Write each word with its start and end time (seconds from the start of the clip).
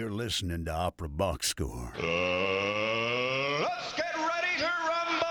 You're 0.00 0.10
listening 0.10 0.64
to 0.64 0.72
Opera 0.72 1.10
Box 1.10 1.48
Score. 1.48 1.92
Uh, 1.98 3.60
let's 3.60 3.92
get 3.92 4.16
ready 4.16 4.56
to 4.56 4.70
rumble! 4.88 5.26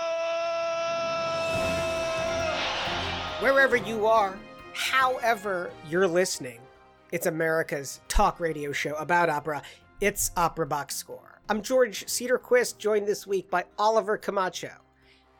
Wherever 3.40 3.74
you 3.74 4.06
are, 4.06 4.38
however 4.72 5.72
you're 5.88 6.06
listening, 6.06 6.60
it's 7.10 7.26
America's 7.26 8.00
talk 8.06 8.38
radio 8.38 8.70
show 8.70 8.94
about 8.94 9.28
opera. 9.28 9.60
It's 10.00 10.30
Opera 10.36 10.68
Box 10.68 10.94
Score. 10.94 11.40
I'm 11.48 11.62
George 11.62 12.06
Cedarquist, 12.06 12.78
joined 12.78 13.08
this 13.08 13.26
week 13.26 13.50
by 13.50 13.64
Oliver 13.76 14.16
Camacho, 14.16 14.70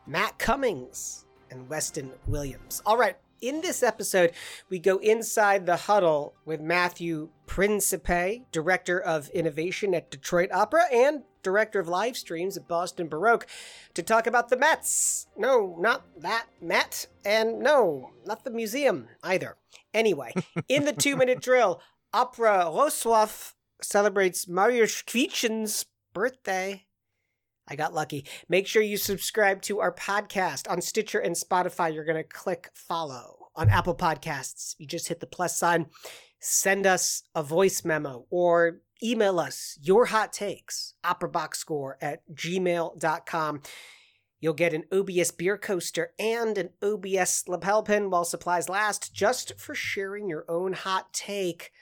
Matt 0.08 0.40
Cummings, 0.40 1.26
and 1.52 1.68
Weston 1.68 2.10
Williams. 2.26 2.82
All 2.84 2.96
right, 2.96 3.16
in 3.40 3.60
this 3.60 3.82
episode, 3.82 4.32
we 4.68 4.78
go 4.78 4.98
inside 4.98 5.66
the 5.66 5.76
huddle 5.76 6.34
with 6.44 6.60
Matthew 6.60 7.30
Principe, 7.46 8.44
Director 8.52 9.00
of 9.00 9.28
Innovation 9.30 9.94
at 9.94 10.10
Detroit 10.10 10.50
Opera 10.52 10.84
and 10.92 11.22
Director 11.42 11.80
of 11.80 11.88
Live 11.88 12.16
Streams 12.16 12.56
at 12.56 12.68
Boston 12.68 13.08
Baroque, 13.08 13.46
to 13.94 14.02
talk 14.02 14.26
about 14.26 14.48
the 14.48 14.56
Mets. 14.56 15.26
No, 15.36 15.76
not 15.78 16.04
that 16.18 16.46
Met, 16.60 17.06
and 17.24 17.60
no, 17.60 18.10
not 18.26 18.44
the 18.44 18.50
museum 18.50 19.08
either. 19.22 19.56
Anyway, 19.94 20.32
in 20.68 20.84
the 20.84 20.92
two 20.92 21.16
minute 21.16 21.40
drill, 21.40 21.80
Opera 22.12 22.66
Wrocław 22.66 23.54
celebrates 23.82 24.46
Mariusz 24.46 25.04
Kwiecien's 25.04 25.86
birthday. 26.12 26.84
I 27.70 27.76
got 27.76 27.94
lucky. 27.94 28.26
Make 28.48 28.66
sure 28.66 28.82
you 28.82 28.96
subscribe 28.96 29.62
to 29.62 29.78
our 29.78 29.94
podcast 29.94 30.68
on 30.68 30.82
Stitcher 30.82 31.20
and 31.20 31.36
Spotify. 31.36 31.94
You're 31.94 32.04
going 32.04 32.16
to 32.16 32.24
click 32.24 32.70
follow. 32.74 33.36
On 33.56 33.68
Apple 33.68 33.94
Podcasts, 33.96 34.74
you 34.78 34.86
just 34.86 35.08
hit 35.08 35.20
the 35.20 35.26
plus 35.26 35.56
sign. 35.56 35.86
Send 36.40 36.86
us 36.86 37.22
a 37.34 37.42
voice 37.42 37.84
memo 37.84 38.26
or 38.30 38.80
email 39.02 39.38
us 39.38 39.78
your 39.82 40.06
hot 40.06 40.32
takes, 40.32 40.94
operaboxscore 41.04 41.94
at 42.00 42.22
gmail.com. 42.32 43.62
You'll 44.40 44.54
get 44.54 44.72
an 44.72 44.84
OBS 44.90 45.32
beer 45.32 45.58
coaster 45.58 46.14
and 46.18 46.56
an 46.56 46.70
OBS 46.82 47.44
lapel 47.46 47.82
pin 47.82 48.08
while 48.08 48.24
supplies 48.24 48.68
last, 48.68 49.12
just 49.12 49.58
for 49.58 49.74
sharing 49.74 50.28
your 50.28 50.46
own 50.48 50.72
hot 50.72 51.12
take. 51.12 51.72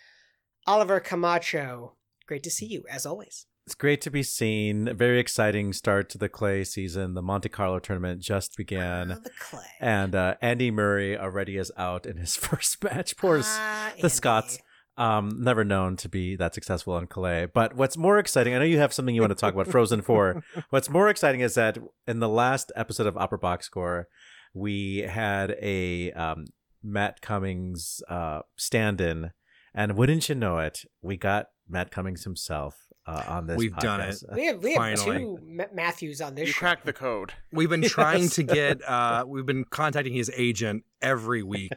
Oliver 0.67 1.01
Camacho, 1.01 1.95
great 2.27 2.43
to 2.43 2.51
see 2.51 2.67
you 2.67 2.85
as 2.91 3.07
always. 3.07 3.48
It's 3.69 3.75
great 3.75 4.01
to 4.01 4.11
be 4.11 4.23
seen. 4.23 4.89
A 4.89 4.95
very 4.95 5.21
exciting 5.21 5.75
start 5.75 6.09
to 6.09 6.17
the 6.17 6.31
clay 6.31 6.65
season. 6.65 7.13
The 7.13 7.21
Monte 7.21 7.51
Carlo 7.51 7.79
tournament 7.79 8.23
just 8.23 8.57
began. 8.57 9.13
Oh, 9.13 9.17
the 9.23 9.31
clay. 9.39 9.67
And 9.79 10.15
uh, 10.15 10.37
Andy 10.41 10.71
Murray 10.71 11.19
already 11.19 11.59
is 11.59 11.71
out 11.77 12.07
in 12.07 12.17
his 12.17 12.35
first 12.37 12.83
match. 12.83 13.19
Poor 13.19 13.43
Ah, 13.45 13.93
the 14.01 14.09
Scots. 14.09 14.59
Um, 14.97 15.43
never 15.45 15.65
known 15.65 15.97
to 15.97 16.09
be 16.09 16.35
that 16.37 16.55
successful 16.55 16.95
on 16.95 17.09
clay. 17.09 17.47
But 17.53 17.77
what's 17.77 17.99
more 17.99 18.19
exciting, 18.19 18.55
I 18.55 18.59
know 18.61 18.65
you 18.65 18.79
have 18.79 18.95
something 18.95 19.15
you 19.15 19.21
want 19.21 19.33
to 19.33 19.39
talk 19.39 19.53
about, 19.53 19.69
Frozen 19.69 20.01
4. 20.01 20.43
What's 20.71 20.89
more 20.89 21.11
exciting 21.11 21.43
is 21.43 21.55
that 21.57 21.77
in 22.07 22.21
the 22.21 22.29
last 22.29 22.73
episode 22.75 23.07
of 23.07 23.19
Opera 23.19 23.39
Box 23.39 23.67
Score, 23.67 24.09
we 24.55 25.01
had 25.01 25.57
a 25.61 26.11
um, 26.13 26.47
Matt 26.83 27.21
Cummings 27.21 28.01
uh, 28.09 28.41
stand 28.57 29.03
in. 29.03 29.33
And 29.75 29.95
wouldn't 29.99 30.31
you 30.31 30.35
know 30.35 30.57
it, 30.59 30.87
we 31.03 31.19
got 31.19 31.49
Matt 31.69 31.91
Cummings 31.91 32.25
himself 32.25 32.88
uh, 33.09 33.23
on 33.27 33.47
this 33.47 33.57
We've 33.57 33.75
done 33.77 34.01
it. 34.03 34.23
We 34.35 34.47
have, 34.47 34.63
we 34.63 34.75
have 34.75 34.99
Finally. 34.99 35.19
two 35.19 35.39
Ma- 35.45 35.65
Matthews 35.73 36.21
on 36.21 36.35
this 36.35 36.47
You 36.49 36.53
show. 36.53 36.59
cracked 36.59 36.85
the 36.87 36.93
code. 36.93 37.33
We've 37.53 37.71
been 37.71 37.83
trying 37.83 38.23
Yes. 38.25 38.35
to 38.35 38.43
get. 38.45 38.87
Uh, 38.89 39.25
we've 39.27 39.47
been 39.47 39.65
contacting 39.65 40.13
his 40.13 40.31
agent 40.37 40.85
every 41.01 41.43
week. 41.43 41.73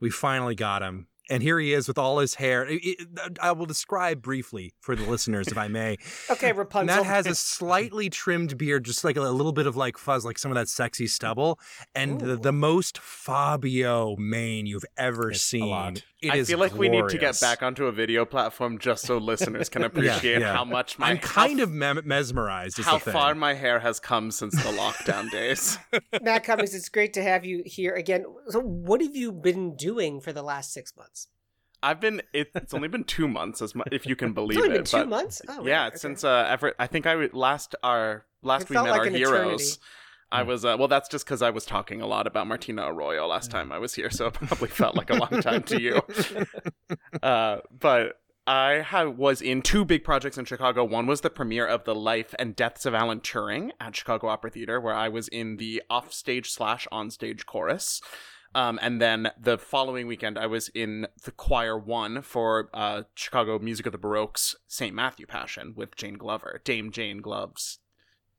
we 0.00 0.10
finally 0.10 0.54
got 0.54 0.82
him, 0.82 1.06
and 1.28 1.42
here 1.42 1.58
he 1.58 1.72
is 1.72 1.88
with 1.88 1.98
all 1.98 2.18
his 2.18 2.34
hair. 2.34 2.64
It- 2.66 2.80
it- 2.84 3.38
I 3.40 3.52
will 3.52 3.66
describe 3.66 4.22
briefly 4.22 4.72
for 4.80 4.94
the 4.96 5.04
listeners, 5.04 5.48
if 5.48 5.58
I 5.58 5.68
may. 5.68 5.96
Okay, 6.30 6.52
Rapunzel. 6.52 6.96
Matt 6.96 7.06
has 7.06 7.26
a 7.26 7.34
slightly 7.36 8.10
trimmed 8.10 8.58
beard, 8.58 8.84
just 8.84 9.04
like 9.04 9.16
a, 9.16 9.20
little 9.22 9.52
bit 9.52 9.66
of 9.66 9.76
like 9.76 9.96
fuzz, 9.98 10.24
like 10.24 10.38
some 10.38 10.50
of 10.50 10.54
that 10.56 10.68
sexy 10.68 11.06
stubble, 11.06 11.58
and 11.94 12.20
the, 12.20 12.36
the 12.36 12.52
most 12.52 12.98
Fabio 12.98 14.16
mane 14.16 14.66
you've 14.66 14.84
ever 14.96 15.30
It's 15.30 15.40
a 15.40 15.42
seen. 15.42 15.68
lot. 15.68 16.02
It 16.22 16.32
I 16.32 16.36
is 16.38 16.48
feel 16.48 16.58
like 16.58 16.74
we 16.74 16.88
need 16.88 17.08
to 17.10 17.18
get 17.18 17.38
back 17.40 17.62
onto 17.62 17.86
a 17.86 17.92
video 17.92 18.24
platform 18.24 18.78
just 18.78 19.04
so 19.04 19.18
listeners 19.18 19.68
can 19.68 19.84
appreciate 19.90 20.40
yeah. 20.40 20.52
how 20.54 20.64
much 20.64 20.98
my 20.98 21.10
I'm 21.10 21.18
kind 21.18 21.58
how, 21.58 21.64
of 21.64 21.70
mem- 21.70 22.00
mesmerized. 22.06 22.78
Is 22.78 22.86
how 22.86 22.94
the 22.94 23.04
thing. 23.04 23.12
far 23.12 23.34
my 23.34 23.52
hair 23.54 23.78
has 23.80 24.00
come 24.00 24.30
since 24.30 24.54
the 24.54 24.70
lockdown 24.70 25.30
days. 25.30 25.78
Matt 26.22 26.44
Cummings, 26.44 26.74
it's 26.74 26.88
great 26.88 27.12
to 27.14 27.22
have 27.22 27.44
you 27.44 27.62
here 27.66 27.94
again. 27.94 28.24
So, 28.48 28.60
what 28.60 29.00
have 29.02 29.14
you 29.14 29.30
been 29.30 29.76
doing 29.76 30.20
for 30.20 30.32
the 30.32 30.42
last 30.42 30.72
six 30.72 30.96
months? 30.96 31.15
I've 31.86 32.00
been 32.00 32.20
it, 32.32 32.50
it's 32.54 32.74
only 32.74 32.88
been 32.88 33.04
two 33.04 33.28
months 33.28 33.62
as 33.62 33.74
mu- 33.74 33.84
if 33.92 34.06
you 34.06 34.16
can 34.16 34.32
believe 34.40 34.58
It's 34.58 34.64
only 34.64 34.76
it. 34.76 34.78
been 34.78 34.84
two 34.84 34.96
but 34.98 35.08
months. 35.08 35.42
Oh, 35.48 35.64
yeah, 35.66 35.82
right, 35.82 35.86
okay. 35.88 35.96
since 35.96 36.24
uh 36.24 36.46
ever 36.48 36.74
I 36.78 36.86
think 36.86 37.06
I 37.06 37.14
last 37.32 37.74
our 37.82 38.24
last 38.42 38.64
It 38.64 38.70
we 38.70 38.74
met 38.76 38.90
like 38.90 39.00
our 39.00 39.08
heroes. 39.08 39.62
eternity. 39.62 39.80
I 40.32 40.42
was 40.42 40.64
uh, 40.64 40.74
well. 40.76 40.88
That's 40.88 41.08
just 41.08 41.24
because 41.24 41.40
I 41.40 41.50
was 41.50 41.64
talking 41.64 42.00
a 42.02 42.06
lot 42.06 42.26
about 42.26 42.48
Martina 42.48 42.82
Arroyo 42.92 43.28
last 43.28 43.48
time 43.48 43.70
I 43.70 43.78
was 43.78 43.94
here, 43.94 44.10
so 44.10 44.26
it 44.26 44.34
probably 44.34 44.68
felt 44.68 44.96
like 44.96 45.08
a 45.08 45.14
long 45.14 45.40
time 45.40 45.62
to 45.62 45.80
you. 45.80 46.02
Uh, 47.22 47.58
but 47.78 48.20
I 48.46 48.74
have, 48.74 49.16
was 49.16 49.40
in 49.40 49.62
two 49.62 49.84
big 49.84 50.04
projects 50.04 50.36
in 50.38 50.44
Chicago. 50.44 50.84
One 50.84 51.06
was 51.06 51.20
the 51.20 51.30
premiere 51.30 51.66
of 51.66 51.84
The 51.84 51.94
Life 51.94 52.34
and 52.38 52.54
Deaths 52.54 52.86
of 52.86 52.94
Alan 52.94 53.20
Turing 53.20 53.70
at 53.80 53.96
Chicago 53.96 54.28
Opera 54.28 54.50
Theater, 54.50 54.80
where 54.80 54.94
I 54.94 55.08
was 55.08 55.26
in 55.28 55.56
the 55.56 55.82
offstage 55.90 56.50
slash 56.50 56.86
onstage 56.92 57.46
chorus. 57.46 58.00
Um, 58.56 58.78
and 58.80 59.02
then 59.02 59.30
the 59.38 59.58
following 59.58 60.06
weekend, 60.06 60.38
I 60.38 60.46
was 60.46 60.68
in 60.70 61.06
the 61.24 61.30
choir 61.30 61.76
one 61.76 62.22
for 62.22 62.70
uh, 62.72 63.02
Chicago 63.14 63.58
Music 63.58 63.84
of 63.84 63.92
the 63.92 63.98
Baroque's 63.98 64.56
St. 64.66 64.94
Matthew 64.94 65.26
Passion 65.26 65.74
with 65.76 65.94
Jane 65.94 66.14
Glover, 66.14 66.62
Dame 66.64 66.90
Jane 66.90 67.18
Gloves, 67.18 67.80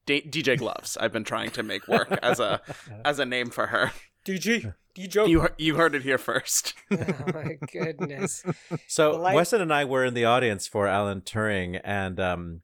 D- 0.07 0.23
DJ 0.27 0.57
Gloves. 0.57 0.97
I've 0.97 1.13
been 1.13 1.23
trying 1.23 1.51
to 1.51 1.61
make 1.61 1.87
work 1.87 2.11
as 2.23 2.39
a 2.39 2.61
as 3.05 3.19
a 3.19 3.25
name 3.25 3.51
for 3.51 3.67
her. 3.67 3.91
DG, 4.25 4.73
DJ. 4.97 5.29
You 5.29 5.47
you 5.59 5.75
heard 5.75 5.93
it 5.93 6.01
here 6.01 6.17
first. 6.17 6.73
oh 6.91 6.97
my 7.31 7.57
goodness. 7.71 8.43
So 8.87 9.11
Like- 9.11 9.35
Weston 9.35 9.61
and 9.61 9.71
I 9.71 9.85
were 9.85 10.03
in 10.03 10.15
the 10.15 10.25
audience 10.25 10.65
for 10.67 10.87
Alan 10.87 11.21
Turing, 11.21 11.79
and 11.83 12.19
um, 12.19 12.61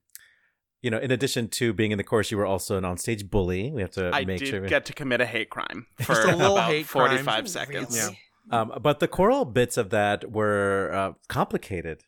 you 0.83 0.91
know, 0.91 0.99
in 0.99 1.11
addition 1.11 1.47
to 1.47 1.73
being 1.73 1.91
in 1.91 1.97
the 1.97 2.03
course, 2.03 2.29
you 2.29 2.37
were 2.37 2.45
also 2.45 2.77
an 2.77 2.83
onstage 2.83 3.29
bully. 3.29 3.71
We 3.71 3.81
have 3.81 3.91
to 3.91 4.11
I 4.13 4.25
make 4.25 4.39
did 4.39 4.49
sure. 4.49 4.67
get 4.67 4.85
to 4.85 4.93
commit 4.93 5.21
a 5.21 5.25
hate 5.25 5.49
crime 5.49 5.87
for 6.01 6.21
a 6.21 6.35
little 6.35 6.57
about 6.57 6.69
hate 6.69 6.87
crime. 6.87 7.09
45 7.09 7.49
seconds. 7.49 7.95
Really? 7.95 8.19
um, 8.51 8.73
but 8.81 8.99
the 8.99 9.07
choral 9.07 9.45
bits 9.45 9.77
of 9.77 9.89
that 9.91 10.29
were 10.29 10.91
uh, 10.93 11.13
complicated. 11.29 12.03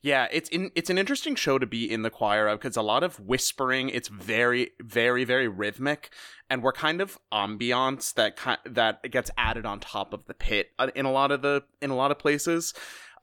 Yeah, 0.00 0.28
it's 0.30 0.48
in 0.50 0.70
it's 0.76 0.88
an 0.88 0.98
interesting 0.98 1.34
show 1.34 1.58
to 1.58 1.66
be 1.66 1.90
in 1.90 2.02
the 2.02 2.10
choir 2.10 2.46
of 2.46 2.60
because 2.60 2.76
a 2.76 2.82
lot 2.82 3.02
of 3.02 3.18
whispering. 3.18 3.88
It's 3.88 4.06
very, 4.06 4.70
very, 4.80 5.24
very 5.24 5.48
rhythmic, 5.48 6.10
and 6.48 6.62
we're 6.62 6.72
kind 6.72 7.00
of 7.00 7.18
ambiance 7.32 8.14
that 8.14 8.36
ki- 8.36 8.70
that 8.70 9.10
gets 9.10 9.32
added 9.36 9.66
on 9.66 9.80
top 9.80 10.14
of 10.14 10.26
the 10.26 10.34
pit 10.34 10.70
uh, 10.78 10.90
in 10.94 11.06
a 11.06 11.10
lot 11.10 11.32
of 11.32 11.42
the 11.42 11.64
in 11.82 11.90
a 11.90 11.96
lot 11.96 12.12
of 12.12 12.20
places. 12.20 12.72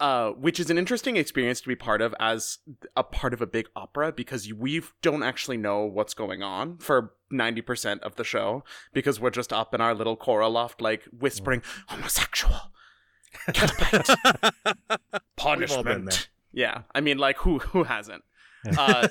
Uh, 0.03 0.31
which 0.31 0.59
is 0.59 0.69
an 0.69 0.78
interesting 0.78 1.16
experience 1.16 1.62
to 1.62 1.68
be 1.69 1.78
part 1.78 2.02
of 2.02 2.14
as 2.19 2.58
a 2.97 3.03
part 3.03 3.34
of 3.34 3.41
a 3.41 3.47
big 3.47 3.69
opera 3.74 4.12
because 4.12 4.52
we 4.52 4.81
don't 5.02 5.24
actually 5.24 5.56
know 5.56 5.86
what's 5.86 6.14
going 6.14 6.44
on 6.44 6.78
for 6.80 7.14
90% 7.31 8.02
of 8.02 8.18
the 8.18 8.25
show 8.25 8.66
because 8.92 9.22
we're 9.22 9.30
just 9.30 9.53
up 9.53 9.74
in 9.74 9.80
our 9.80 9.96
little 9.96 10.18
choral 10.18 10.52
loft 10.52 10.81
like 10.81 11.03
whispering 11.18 11.63
homosexual 11.88 12.74
Get 13.53 13.72
a 13.72 13.75
bite. 13.78 14.09
We've 15.58 15.72
all 15.72 15.84
been 15.84 16.03
there. 16.03 16.16
punishment. 16.16 16.30
Yeah, 16.52 16.81
I 16.94 17.00
mean, 17.00 17.18
like 17.18 17.38
who 17.38 17.59
who 17.59 17.84
hasn't? 17.84 18.24
Uh, 18.78 19.09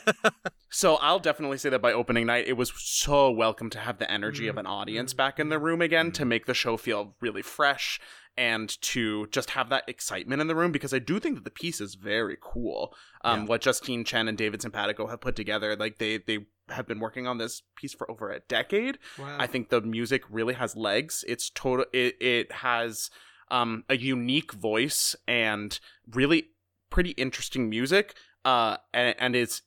so 0.71 0.97
I'll 0.97 1.19
definitely 1.19 1.59
say 1.59 1.69
that 1.69 1.83
by 1.83 1.93
opening 1.93 2.25
night, 2.25 2.49
it 2.49 2.55
was 2.55 2.73
so 2.75 3.31
welcome 3.31 3.69
to 3.71 3.79
have 3.79 3.99
the 3.99 4.11
energy 4.11 4.49
of 4.49 4.57
an 4.57 4.67
audience 4.67 5.13
back 5.13 5.39
in 5.39 5.51
the 5.51 5.59
room 5.59 5.83
again 5.83 6.11
to 6.13 6.25
make 6.25 6.47
the 6.47 6.55
show 6.55 6.79
feel 6.79 7.17
really 7.21 7.43
fresh 7.43 8.01
and 8.37 8.81
to 8.83 9.27
just 9.29 9.51
have 9.51 9.69
that 9.69 9.85
excitement 9.89 10.41
in 10.41 10.47
the 10.47 10.55
room 10.55 10.73
because 10.73 10.95
I 10.95 10.99
do 10.99 11.19
think 11.19 11.35
that 11.37 11.45
the 11.45 11.51
piece 11.51 11.81
is 11.81 11.95
very 11.95 12.37
cool. 12.41 12.95
Um, 13.25 13.47
What 13.47 13.61
Justine 13.61 14.05
Chen 14.05 14.29
and 14.29 14.39
David 14.39 14.63
Simpatico 14.63 15.07
have 15.07 15.21
put 15.21 15.37
together, 15.37 15.77
like 15.77 15.99
they 15.99 16.19
they 16.19 16.47
have 16.69 16.87
been 16.87 17.01
working 17.01 17.27
on 17.27 17.39
this 17.39 17.63
piece 17.77 17.93
for 17.93 18.11
over 18.11 18.31
a 18.31 18.41
decade. 18.41 18.99
Wow. 19.19 19.37
I 19.39 19.47
think 19.47 19.69
the 19.69 19.81
music 19.81 20.23
really 20.31 20.55
has 20.55 20.77
legs. 20.77 21.25
It's 21.29 21.51
total. 21.51 21.87
It 21.93 22.17
it 22.21 22.53
has 22.53 23.11
um, 23.51 23.85
a 23.89 23.97
unique 23.97 24.53
voice 24.53 25.15
and 25.29 25.79
really 26.11 26.49
pretty 26.91 27.11
interesting 27.11 27.69
music. 27.69 28.15
Uh, 28.45 28.77
and 28.93 29.15
and 29.19 29.37
it's 29.37 29.63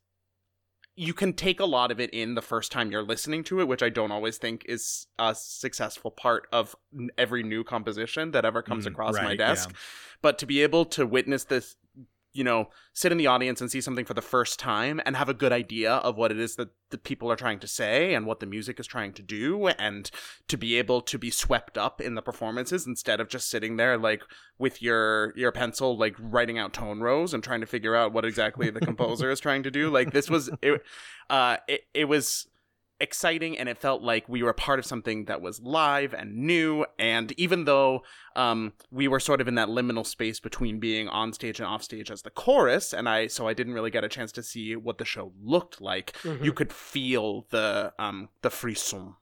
you 0.97 1.13
can 1.13 1.33
take 1.33 1.59
a 1.59 1.65
lot 1.65 1.91
of 1.91 1.99
it 1.99 2.09
in 2.11 2.35
the 2.35 2.41
first 2.41 2.71
time 2.71 2.89
you're 2.91 3.03
listening 3.03 3.43
to 3.45 3.59
it, 3.59 3.67
which 3.67 3.83
I 3.83 3.89
don't 3.89 4.11
always 4.11 4.37
think 4.37 4.65
is 4.67 5.07
a 5.19 5.35
successful 5.35 6.09
part 6.11 6.47
of 6.53 6.75
every 7.17 7.43
new 7.43 7.63
composition 7.65 8.31
that 8.31 8.45
ever 8.45 8.61
comes 8.61 8.85
Mm, 8.85 8.91
across 8.91 9.15
my 9.15 9.35
desk. 9.35 9.69
yeah. 9.71 9.77
But 10.21 10.37
to 10.39 10.45
be 10.45 10.61
able 10.63 10.85
to 10.85 11.05
witness 11.05 11.43
this 11.43 11.75
you 12.35 12.43
know, 12.43 12.69
sit 12.93 13.11
in 13.11 13.17
the 13.17 13.27
audience 13.27 13.61
and 13.61 13.71
see 13.71 13.79
something 13.79 14.03
for 14.03 14.13
the 14.13 14.21
first 14.21 14.59
time 14.59 15.01
and 15.05 15.15
have 15.15 15.29
a 15.29 15.33
good 15.33 15.53
idea 15.53 15.93
of 15.93 16.17
what 16.17 16.31
it 16.31 16.39
is 16.39 16.57
that 16.57 16.69
the 16.89 16.97
people 16.97 17.31
are 17.31 17.35
trying 17.37 17.59
to 17.59 17.67
say 17.67 18.13
and 18.13 18.25
what 18.25 18.41
the 18.41 18.45
music 18.45 18.79
is 18.79 18.85
trying 18.85 19.13
to 19.13 19.21
do 19.21 19.67
and 19.67 20.11
to 20.49 20.57
be 20.57 20.77
able 20.77 21.01
to 21.01 21.17
be 21.17 21.31
swept 21.31 21.77
up 21.77 22.01
in 22.01 22.15
the 22.15 22.21
performances 22.21 22.85
instead 22.85 23.21
of 23.21 23.29
just 23.29 23.49
sitting 23.49 23.77
there 23.77 23.97
like 23.97 24.21
with 24.59 24.81
your 24.81 25.33
your 25.37 25.51
pencil 25.51 25.97
like 25.97 26.15
writing 26.19 26.57
out 26.57 26.73
tone 26.73 26.99
rows 26.99 27.33
and 27.33 27.43
trying 27.43 27.61
to 27.61 27.67
figure 27.67 27.95
out 27.95 28.11
what 28.11 28.25
exactly 28.25 28.69
the 28.69 28.79
composer 28.81 29.31
is 29.31 29.39
trying 29.39 29.63
to 29.63 29.71
do. 29.71 29.89
Like 29.89 30.11
this 30.11 30.29
was 30.29 30.49
it 30.61 30.81
uh 31.29 31.57
it, 31.67 31.81
it 31.93 32.05
was 32.05 32.47
exciting 32.99 33.57
and 33.57 33.67
it 33.67 33.77
felt 33.77 34.01
like 34.01 34.27
we 34.29 34.41
were 34.41 34.53
part 34.53 34.79
of 34.79 34.85
something 34.85 35.25
that 35.25 35.41
was 35.41 35.59
live 35.59 36.13
and 36.13 36.35
new 36.35 36.85
and 36.97 37.33
even 37.37 37.65
though 37.65 38.01
um, 38.35 38.73
we 38.89 39.07
were 39.07 39.19
sort 39.19 39.41
of 39.41 39.47
in 39.47 39.55
that 39.55 39.67
liminal 39.67 40.05
space 40.05 40.39
between 40.39 40.79
being 40.79 41.09
on 41.09 41.33
stage 41.33 41.59
and 41.59 41.67
off 41.67 41.83
stage 41.83 42.09
as 42.09 42.21
the 42.21 42.29
chorus 42.29 42.93
and 42.93 43.09
i 43.09 43.27
so 43.27 43.47
i 43.47 43.53
didn't 43.53 43.73
really 43.73 43.91
get 43.91 44.03
a 44.03 44.09
chance 44.09 44.31
to 44.31 44.41
see 44.41 44.75
what 44.75 44.97
the 44.97 45.05
show 45.05 45.33
looked 45.43 45.81
like 45.81 46.15
you 46.41 46.53
could 46.53 46.71
feel 46.71 47.45
the 47.49 47.91
um 47.99 48.29
the 48.41 48.49
frisson 48.49 49.15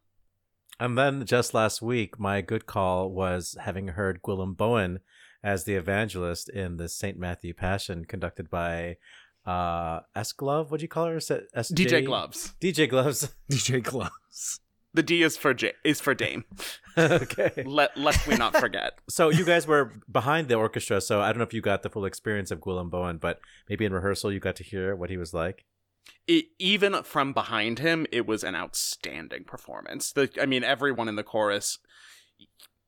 And 0.80 0.98
then 0.98 1.26
just 1.26 1.54
last 1.54 1.82
week, 1.82 2.20
my 2.20 2.42
good 2.42 2.66
call 2.66 3.10
was 3.12 3.56
having 3.62 3.90
heard 3.90 4.22
Gwilym 4.22 4.58
Bowen 4.58 5.00
as 5.44 5.66
the 5.66 5.76
evangelist 5.76 6.50
in 6.50 6.78
the 6.78 6.90
St. 6.90 7.18
Matthew 7.18 7.54
Passion 7.54 8.06
conducted 8.06 8.50
by 8.50 8.98
uh 9.46 10.00
S 10.16 10.32
Glove. 10.32 10.72
What 10.72 10.80
do 10.80 10.84
you 10.84 10.88
call 10.88 11.06
her? 11.08 11.18
S- 11.18 11.30
SJ? 11.30 11.76
dj 11.76 12.06
gloves 12.06 12.54
DJ 12.62 12.90
Gloves. 12.90 13.34
DJ 13.52 13.84
Gloves. 13.84 14.60
the 14.94 15.04
d 15.04 15.24
is 15.24 15.36
for 15.38 15.54
J- 15.54 15.74
is 15.84 16.00
for 16.00 16.14
dame 16.14 16.46
okay. 16.98 17.64
let 17.66 17.98
lest 17.98 18.28
we 18.28 18.36
not 18.36 18.56
forget 18.56 19.00
So 19.10 19.30
you 19.30 19.44
guys 19.44 19.66
were 19.68 19.92
behind 20.12 20.48
the 20.48 20.56
orchestra, 20.56 21.02
so 21.02 21.20
I 21.22 21.28
don't 21.30 21.40
know 21.40 21.44
if 21.46 21.54
you 21.54 21.62
got 21.62 21.82
the 21.84 21.90
full 21.90 22.06
experience 22.06 22.52
of 22.52 22.60
Gwilym 22.60 22.90
Bowen, 22.90 23.18
but 23.18 23.40
maybe 23.68 23.84
in 23.86 23.92
rehearsal 23.94 24.32
you 24.32 24.40
got 24.40 24.56
to 24.58 24.64
hear 24.64 24.96
what 24.96 25.10
he 25.10 25.18
was 25.18 25.34
like. 25.34 25.66
it, 26.28 26.46
even 26.60 27.02
from 27.04 27.34
behind 27.34 27.80
him, 27.80 28.06
it 28.12 28.26
was 28.28 28.44
an 28.44 28.56
outstanding 28.56 29.44
performance. 29.46 30.12
The, 30.14 30.30
I 30.40 30.46
mean, 30.46 30.64
everyone 30.64 31.08
in 31.10 31.16
the 31.16 31.24
chorus, 31.24 31.80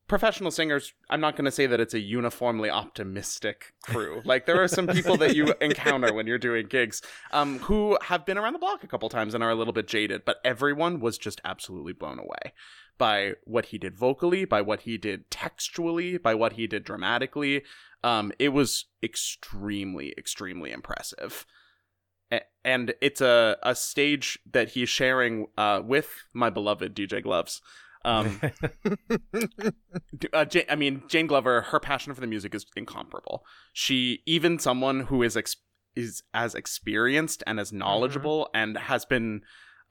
professional 0.08 0.52
singers. 0.52 0.94
I'm 1.10 1.22
not 1.22 1.36
going 1.36 1.46
to 1.46 1.52
say 1.52 1.66
that 1.66 1.80
it's 1.80 1.94
a 1.94 2.00
uniformly 2.00 2.70
optimistic 2.70 3.74
crew. 3.84 4.22
like 4.26 4.46
there 4.46 4.62
are 4.62 4.68
some 4.68 4.88
people 4.88 5.18
that 5.18 5.36
you 5.36 5.54
encounter 5.62 6.14
when 6.14 6.28
you're 6.28 6.38
doing 6.38 6.68
gigs, 6.68 7.02
um, 7.32 7.60
who 7.60 7.98
have 8.04 8.26
been 8.26 8.38
around 8.38 8.54
the 8.54 8.60
block 8.60 8.84
a 8.84 8.88
couple 8.88 9.10
times 9.10 9.34
and 9.34 9.44
are 9.44 9.50
a 9.50 9.56
little 9.56 9.74
bit 9.74 9.88
jaded. 9.88 10.24
But 10.26 10.38
everyone 10.44 11.00
was 11.00 11.18
just 11.18 11.42
absolutely 11.44 11.94
blown 11.94 12.20
away 12.20 12.54
by 12.98 13.34
what 13.44 13.68
he 13.68 13.78
did 13.78 13.98
vocally, 13.98 14.46
by 14.46 14.62
what 14.62 14.82
he 14.82 14.98
did 14.98 15.30
textually, 15.30 16.18
by 16.18 16.34
what 16.34 16.54
he 16.54 16.68
did 16.68 16.84
dramatically. 16.84 17.64
Um, 18.04 18.32
it 18.40 18.50
was 18.50 18.86
extremely, 19.04 20.14
extremely 20.18 20.72
impressive 20.72 21.46
a- 22.32 22.42
and 22.64 22.94
it's 23.02 23.22
a, 23.22 23.58
a 23.64 23.76
stage 23.76 24.40
that 24.52 24.70
he's 24.70 24.90
sharing 24.90 25.48
uh, 25.58 25.82
with 25.84 26.10
my 26.34 26.50
beloved 26.50 26.96
DJ 26.96 27.22
Gloves. 27.22 27.62
Um, 28.06 28.40
uh, 30.34 30.46
Ja- 30.52 30.62
I 30.70 30.76
mean, 30.76 31.04
Jane 31.08 31.28
Glover, 31.28 31.62
her 31.62 31.80
passion 31.80 32.14
for 32.14 32.22
the 32.22 32.28
music 32.28 32.54
is 32.56 32.66
incomparable. 32.76 33.44
She, 33.74 34.22
even 34.26 34.60
someone 34.60 35.02
who 35.02 35.24
is 35.24 35.36
ex- 35.36 35.58
is 35.96 36.24
as 36.34 36.56
experienced 36.56 37.42
and 37.48 37.60
as 37.60 37.72
knowledgeable 37.74 38.50
and 38.54 38.78
has 38.78 39.06
been 39.06 39.42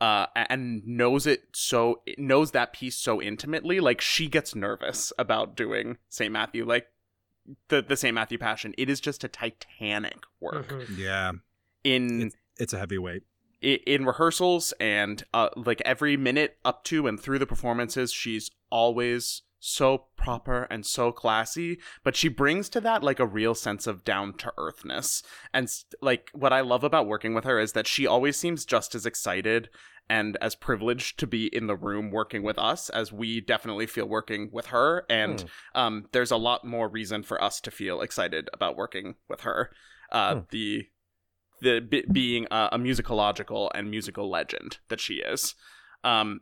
uh, 0.01 0.27
and 0.37 0.83
knows 0.87 1.27
it 1.27 1.45
so 1.55 2.03
knows 2.19 2.51
that 2.51 2.73
piece 2.73 2.97
so 2.97 3.21
intimately. 3.23 3.81
Like 3.81 4.01
she 4.01 4.29
gets 4.29 4.55
nervous 4.55 5.13
about 5.19 5.57
doing 5.57 5.97
Saint 6.09 6.33
Matthew, 6.33 6.65
like 6.67 6.87
the 7.69 7.81
the 7.83 7.97
Saint 7.97 8.15
Matthew 8.15 8.39
Passion. 8.39 8.75
It 8.77 8.89
is 8.91 9.01
just 9.01 9.25
a 9.25 9.29
titanic 9.29 10.19
work 10.41 10.69
Mhm. 10.69 10.99
Yeah, 10.99 11.33
in 11.85 12.31
it's 12.59 12.73
a 12.73 12.79
heavyweight. 12.79 13.23
In 13.65 14.05
rehearsals 14.05 14.73
and 14.79 15.25
uh, 15.33 15.49
like 15.57 15.81
every 15.85 16.17
minute 16.17 16.59
up 16.65 16.85
to 16.85 17.07
and 17.07 17.19
through 17.19 17.39
the 17.39 17.47
performances 17.47 18.13
she's 18.13 18.51
always 18.71 19.43
so 19.59 20.07
proper 20.17 20.65
and 20.65 20.85
so 20.85 21.11
classy 21.11 21.79
but 22.03 22.15
she 22.15 22.29
brings 22.29 22.69
to 22.69 22.81
that 22.83 23.03
like 23.03 23.19
a 23.19 23.27
real 23.27 23.55
sense 23.55 23.87
of 23.87 24.05
down 24.05 24.35
to 24.35 24.53
earthness. 24.59 25.23
And 25.55 25.69
like 26.03 26.29
what 26.35 26.53
i 26.53 26.61
love 26.61 26.85
about 26.85 27.07
working 27.07 27.33
with 27.33 27.45
her 27.45 27.59
is 27.59 27.73
that 27.73 27.87
she 27.87 28.07
always 28.07 28.37
seems 28.37 28.67
just 28.67 28.95
as 28.95 29.07
excited 29.07 29.71
and 30.11 30.37
as 30.43 30.55
privileged 30.55 31.19
to 31.19 31.27
be 31.27 31.47
in 31.47 31.67
the 31.67 31.77
room 31.77 32.11
working 32.11 32.43
with 32.43 32.59
us 32.59 32.91
as 32.91 33.11
we 33.11 33.41
definitely 33.41 33.87
feel 33.87 34.05
working 34.07 34.51
with 34.53 34.67
her. 34.67 35.07
And 35.09 35.47
um, 35.75 36.09
there's 36.13 36.31
a 36.31 36.37
lot 36.37 36.63
more 36.63 36.91
reason 36.91 37.23
for 37.23 37.43
us 37.43 37.59
to 37.63 37.71
feel 37.71 38.03
excited 38.03 38.51
about 38.53 38.77
working 38.77 39.15
with 39.31 39.41
her. 39.41 39.71
Uh, 40.13 40.35
Hmm. 40.35 40.41
the 40.51 40.89
the 41.61 41.81
b- 41.81 42.05
being 42.11 42.47
a, 42.51 42.71
a 42.73 42.79
musicological 42.79 43.71
and 43.75 43.91
musical 43.91 44.31
legend 44.31 44.79
that 44.89 45.01
she 45.01 45.15
is. 45.15 45.55
Um, 46.03 46.41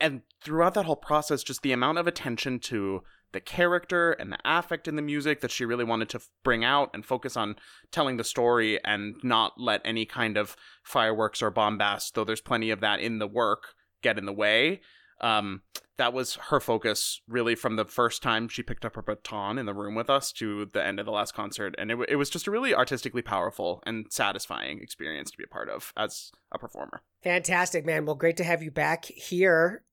and 0.00 0.22
throughout 0.42 0.74
that 0.74 0.86
whole 0.86 0.96
process, 0.96 1.42
just 1.42 1.62
the 1.62 1.72
amount 1.72 1.98
of 1.98 2.06
attention 2.06 2.58
to 2.60 3.02
the 3.32 3.40
character 3.40 4.12
and 4.12 4.32
the 4.32 4.38
affect 4.44 4.86
in 4.86 4.96
the 4.96 5.02
music 5.02 5.40
that 5.40 5.50
she 5.50 5.64
really 5.64 5.84
wanted 5.84 6.08
to 6.10 6.18
f- 6.18 6.28
bring 6.42 6.64
out 6.64 6.90
and 6.92 7.04
focus 7.04 7.36
on 7.36 7.56
telling 7.90 8.16
the 8.16 8.24
story 8.24 8.82
and 8.84 9.16
not 9.22 9.54
let 9.58 9.80
any 9.84 10.04
kind 10.04 10.36
of 10.36 10.56
fireworks 10.82 11.42
or 11.42 11.50
bombast, 11.50 12.14
though 12.14 12.24
there's 12.24 12.40
plenty 12.40 12.70
of 12.70 12.80
that 12.80 13.00
in 13.00 13.18
the 13.18 13.26
work, 13.26 13.74
get 14.02 14.18
in 14.18 14.26
the 14.26 14.32
way. 14.32 14.80
Um, 15.22 15.62
that 15.98 16.12
was 16.12 16.34
her 16.34 16.58
focus 16.58 17.20
really 17.28 17.54
from 17.54 17.76
the 17.76 17.84
first 17.84 18.22
time 18.22 18.48
she 18.48 18.62
picked 18.62 18.84
up 18.84 18.96
her 18.96 19.02
baton 19.02 19.58
in 19.58 19.66
the 19.66 19.74
room 19.74 19.94
with 19.94 20.10
us 20.10 20.32
to 20.32 20.64
the 20.66 20.84
end 20.84 20.98
of 20.98 21.06
the 21.06 21.12
last 21.12 21.32
concert. 21.32 21.74
And 21.78 21.90
it, 21.90 21.94
w- 21.94 22.06
it 22.08 22.16
was 22.16 22.28
just 22.28 22.46
a 22.46 22.50
really 22.50 22.74
artistically 22.74 23.22
powerful 23.22 23.82
and 23.86 24.06
satisfying 24.10 24.80
experience 24.80 25.30
to 25.30 25.38
be 25.38 25.44
a 25.44 25.48
part 25.48 25.68
of 25.68 25.92
as 25.96 26.32
a 26.50 26.58
performer. 26.58 27.02
Fantastic, 27.22 27.86
man. 27.86 28.04
Well, 28.04 28.16
great 28.16 28.36
to 28.38 28.44
have 28.44 28.62
you 28.62 28.70
back 28.70 29.04
here 29.04 29.84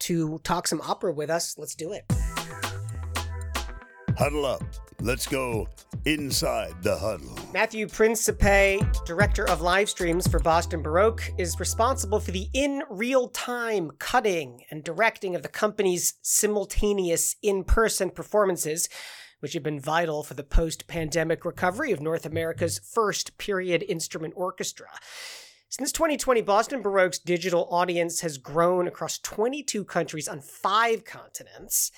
to 0.00 0.38
talk 0.44 0.66
some 0.66 0.80
opera 0.82 1.14
with 1.14 1.30
us. 1.30 1.56
Let's 1.56 1.74
do 1.74 1.92
it. 1.92 2.04
Huddle 4.18 4.44
up. 4.44 4.62
Let's 5.00 5.26
go 5.26 5.68
inside 6.04 6.82
the 6.82 6.96
huddle. 6.96 7.38
Matthew 7.52 7.86
Principe, 7.88 8.80
director 9.04 9.46
of 9.48 9.60
live 9.60 9.90
streams 9.90 10.26
for 10.26 10.38
Boston 10.38 10.82
Baroque, 10.82 11.22
is 11.38 11.60
responsible 11.60 12.20
for 12.20 12.30
the 12.30 12.48
in 12.54 12.82
real 12.88 13.28
time 13.28 13.90
cutting 13.98 14.64
and 14.70 14.82
directing 14.84 15.34
of 15.34 15.42
the 15.42 15.48
company's 15.48 16.14
simultaneous 16.22 17.36
in 17.42 17.64
person 17.64 18.10
performances, 18.10 18.88
which 19.40 19.52
have 19.52 19.62
been 19.62 19.80
vital 19.80 20.22
for 20.22 20.34
the 20.34 20.42
post 20.42 20.86
pandemic 20.86 21.44
recovery 21.44 21.92
of 21.92 22.00
North 22.00 22.24
America's 22.24 22.78
first 22.78 23.36
period 23.36 23.84
instrument 23.88 24.34
orchestra. 24.36 24.88
Since 25.68 25.90
2020, 25.92 26.40
Boston 26.42 26.82
Baroque's 26.82 27.18
digital 27.18 27.66
audience 27.68 28.20
has 28.20 28.38
grown 28.38 28.86
across 28.86 29.18
22 29.18 29.84
countries 29.84 30.28
on 30.28 30.40
five 30.40 31.04
continents. 31.04 31.90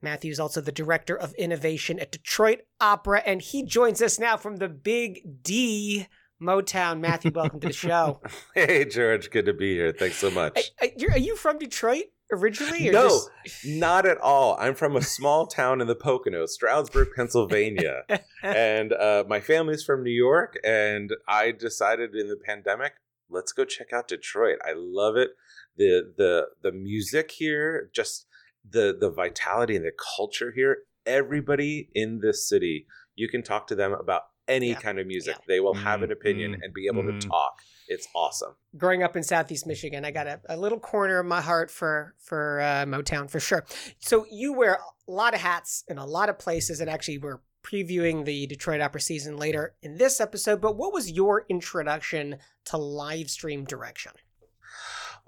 Matthew 0.00 0.30
is 0.30 0.38
also 0.40 0.60
the 0.60 0.72
director 0.72 1.16
of 1.16 1.34
innovation 1.34 1.98
at 1.98 2.12
Detroit 2.12 2.60
Opera, 2.80 3.22
and 3.26 3.42
he 3.42 3.64
joins 3.64 4.00
us 4.00 4.18
now 4.18 4.36
from 4.36 4.56
the 4.56 4.68
Big 4.68 5.42
D 5.42 6.06
Motown. 6.40 7.00
Matthew, 7.00 7.32
welcome 7.34 7.58
to 7.60 7.66
the 7.68 7.72
show. 7.72 8.20
Hey, 8.54 8.84
George, 8.84 9.30
good 9.30 9.46
to 9.46 9.52
be 9.52 9.74
here. 9.74 9.92
Thanks 9.92 10.16
so 10.16 10.30
much. 10.30 10.70
You're- 10.96 11.14
are 11.14 11.18
you 11.18 11.34
from 11.34 11.58
Detroit 11.58 12.04
originally? 12.30 12.88
Or 12.88 12.92
No, 12.92 13.08
just- 13.44 13.66
not 13.66 14.06
at 14.06 14.18
all. 14.18 14.56
I'm 14.60 14.74
from 14.76 14.94
a 14.94 15.02
small 15.02 15.46
town 15.48 15.80
in 15.80 15.88
the 15.88 15.96
Poconos, 15.96 16.50
Stroudsburg, 16.50 17.08
Pennsylvania. 17.16 18.02
and 18.44 18.92
uh, 18.92 19.24
my 19.28 19.40
family's 19.40 19.82
from 19.82 20.04
New 20.04 20.12
York. 20.12 20.58
And 20.62 21.10
I 21.26 21.50
decided 21.50 22.14
in 22.14 22.28
the 22.28 22.36
pandemic, 22.36 22.92
let's 23.28 23.50
go 23.52 23.64
check 23.64 23.92
out 23.92 24.06
Detroit. 24.06 24.58
I 24.64 24.74
love 24.76 25.16
it. 25.16 25.30
The 25.76 26.12
the 26.16 26.46
the 26.62 26.72
music 26.72 27.30
here, 27.32 27.88
just 27.94 28.26
the 28.68 28.96
the 28.98 29.10
vitality 29.10 29.76
and 29.76 29.84
the 29.84 29.92
culture 30.16 30.52
here. 30.54 30.78
Everybody 31.06 31.88
in 31.94 32.20
this 32.20 32.48
city, 32.48 32.86
you 33.14 33.28
can 33.28 33.42
talk 33.42 33.66
to 33.68 33.74
them 33.74 33.92
about 33.92 34.22
any 34.46 34.70
Yeah, 34.70 34.80
kind 34.80 34.98
of 34.98 35.06
music. 35.06 35.36
yeah. 35.38 35.44
They 35.46 35.60
will 35.60 35.74
have 35.74 36.02
an 36.02 36.10
opinion 36.10 36.52
mm, 36.52 36.64
and 36.64 36.72
be 36.72 36.86
able 36.86 37.02
mm. 37.02 37.20
to 37.20 37.28
talk. 37.28 37.60
It's 37.90 38.06
awesome. 38.14 38.54
growing 38.76 39.02
up 39.02 39.16
in 39.16 39.22
Southeast 39.22 39.66
Michigan, 39.66 40.04
I 40.04 40.10
got 40.10 40.26
a, 40.26 40.40
a 40.50 40.56
little 40.58 40.78
corner 40.78 41.18
of 41.18 41.26
my 41.26 41.40
heart 41.40 41.70
for 41.70 42.14
for 42.18 42.60
uh, 42.60 42.84
Motown 42.84 43.30
for 43.30 43.40
sure. 43.40 43.64
So 43.98 44.26
you 44.30 44.52
wear 44.52 44.78
a 45.06 45.10
lot 45.10 45.32
of 45.34 45.40
hats 45.40 45.84
in 45.88 45.96
a 45.96 46.04
lot 46.04 46.28
of 46.28 46.38
places, 46.38 46.80
and 46.80 46.90
actually 46.90 47.18
we're 47.18 47.40
previewing 47.64 48.24
the 48.24 48.46
Detroit 48.46 48.80
Opera 48.80 49.00
season 49.00 49.36
later 49.36 49.74
in 49.82 49.96
this 49.96 50.20
episode. 50.20 50.60
But 50.60 50.76
what 50.76 50.92
was 50.92 51.10
your 51.10 51.44
introduction 51.48 52.36
to 52.66 52.76
live 52.76 53.30
stream 53.30 53.64
direction? 53.64 54.12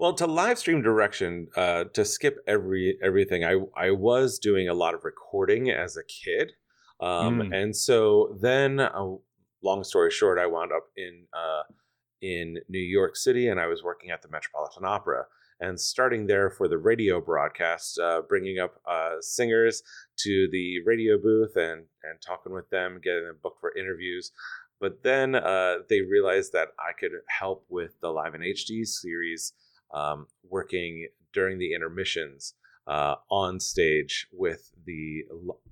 Well, 0.01 0.13
to 0.13 0.25
live 0.25 0.57
stream 0.57 0.81
direction, 0.81 1.49
uh, 1.55 1.83
to 1.93 2.05
skip 2.05 2.39
every 2.47 2.97
everything, 3.03 3.45
I 3.45 3.57
I 3.75 3.91
was 3.91 4.39
doing 4.39 4.67
a 4.67 4.73
lot 4.73 4.95
of 4.95 5.03
recording 5.03 5.69
as 5.69 5.95
a 5.95 6.03
kid, 6.03 6.53
um, 6.99 7.39
Mm. 7.39 7.53
and 7.55 7.75
so 7.75 8.35
then, 8.41 8.79
uh, 8.79 9.17
long 9.61 9.83
story 9.83 10.09
short, 10.09 10.39
I 10.39 10.47
wound 10.47 10.71
up 10.71 10.87
in 10.97 11.27
uh, 11.33 11.63
in 12.19 12.57
New 12.67 12.79
York 12.79 13.15
City, 13.15 13.47
and 13.47 13.59
I 13.59 13.67
was 13.67 13.83
working 13.83 14.09
at 14.09 14.23
the 14.23 14.27
Metropolitan 14.27 14.85
Opera, 14.85 15.27
and 15.59 15.79
starting 15.79 16.25
there 16.25 16.49
for 16.49 16.67
the 16.67 16.79
radio 16.79 17.21
broadcast, 17.21 17.99
uh, 17.99 18.23
bringing 18.27 18.57
up 18.57 18.81
uh, 18.87 19.17
singers 19.21 19.83
to 20.23 20.47
the 20.51 20.79
radio 20.83 21.19
booth 21.19 21.55
and 21.55 21.85
and 22.01 22.19
talking 22.25 22.53
with 22.53 22.67
them, 22.71 22.99
getting 23.03 23.25
them 23.25 23.37
booked 23.43 23.59
for 23.61 23.77
interviews. 23.77 24.31
But 24.79 25.03
then 25.03 25.35
uh, 25.35 25.83
they 25.89 26.01
realized 26.01 26.53
that 26.53 26.69
I 26.79 26.93
could 26.99 27.11
help 27.27 27.67
with 27.69 27.99
the 28.01 28.09
Live 28.09 28.33
in 28.33 28.41
HD 28.41 28.83
series, 28.83 29.53
um, 29.93 30.27
working 30.49 31.07
during 31.33 31.59
the 31.59 31.73
intermissions 31.73 32.53
uh, 32.87 33.15
on 33.29 33.59
stage 33.59 34.27
with 34.31 34.71
the 34.85 35.23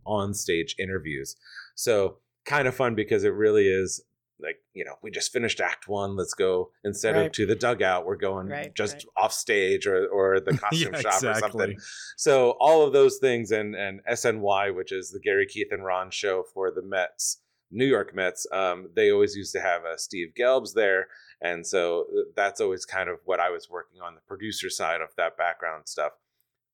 on 0.05 0.33
stage 0.33 0.75
interviews. 0.79 1.35
So 1.75 2.17
kind 2.45 2.67
of 2.67 2.75
fun 2.75 2.95
because 2.95 3.23
it 3.23 3.29
really 3.33 3.67
is 3.67 4.01
like 4.41 4.55
you 4.73 4.85
know 4.85 4.93
we 5.03 5.11
just 5.11 5.33
finished 5.33 5.59
act 5.59 5.89
one 5.89 6.15
let's 6.15 6.33
go 6.33 6.71
instead 6.85 7.13
Right. 7.15 7.25
of 7.25 7.31
to 7.33 7.45
the 7.45 7.55
dugout 7.55 8.05
we're 8.05 8.15
going 8.15 8.47
Right, 8.47 8.73
just 8.73 8.93
right. 8.95 9.25
off 9.25 9.33
stage 9.33 9.85
or 9.85 10.07
or 10.07 10.39
the 10.39 10.57
costume 10.57 10.93
Yeah, 10.93 11.01
shop 11.01 11.23
or 11.23 11.33
something 11.35 11.77
so 12.15 12.51
all 12.61 12.85
of 12.87 12.93
those 12.93 13.17
things 13.17 13.51
and 13.51 13.75
and 13.75 13.99
sny 14.11 14.73
which 14.73 14.93
is 14.93 15.11
the 15.11 15.19
gary 15.19 15.45
keith 15.45 15.67
and 15.71 15.83
ron 15.83 16.09
show 16.09 16.43
for 16.53 16.71
the 16.71 16.81
mets 16.81 17.41
new 17.69 17.85
york 17.85 18.15
mets 18.15 18.47
um, 18.53 18.89
they 18.95 19.11
always 19.11 19.35
used 19.35 19.51
to 19.53 19.59
have 19.59 19.83
uh, 19.83 19.97
steve 19.97 20.29
gelbs 20.39 20.73
there 20.73 21.07
and 21.41 21.65
so 21.65 22.05
uh, 22.17 22.21
that's 22.35 22.61
always 22.61 22.85
kind 22.85 23.09
of 23.09 23.19
what 23.25 23.39
i 23.39 23.49
was 23.49 23.69
working 23.69 24.01
on 24.01 24.15
the 24.15 24.21
producer 24.27 24.69
side 24.69 25.01
of 25.01 25.09
that 25.17 25.37
background 25.37 25.87
stuff 25.87 26.13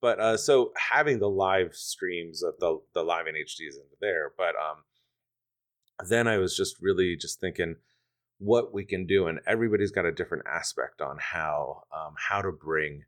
but 0.01 0.19
uh, 0.19 0.37
so 0.37 0.71
having 0.91 1.19
the 1.19 1.29
live 1.29 1.75
streams 1.75 2.43
of 2.43 2.53
the 2.59 2.79
the 2.93 3.03
live 3.03 3.27
in 3.27 3.35
hds 3.35 3.75
into 3.75 3.95
there 4.01 4.31
but 4.37 4.55
um 4.55 4.83
then 6.03 6.27
I 6.27 6.37
was 6.37 6.55
just 6.55 6.75
really 6.81 7.15
just 7.15 7.39
thinking 7.39 7.75
what 8.39 8.73
we 8.73 8.83
can 8.83 9.05
do, 9.05 9.27
and 9.27 9.39
everybody's 9.47 9.91
got 9.91 10.05
a 10.05 10.11
different 10.11 10.45
aspect 10.45 11.01
on 11.01 11.17
how 11.19 11.83
um, 11.95 12.15
how 12.17 12.41
to 12.41 12.51
bring 12.51 13.03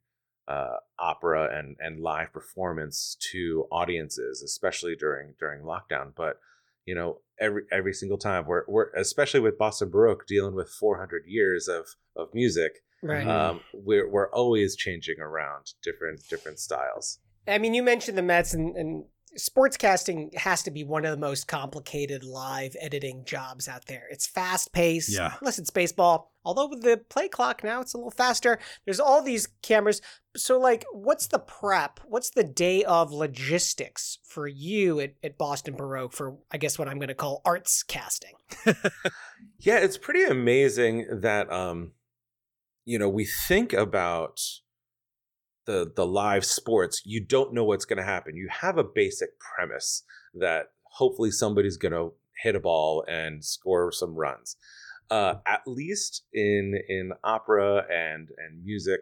uh, 0.47 0.77
opera 0.97 1.49
and 1.57 1.75
and 1.79 1.99
live 1.99 2.31
performance 2.31 3.17
to 3.31 3.67
audiences, 3.71 4.41
especially 4.41 4.95
during 4.95 5.33
during 5.39 5.61
lockdown. 5.63 6.13
But 6.15 6.39
you 6.85 6.95
know, 6.95 7.19
every 7.39 7.63
every 7.71 7.93
single 7.93 8.17
time 8.17 8.45
we're 8.45 8.63
we're 8.67 8.89
especially 8.91 9.39
with 9.39 9.57
Boston 9.57 9.89
Baroque 9.89 10.25
dealing 10.27 10.55
with 10.55 10.69
400 10.69 11.23
years 11.27 11.67
of 11.67 11.87
of 12.15 12.33
music, 12.33 12.83
Right. 13.03 13.27
um, 13.27 13.61
we're 13.73 14.09
we're 14.09 14.29
always 14.31 14.75
changing 14.75 15.19
around 15.19 15.73
different 15.83 16.27
different 16.29 16.59
styles. 16.59 17.19
I 17.47 17.59
mean, 17.59 17.73
you 17.73 17.83
mentioned 17.83 18.17
the 18.17 18.21
Mets, 18.23 18.53
and, 18.53 18.75
and 18.75 19.05
sportscasting 19.37 20.33
has 20.35 20.63
to 20.63 20.71
be 20.71 20.83
one 20.83 21.05
of 21.05 21.11
the 21.11 21.17
most 21.17 21.47
complicated 21.47 22.23
live 22.23 22.75
editing 22.79 23.23
jobs 23.25 23.67
out 23.67 23.85
there. 23.85 24.03
It's 24.09 24.25
fast 24.27 24.71
paced, 24.73 25.09
Yeah. 25.13 25.33
unless 25.41 25.59
it's 25.59 25.69
baseball. 25.69 26.33
Although 26.45 26.69
with 26.69 26.81
the 26.81 26.97
play 27.09 27.27
clock 27.27 27.63
now, 27.63 27.81
it's 27.81 27.93
a 27.93 27.97
little 27.97 28.11
faster. 28.11 28.57
There's 28.85 28.99
all 29.01 29.21
these 29.21 29.47
cameras. 29.61 30.01
So, 30.35 30.57
like, 30.59 30.85
what's 30.93 31.27
the 31.27 31.39
prep? 31.39 31.99
What's 32.05 32.29
the 32.29 32.43
day 32.43 32.83
of 32.85 33.11
logistics 33.11 34.19
for 34.23 34.47
you 34.47 34.99
at, 34.99 35.15
at 35.23 35.37
Boston 35.37 35.75
Baroque 35.75 36.13
for, 36.13 36.37
I 36.51 36.57
guess, 36.57 36.79
what 36.79 36.87
I'm 36.87 36.99
going 36.99 37.09
to 37.09 37.15
call 37.15 37.41
arts 37.45 37.83
casting? 37.83 38.33
Yeah, 39.59 39.79
it's 39.79 39.97
pretty 39.97 40.23
amazing 40.23 41.21
that 41.21 41.51
um 41.51 41.93
you 42.85 42.97
know, 42.97 43.09
we 43.09 43.25
think 43.25 43.73
about 43.73 44.39
the 45.67 45.91
the 45.95 46.07
live 46.07 46.43
sports, 46.43 47.03
you 47.05 47.23
don't 47.23 47.53
know 47.53 47.63
what's 47.63 47.85
going 47.85 47.97
to 47.97 48.03
happen. 48.03 48.35
You 48.35 48.47
have 48.49 48.77
a 48.79 48.83
basic 48.83 49.29
premise 49.39 50.03
that 50.33 50.71
hopefully 50.83 51.29
somebody's 51.29 51.77
going 51.77 51.91
to 51.91 52.13
hit 52.41 52.55
a 52.55 52.59
ball 52.59 53.05
and 53.07 53.45
score 53.45 53.91
some 53.91 54.15
runs. 54.15 54.55
Uh 55.11 55.35
at 55.45 55.61
least 55.67 56.25
in 56.33 56.79
in 56.89 57.11
opera 57.23 57.85
and 57.91 58.29
and 58.37 58.63
music, 58.63 59.01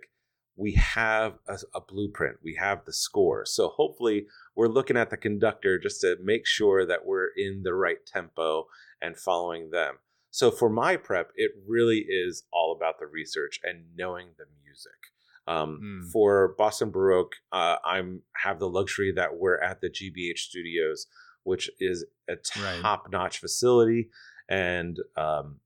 we 0.55 0.73
have 0.73 1.33
a, 1.47 1.57
a 1.73 1.81
blueprint. 1.81 2.37
We 2.43 2.57
have 2.59 2.85
the 2.85 2.93
score. 2.93 3.45
So 3.45 3.69
hopefully 3.69 4.27
we're 4.55 4.67
looking 4.67 4.97
at 4.97 5.09
the 5.09 5.17
conductor 5.17 5.79
just 5.79 6.01
to 6.01 6.17
make 6.23 6.45
sure 6.45 6.85
that 6.85 7.05
we're 7.05 7.29
in 7.35 7.63
the 7.63 7.73
right 7.73 8.05
tempo 8.05 8.67
and 9.01 9.17
following 9.17 9.71
them. 9.71 9.95
So 10.31 10.51
for 10.51 10.69
my 10.69 10.97
prep, 10.97 11.31
it 11.35 11.51
really 11.67 12.05
is 12.09 12.43
all 12.51 12.75
about 12.75 12.99
the 12.99 13.07
research 13.07 13.59
and 13.63 13.85
knowing 13.95 14.29
the 14.37 14.45
music. 14.63 15.14
Um, 15.47 15.79
Mm. 15.81 16.11
For 16.11 16.55
Boston 16.57 16.89
Baroque, 16.89 17.35
uh, 17.51 17.77
I'm 17.85 18.21
have 18.35 18.59
the 18.59 18.69
luxury 18.69 19.11
that 19.11 19.37
we're 19.37 19.59
at 19.59 19.81
the 19.81 19.89
GBH 19.89 20.39
Studios, 20.39 21.07
which 21.43 21.69
is 21.79 22.05
a 22.27 22.35
top-notch 22.35 23.39
facility, 23.39 24.09
and 24.49 24.99
um, 25.15 25.59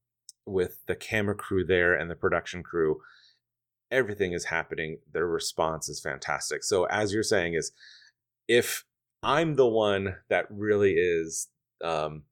with 0.46 0.86
the 0.88 0.96
camera 0.96 1.36
crew 1.36 1.64
there 1.64 1.94
and 1.94 2.10
the 2.10 2.16
production 2.16 2.64
crew, 2.64 3.02
everything 3.92 4.34
is 4.34 4.46
happening. 4.46 5.00
Their 5.14 5.28
response 5.28 5.88
is 5.88 6.00
fantastic. 6.00 6.64
So 6.64 6.86
as 6.86 7.14
you're 7.14 7.24
saying, 7.24 7.54
is 7.54 7.72
if 8.48 8.84
I'm 9.24 9.56
the 9.56 9.68
one 9.68 10.16
that 10.30 10.46
really 10.50 10.94
is 10.94 11.48
um, 11.84 12.24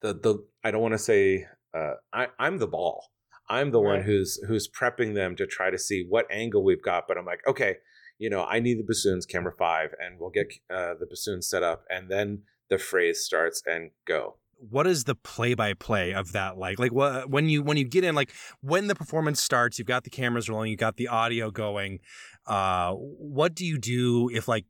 the 0.00 0.12
the 0.14 0.44
I 0.62 0.70
don't 0.70 0.82
want 0.82 0.92
to 0.92 0.98
say 0.98 1.46
uh, 1.74 1.94
I 2.12 2.28
I'm 2.38 2.58
the 2.58 2.66
ball. 2.66 3.11
I'm 3.56 3.70
the 3.70 3.80
one 3.80 4.02
who's 4.02 4.30
who's 4.48 4.68
prepping 4.68 5.14
them 5.14 5.36
to 5.36 5.46
try 5.46 5.68
to 5.70 5.78
see 5.78 6.04
what 6.08 6.26
angle 6.30 6.62
we've 6.64 6.82
got. 6.82 7.02
But 7.08 7.16
I'm 7.18 7.26
like, 7.32 7.42
okay, 7.46 7.76
you 8.18 8.30
know, 8.30 8.44
I 8.44 8.60
need 8.60 8.78
the 8.78 8.84
bassoons, 8.84 9.26
camera 9.26 9.52
five, 9.58 9.90
and 10.02 10.18
we'll 10.18 10.30
get 10.40 10.48
uh, 10.70 10.94
the 11.00 11.06
bassoons 11.06 11.48
set 11.48 11.62
up, 11.62 11.84
and 11.90 12.10
then 12.10 12.42
the 12.70 12.78
phrase 12.78 13.18
starts 13.24 13.62
and 13.66 13.90
go. 14.06 14.22
what 14.70 14.86
is 14.86 15.04
the 15.04 15.14
play 15.16 15.54
by 15.54 15.74
play 15.74 16.14
of 16.14 16.30
that 16.32 16.56
like 16.56 16.78
like 16.78 16.92
what 16.92 17.28
when 17.28 17.48
you 17.48 17.62
when 17.68 17.76
you 17.76 17.84
get 17.84 18.04
in 18.04 18.14
like 18.14 18.30
when 18.60 18.86
the 18.86 18.94
performance 18.94 19.42
starts 19.42 19.76
you've 19.78 19.88
got 19.88 20.04
the 20.04 20.10
cameras 20.10 20.48
rolling 20.48 20.70
you've 20.70 20.78
got 20.88 20.96
the 20.96 21.08
audio 21.08 21.50
going 21.50 21.98
uh 22.46 22.92
what 22.92 23.54
do 23.56 23.66
you 23.66 23.76
do 23.76 24.30
if 24.30 24.46
like 24.46 24.64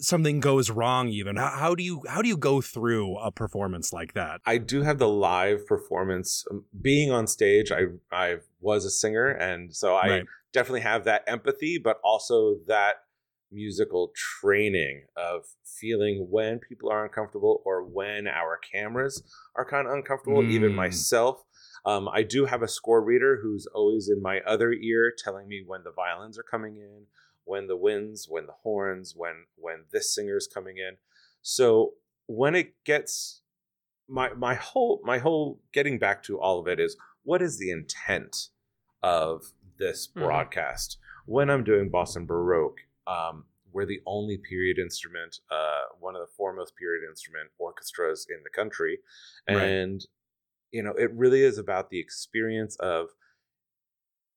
something 0.00 0.40
goes 0.40 0.70
wrong 0.70 1.08
even 1.08 1.36
how, 1.36 1.48
how 1.48 1.74
do 1.74 1.82
you 1.82 2.02
how 2.08 2.22
do 2.22 2.28
you 2.28 2.36
go 2.36 2.60
through 2.60 3.16
a 3.18 3.30
performance 3.30 3.92
like 3.92 4.14
that 4.14 4.40
I 4.46 4.58
do 4.58 4.82
have 4.82 4.98
the 4.98 5.08
live 5.08 5.66
performance. 5.66 6.44
Um, 6.50 6.64
Being 6.80 7.10
on 7.10 7.26
stage, 7.26 7.70
I 7.72 7.82
I 8.10 8.36
was 8.60 8.84
a 8.84 8.90
singer, 8.90 9.28
and 9.28 9.74
so 9.74 9.94
I 9.96 10.08
Right. 10.08 10.24
definitely 10.52 10.80
have 10.80 11.04
that 11.04 11.24
empathy, 11.26 11.78
but 11.78 11.98
also 12.02 12.56
that 12.66 12.96
musical 13.52 14.12
training 14.40 15.04
of 15.16 15.44
feeling 15.64 16.28
when 16.30 16.58
people 16.60 16.90
are 16.90 17.04
uncomfortable 17.04 17.62
or 17.64 17.84
when 17.84 18.26
our 18.28 18.56
cameras 18.72 19.22
are 19.56 19.64
kind 19.68 19.86
of 19.86 19.92
uncomfortable. 19.92 20.44
Even 20.48 20.72
Mm. 20.72 20.76
myself, 20.76 21.44
um, 21.84 22.08
I 22.08 22.22
do 22.22 22.46
have 22.46 22.62
a 22.62 22.68
score 22.68 23.02
reader 23.02 23.40
who's 23.42 23.66
always 23.74 24.08
in 24.08 24.22
my 24.22 24.40
other 24.46 24.72
ear, 24.72 25.12
telling 25.16 25.48
me 25.48 25.62
when 25.66 25.82
the 25.82 25.92
violins 25.92 26.38
are 26.38 26.44
coming 26.44 26.76
in, 26.76 27.06
when 27.44 27.66
the 27.66 27.76
winds, 27.76 28.26
when 28.28 28.46
the 28.46 28.54
horns, 28.62 29.14
when 29.16 29.46
when 29.56 29.84
this 29.92 30.14
singer's 30.14 30.46
coming 30.46 30.76
in. 30.78 30.96
So 31.42 31.94
when 32.26 32.54
it 32.54 32.74
gets 32.84 33.42
my 34.08 34.32
my 34.34 34.54
whole 34.54 35.00
my 35.04 35.18
whole 35.18 35.60
getting 35.72 35.98
back 35.98 36.22
to 36.24 36.38
all 36.40 36.58
of 36.58 36.66
it 36.66 36.80
is 36.80 36.96
what 37.22 37.40
is 37.42 37.58
the 37.58 37.70
intent 37.70 38.48
of 39.02 39.52
this 39.78 40.08
Mhm. 40.08 40.22
broadcast 40.22 40.98
when 41.26 41.48
i'm 41.48 41.64
doing 41.64 41.88
boston 41.90 42.26
baroque 42.26 42.80
um, 43.06 43.46
we're 43.72 43.86
the 43.86 44.02
only 44.06 44.36
period 44.36 44.78
instrument 44.78 45.38
uh, 45.50 45.82
one 46.00 46.16
of 46.16 46.20
the 46.20 46.32
foremost 46.36 46.74
period 46.76 47.08
instrument 47.08 47.50
orchestras 47.58 48.26
in 48.28 48.42
the 48.42 48.50
country 48.50 48.98
Right. 49.48 49.62
and 49.62 50.06
you 50.72 50.82
know 50.82 50.92
it 50.92 51.12
really 51.14 51.42
is 51.42 51.56
about 51.56 51.90
the 51.90 52.00
experience 52.00 52.76
of 52.76 53.08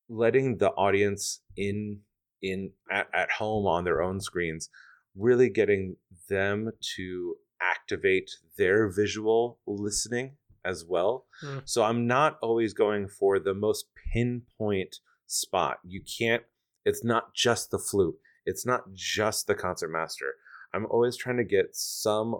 letting 0.10 0.58
the 0.58 0.70
audience 0.72 1.42
in 1.58 2.02
in 2.44 2.72
at, 2.92 3.08
at 3.14 3.32
home 3.32 3.66
on 3.66 3.84
their 3.86 4.02
own 4.02 4.20
screens 4.20 4.70
really 5.16 5.50
getting 5.50 5.96
them 6.30 6.72
to 6.96 7.36
activate 7.62 8.32
their 8.58 8.90
visual 8.90 9.60
listening 9.66 10.32
as 10.66 10.86
well. 10.86 11.26
Hmm. 11.42 11.60
So 11.66 11.84
I'm 11.84 12.08
not 12.08 12.38
always 12.42 12.74
going 12.74 13.08
for 13.08 13.40
the 13.40 13.54
most 13.54 13.86
pinpoint 14.14 14.98
spot. 15.28 15.78
You 15.84 16.02
can't, 16.02 16.44
it's 16.86 17.04
not 17.04 17.34
just 17.34 17.72
the 17.72 17.80
flute, 17.80 18.16
it's 18.46 18.66
not 18.66 18.94
just 18.94 19.48
the 19.48 19.56
concertmaster. 19.56 20.36
I'm 20.74 20.86
always 20.88 21.16
trying 21.16 21.38
to 21.38 21.44
get 21.44 21.76
some 21.76 22.36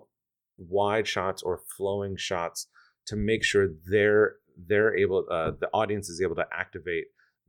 wide 0.58 1.08
shots 1.08 1.42
or 1.42 1.62
flowing 1.78 2.18
shots 2.18 2.68
to 3.06 3.16
make 3.16 3.44
sure 3.44 3.70
they're 3.90 4.36
they're 4.68 4.96
able 4.96 5.26
uh, 5.32 5.52
the 5.60 5.70
audience 5.74 6.10
is 6.10 6.22
able 6.22 6.36
to 6.36 6.46
activate 6.54 7.06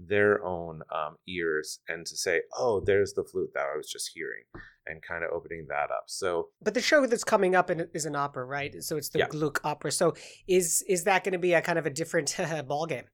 their 0.09 0.45
own 0.45 0.83
um, 0.95 1.17
ears 1.29 1.81
and 1.89 2.07
to 2.07 2.17
say 2.17 2.41
oh 2.59 2.81
there's 2.81 3.13
the 3.15 3.25
flute 3.25 3.51
that 3.55 3.67
i 3.73 3.77
was 3.77 3.89
just 3.91 4.11
hearing 4.15 4.43
and 4.87 5.01
kind 5.03 5.25
of 5.25 5.31
opening 5.33 5.67
that 5.69 5.91
up 5.91 6.05
so 6.07 6.49
But 6.63 6.75
the 6.75 6.81
show 6.83 7.07
that's 7.07 7.25
coming 7.25 7.55
up 7.55 7.71
in, 7.71 7.89
is 7.95 8.05
an 8.05 8.15
opera, 8.17 8.45
right? 8.45 8.83
So 8.83 8.97
it's 8.99 9.09
the 9.09 9.21
Yeah. 9.21 9.29
Gluck 9.29 9.61
opera. 9.65 9.91
So 9.91 10.15
is 10.47 10.85
is 10.89 11.05
that 11.05 11.25
going 11.25 11.33
to 11.33 11.39
be 11.39 11.55
a 11.55 11.63
kind 11.63 11.79
of 11.79 11.87
a 11.87 11.91
different 11.91 12.37
ball 12.69 12.85
game? 12.87 13.05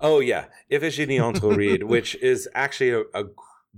Oh 0.00 0.20
yeah, 0.20 0.46
Iphigenie 0.72 1.20
en 1.26 1.34
Tauride, 1.34 1.84
which 1.84 2.14
is 2.16 2.48
actually 2.54 2.90
a, 2.90 3.00
a 3.22 3.24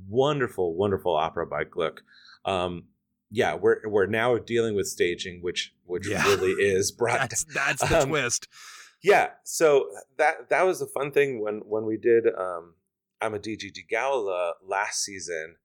wonderful, 0.09 0.75
wonderful 0.77 1.15
opera 1.17 1.47
by 1.47 1.65
Gluck. 1.65 2.03
Um, 2.45 2.85
yeah, 3.31 3.55
we're 3.57 3.81
we're 3.89 4.07
now 4.07 4.39
dealing 4.39 4.77
with 4.77 4.87
staging, 4.87 5.41
which 5.43 5.75
which 5.85 6.09
Yeah. 6.09 6.25
really 6.27 6.53
is 6.53 6.93
brought. 6.99 7.21
that's 7.21 7.45
that's 7.53 7.89
the 7.89 8.03
Um, 8.03 8.09
twist 8.11 8.47
Yeah, 9.03 9.31
so 9.45 9.91
that 10.19 10.49
that 10.51 10.63
was 10.67 10.81
the 10.81 10.87
fun 10.87 11.13
thing 11.13 11.41
when 11.41 11.63
when 11.67 11.85
we 11.85 11.97
did 11.97 12.27
um, 12.27 12.75
Amadigi 13.23 13.73
di 13.73 13.85
Gaula 13.91 14.53
last 14.67 15.03
season. 15.03 15.57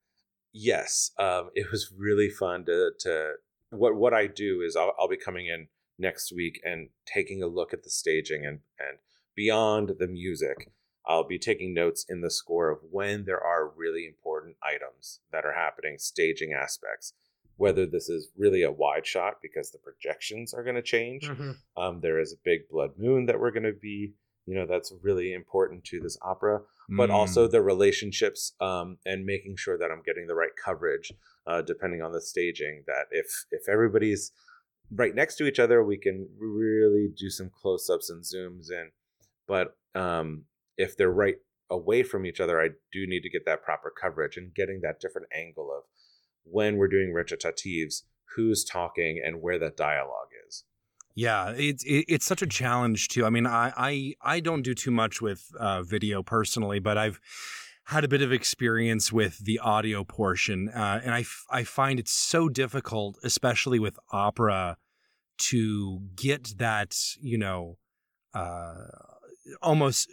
Yes, 0.52 1.12
um, 1.18 1.50
it 1.54 1.70
was 1.70 1.92
really 1.96 2.28
fun 2.28 2.64
to 2.66 2.90
to 3.00 3.32
what 3.70 3.96
what 3.96 4.14
I 4.14 4.26
do 4.26 4.60
is 4.60 4.76
I'll, 4.76 4.94
I'll 4.98 5.08
be 5.08 5.16
coming 5.16 5.46
in 5.46 5.68
next 5.98 6.32
week 6.32 6.60
and 6.64 6.90
taking 7.06 7.42
a 7.42 7.46
look 7.46 7.72
at 7.72 7.82
the 7.82 7.90
staging 7.90 8.44
and 8.44 8.60
and 8.78 8.98
beyond 9.34 9.94
the 9.98 10.08
music. 10.08 10.70
I'll 11.04 11.26
be 11.26 11.38
taking 11.38 11.74
notes 11.74 12.04
in 12.08 12.20
the 12.20 12.30
score 12.30 12.70
of 12.70 12.78
when 12.88 13.24
there 13.24 13.42
are 13.42 13.68
really 13.68 14.06
important 14.06 14.56
items 14.62 15.20
that 15.32 15.44
are 15.44 15.54
happening, 15.54 15.96
staging 15.98 16.52
aspects. 16.52 17.12
Whether 17.56 17.86
this 17.86 18.08
is 18.08 18.30
really 18.36 18.62
a 18.62 18.70
wide 18.70 19.06
shot 19.06 19.34
because 19.42 19.70
the 19.70 19.78
projections 19.78 20.52
are 20.54 20.62
going 20.64 20.76
to 20.76 20.82
change. 20.82 21.28
Mhm. 21.28 21.56
Um, 21.76 22.00
there 22.00 22.18
is 22.18 22.32
a 22.32 22.36
big 22.44 22.68
blood 22.68 22.98
moon 22.98 23.26
that 23.26 23.38
we're 23.38 23.50
going 23.50 23.62
to 23.64 23.72
be, 23.72 24.14
you 24.46 24.54
know, 24.54 24.66
that's 24.66 24.92
really 25.02 25.32
important 25.32 25.84
to 25.84 26.00
this 26.00 26.18
opera 26.22 26.62
but 26.88 27.08
Mm. 27.10 27.14
also 27.14 27.46
the 27.46 27.62
relationships 27.62 28.54
um, 28.60 28.98
and 29.06 29.24
making 29.24 29.56
sure 29.56 29.78
that 29.78 29.90
I'm 29.90 30.02
getting 30.02 30.26
the 30.26 30.34
right 30.34 30.54
coverage, 30.62 31.12
uh, 31.46 31.62
depending 31.62 32.02
on 32.02 32.12
the 32.12 32.20
staging. 32.20 32.84
That 32.86 33.06
if 33.12 33.46
if 33.50 33.68
everybody's 33.68 34.32
right 34.90 35.14
next 35.14 35.36
to 35.36 35.46
each 35.46 35.58
other, 35.58 35.82
we 35.82 35.96
can 35.96 36.28
really 36.38 37.08
do 37.16 37.30
some 37.30 37.50
close 37.50 37.88
ups 37.88 38.10
and 38.10 38.22
zooms 38.24 38.70
in. 38.70 38.90
But 39.46 39.76
um, 39.94 40.46
if 40.76 40.96
they're 40.96 41.10
right 41.10 41.38
away 41.70 42.02
from 42.02 42.26
each 42.26 42.40
other, 42.40 42.60
I 42.60 42.70
do 42.90 43.06
need 43.06 43.22
to 43.22 43.30
get 43.30 43.44
that 43.46 43.62
proper 43.62 43.90
coverage 43.90 44.36
and 44.36 44.52
getting 44.52 44.80
that 44.82 45.00
different 45.00 45.28
angle 45.32 45.70
of 45.74 45.84
when 46.44 46.76
we're 46.76 46.88
doing 46.88 47.14
recitatives, 47.14 48.02
who's 48.36 48.64
talking 48.64 49.20
and 49.24 49.42
where 49.42 49.58
that 49.58 49.76
dialogue 49.76 50.28
is. 50.48 50.64
Yeah, 51.14 51.50
it's 51.50 51.84
it, 51.84 52.06
it's 52.08 52.26
such 52.26 52.42
a 52.42 52.46
challenge 52.46 53.08
too. 53.08 53.26
I 53.26 53.30
mean, 53.30 53.46
I 53.46 53.72
I 53.76 54.14
I 54.22 54.40
don't 54.40 54.62
do 54.62 54.74
too 54.74 54.90
much 54.90 55.20
with 55.20 55.50
uh, 55.58 55.82
video 55.82 56.22
personally, 56.22 56.78
but 56.78 56.96
I've 56.96 57.20
had 57.84 58.04
a 58.04 58.08
bit 58.08 58.22
of 58.22 58.32
experience 58.32 59.12
with 59.12 59.38
the 59.38 59.58
audio 59.58 60.04
portion, 60.04 60.70
uh, 60.70 61.00
and 61.04 61.12
I 61.12 61.20
f- 61.20 61.44
I 61.50 61.64
find 61.64 61.98
it 61.98 62.08
so 62.08 62.48
difficult, 62.48 63.18
especially 63.22 63.78
with 63.78 63.98
opera, 64.10 64.78
to 65.50 66.00
get 66.14 66.54
that 66.58 66.96
you 67.20 67.38
know. 67.38 67.78
Uh, 68.32 68.86
almost 69.60 70.08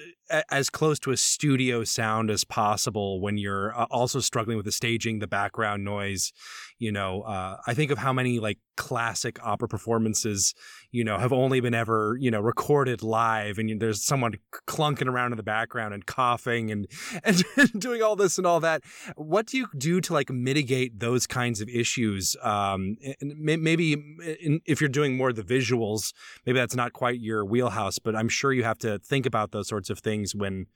as 0.50 0.70
close 0.70 1.00
to 1.00 1.12
a 1.12 1.18
studio 1.18 1.84
sound 1.84 2.30
as 2.30 2.44
possible 2.44 3.22
when 3.22 3.38
you're 3.38 3.78
uh, 3.78 3.86
also 3.90 4.20
struggling 4.20 4.58
with 4.58 4.66
the 4.66 4.72
staging 4.72 5.20
the 5.20 5.28
background 5.28 5.84
noise 5.84 6.32
you 6.78 6.92
know 6.92 7.22
uh, 7.22 7.58
i 7.68 7.74
think 7.74 7.92
of 7.92 7.98
how 7.98 8.14
many 8.14 8.40
like 8.40 8.58
classic 8.78 9.38
opera 9.46 9.68
performances 9.68 10.54
you 10.92 11.04
know 11.04 11.18
have 11.18 11.34
only 11.34 11.60
been 11.60 11.74
ever 11.74 12.18
you 12.20 12.32
know 12.32 12.40
recorded 12.40 13.04
live 13.04 13.58
and 13.58 13.82
there's 13.82 14.04
someone 14.04 14.34
clunking 14.68 15.08
around 15.08 15.34
in 15.34 15.38
the 15.38 15.44
background 15.44 15.94
and 15.94 16.06
coughing 16.06 16.72
and 16.72 16.88
and 17.24 17.44
doing 17.78 18.02
all 18.02 18.16
this 18.16 18.38
and 18.38 18.48
all 18.48 18.60
that. 18.60 18.82
What 19.16 19.48
do 19.48 19.58
you 19.58 19.68
do 19.78 20.02
to 20.02 20.14
like 20.14 20.30
mitigate 20.30 21.00
those 21.00 21.28
kinds 21.28 21.62
of 21.62 21.70
issues? 21.70 22.36
Um 22.42 22.96
maybe 23.22 23.94
in, 23.94 24.62
if 24.66 24.80
you're 24.80 24.90
doing 24.90 25.18
more 25.18 25.30
of 25.30 25.36
the 25.36 25.44
visuals 25.44 26.14
maybe 26.46 26.58
that's 26.58 26.76
not 26.76 26.94
quite 26.94 27.20
your 27.20 27.46
wheelhouse 27.46 28.00
but 28.00 28.16
i'm 28.16 28.30
sure 28.30 28.54
you 28.54 28.64
have 28.64 28.78
to 28.78 29.00
think 29.00 29.26
about 29.26 29.52
those 29.52 29.68
sorts 29.68 29.90
of 29.90 30.00
things 30.00 30.19
when 30.36 30.68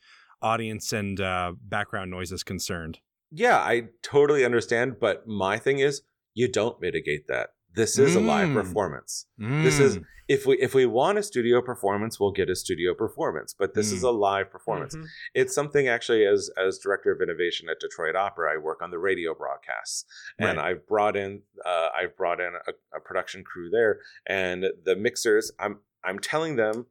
audience 0.41 0.91
and 0.93 1.19
uh, 1.21 1.53
background 1.61 2.11
noise 2.11 2.31
is 2.31 2.43
concerned 2.43 2.99
Yeah, 3.31 3.57
I 3.57 3.89
totally 4.03 4.45
understand, 4.45 4.99
but 4.99 5.25
my 5.27 5.57
thing 5.57 5.79
is 5.79 6.03
you 6.35 6.47
don't 6.51 6.79
mitigate 6.81 7.27
that. 7.27 7.49
This 7.75 7.97
is 7.97 8.15
a 8.15 8.19
live 8.19 8.49
Mm. 8.49 8.53
performance. 8.61 9.25
This 9.37 9.79
is 9.79 9.97
Mm. 9.97 10.03
if 10.27 10.45
we 10.45 10.55
if 10.59 10.73
we 10.75 10.85
want 10.85 11.17
a 11.17 11.23
studio 11.23 11.59
performance, 11.61 12.19
we'll 12.19 12.31
get 12.41 12.49
a 12.49 12.55
studio 12.55 12.93
performance, 12.93 13.55
but 13.57 13.73
this 13.73 13.91
is 13.91 14.03
a 14.03 14.11
live 14.11 14.51
performance. 14.51 14.95
Mhm. 14.95 15.05
It's 15.33 15.53
something 15.55 15.87
actually 15.87 16.23
as 16.33 16.51
as 16.65 16.77
director 16.77 17.11
of 17.11 17.19
innovation 17.21 17.69
at 17.69 17.79
Detroit 17.79 18.15
Opera, 18.15 18.53
I 18.53 18.57
work 18.57 18.79
on 18.83 18.91
the 18.91 18.99
radio 18.99 19.33
broadcasts, 19.33 20.05
and 20.37 20.59
I've 20.59 20.85
brought 20.87 21.15
in 21.17 21.41
uh, 21.65 21.89
I've 21.99 22.15
brought 22.15 22.39
in 22.39 22.53
a, 22.69 22.73
a 22.97 22.99
production 22.99 23.43
crew 23.43 23.69
there, 23.71 23.93
and 24.27 24.65
the 24.87 24.95
mixers. 24.95 25.51
I'm 25.59 25.79
I'm 26.03 26.19
telling 26.19 26.57
them. 26.57 26.85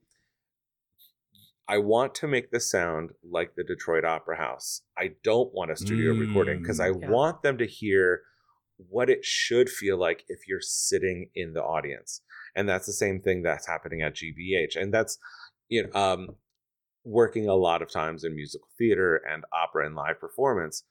I 1.69 1.79
want 1.79 2.15
to 2.17 2.27
make 2.27 2.51
this 2.51 2.71
sound 2.71 3.11
like 3.23 3.55
the 3.55 3.65
Detroit 3.65 4.05
Opera 4.05 4.37
House. 4.37 4.83
I 4.99 5.13
don't 5.23 5.53
want 5.55 5.71
a 5.71 5.77
studio 5.77 6.13
recording 6.13 6.61
because 6.61 6.81
I 6.81 6.91
Mm, 6.91 7.03
yeah. 7.03 7.11
want 7.11 7.43
them 7.43 7.57
to 7.59 7.67
hear 7.67 8.23
what 8.77 9.09
it 9.09 9.25
should 9.25 9.71
feel 9.71 9.97
like 9.97 10.25
if 10.29 10.49
you're 10.49 10.61
sitting 10.61 11.31
in 11.35 11.53
the 11.53 11.63
audience. 11.63 12.21
And 12.57 12.69
that's 12.69 12.87
the 12.87 12.93
same 12.93 13.21
thing 13.21 13.43
that's 13.43 13.67
happening 13.69 14.03
at 14.03 14.15
GBH. 14.17 14.77
And 14.77 14.93
that's 14.93 15.19
you 15.69 15.85
know 15.85 15.93
um 15.99 16.29
working 17.05 17.49
a 17.49 17.55
lot 17.55 17.81
of 17.83 17.91
times 17.91 18.25
in 18.25 18.35
musical 18.35 18.69
theater 18.79 19.17
and 19.29 19.45
opera 19.53 19.87
and 19.87 19.95
live 19.95 20.21
performance. 20.21 20.85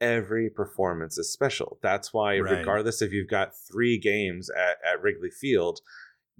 Every 0.00 0.50
performance 0.50 1.16
is 1.18 1.32
special. 1.32 1.78
That's 1.82 2.12
why, 2.12 2.38
Right. 2.40 2.58
regardless 2.58 3.02
if 3.02 3.12
you've 3.12 3.28
got 3.30 3.52
three 3.70 3.98
games 3.98 4.50
at, 4.50 4.78
at 4.84 5.00
Wrigley 5.02 5.30
Field, 5.30 5.78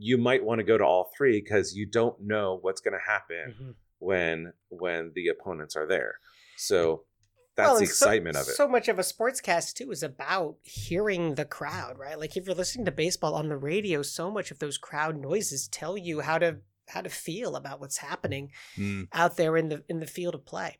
you 0.03 0.19
might 0.19 0.45
want 0.45 0.59
to 0.59 0.65
go 0.65 0.77
to 0.77 0.85
all 0.85 1.11
three 1.17 1.41
because 1.41 1.75
you 1.75 1.87
don't 1.87 2.21
know 2.21 2.59
what's 2.61 2.81
going 2.81 2.99
to 2.99 3.11
happen 3.15 3.55
Mhm. 3.61 3.75
when 3.99 4.53
when 4.69 5.13
the 5.15 5.29
opponents 5.29 5.77
are 5.77 5.87
there. 5.87 6.15
So 6.57 7.05
that's 7.55 7.67
Well, 7.67 7.75
the 7.77 7.81
and 7.83 7.89
so- 7.89 8.07
excitement 8.07 8.37
of 8.37 8.43
it. 8.49 8.55
So 8.57 8.67
much 8.67 8.89
of 8.89 8.99
a 8.99 9.03
sportscast 9.03 9.75
too 9.75 9.91
is 9.91 10.03
about 10.03 10.57
hearing 10.63 11.35
the 11.37 11.45
crowd, 11.45 11.99
right? 11.99 12.19
Like 12.19 12.37
if 12.37 12.47
you're 12.47 12.55
listening 12.55 12.87
to 12.87 12.91
baseball 12.93 13.35
on 13.35 13.49
the 13.49 13.57
radio, 13.57 14.03
so 14.03 14.31
much 14.31 14.51
of 14.51 14.59
those 14.59 14.79
crowd 14.79 15.17
noises 15.17 15.69
tell 15.69 15.97
you 15.97 16.21
how 16.21 16.39
to 16.39 16.59
how 16.89 17.01
to 17.01 17.09
feel 17.09 17.55
about 17.57 17.79
what's 17.81 17.99
happening 17.99 18.51
Mm. 18.77 19.09
out 19.13 19.37
there 19.37 19.57
in 19.57 19.69
the 19.69 19.85
in 19.89 20.01
the 20.01 20.07
field 20.07 20.35
of 20.35 20.45
play. 20.45 20.79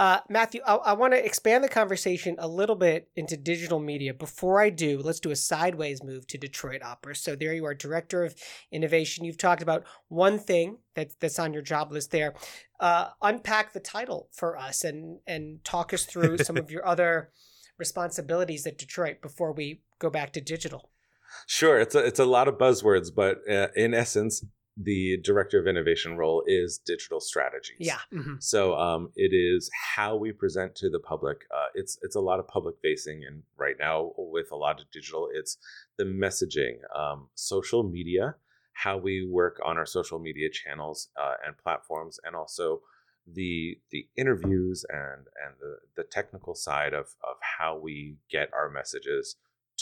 Uh, 0.00 0.18
Matthew, 0.30 0.62
I, 0.66 0.76
I 0.76 0.92
want 0.94 1.12
to 1.12 1.22
expand 1.22 1.62
the 1.62 1.68
conversation 1.68 2.36
a 2.38 2.48
little 2.48 2.74
bit 2.74 3.10
into 3.16 3.36
digital 3.36 3.78
media. 3.78 4.14
Before 4.14 4.58
I 4.58 4.70
do, 4.70 4.98
let's 4.98 5.20
do 5.20 5.30
a 5.30 5.36
sideways 5.36 6.02
move 6.02 6.26
to 6.28 6.38
Detroit 6.38 6.82
Opera. 6.82 7.14
So 7.14 7.36
there 7.36 7.52
you 7.52 7.66
are, 7.66 7.74
director 7.74 8.24
of 8.24 8.34
innovation. 8.72 9.26
You've 9.26 9.36
talked 9.36 9.60
about 9.60 9.84
one 10.08 10.38
thing 10.38 10.78
that, 10.94 11.10
that's 11.20 11.38
on 11.38 11.52
your 11.52 11.60
job 11.60 11.92
list 11.92 12.12
there. 12.12 12.32
Uh, 12.80 13.08
unpack 13.20 13.74
the 13.74 13.80
title 13.80 14.30
for 14.32 14.56
us 14.56 14.84
and 14.84 15.18
and 15.26 15.62
talk 15.64 15.92
us 15.92 16.06
through 16.06 16.38
some 16.38 16.56
of 16.56 16.70
your 16.70 16.86
other 16.86 17.28
responsibilities 17.76 18.66
at 18.66 18.78
Detroit 18.78 19.20
before 19.20 19.52
we 19.52 19.82
go 19.98 20.08
back 20.08 20.32
to 20.32 20.40
digital. 20.40 20.88
Sure, 21.46 21.78
it's 21.78 21.94
a, 21.94 21.98
it's 21.98 22.18
a 22.18 22.24
lot 22.24 22.48
of 22.48 22.54
buzzwords, 22.54 23.14
but 23.14 23.46
uh, 23.46 23.68
in 23.76 23.92
essence, 23.92 24.42
the 24.82 25.18
director 25.18 25.58
of 25.58 25.66
innovation 25.66 26.16
role 26.16 26.42
is 26.46 26.78
digital 26.78 27.20
strategies. 27.20 27.76
Yeah. 27.78 27.98
mhm. 28.12 28.42
So 28.42 28.74
um, 28.76 29.10
it 29.14 29.34
is 29.34 29.70
how 29.94 30.16
we 30.16 30.32
present 30.32 30.74
to 30.76 30.88
the 30.88 30.98
public. 30.98 31.42
Uh, 31.54 31.66
it's 31.74 31.98
it's 32.02 32.16
a 32.16 32.20
lot 32.20 32.40
of 32.40 32.48
public 32.48 32.76
facing, 32.80 33.24
and 33.24 33.42
right 33.56 33.76
now 33.78 34.12
with 34.16 34.50
a 34.52 34.56
lot 34.56 34.80
of 34.80 34.90
digital, 34.90 35.28
it's 35.32 35.58
the 35.98 36.04
messaging, 36.04 36.78
um, 36.96 37.28
social 37.34 37.82
media, 37.82 38.36
how 38.72 38.96
we 38.96 39.26
work 39.26 39.60
on 39.64 39.76
our 39.76 39.86
social 39.86 40.18
media 40.18 40.48
channels 40.50 41.08
uh, 41.20 41.34
and 41.46 41.58
platforms, 41.58 42.18
and 42.24 42.34
also 42.34 42.80
the 43.26 43.78
the 43.90 44.08
interviews 44.16 44.84
and 44.88 45.26
and 45.44 45.54
the 45.60 45.76
the 45.96 46.04
technical 46.04 46.54
side 46.54 46.94
of 46.94 47.06
of 47.22 47.36
how 47.58 47.76
we 47.76 48.16
get 48.30 48.48
our 48.54 48.70
messages 48.70 49.36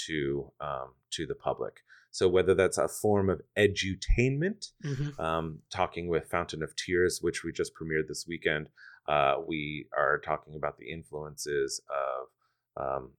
to 0.06 0.50
um, 0.60 0.94
to 1.10 1.26
the 1.26 1.34
public. 1.34 1.82
So 2.18 2.28
whether 2.28 2.52
that's 2.52 2.78
a 2.78 2.88
form 2.88 3.30
of 3.30 3.40
edutainment 3.56 4.72
Mhm. 4.84 5.18
um, 5.20 5.62
talking 5.70 6.08
with 6.08 6.28
Fountain 6.28 6.64
of 6.64 6.74
Tears, 6.74 7.22
which 7.22 7.44
we 7.44 7.52
just 7.52 7.74
premiered 7.76 8.08
this 8.08 8.26
weekend. 8.26 8.70
Uh, 9.06 9.40
we 9.46 9.88
are 9.96 10.18
talking 10.18 10.56
about 10.56 10.78
the 10.78 10.90
influences 10.90 11.80
of 11.88 12.26
um, 12.76 13.12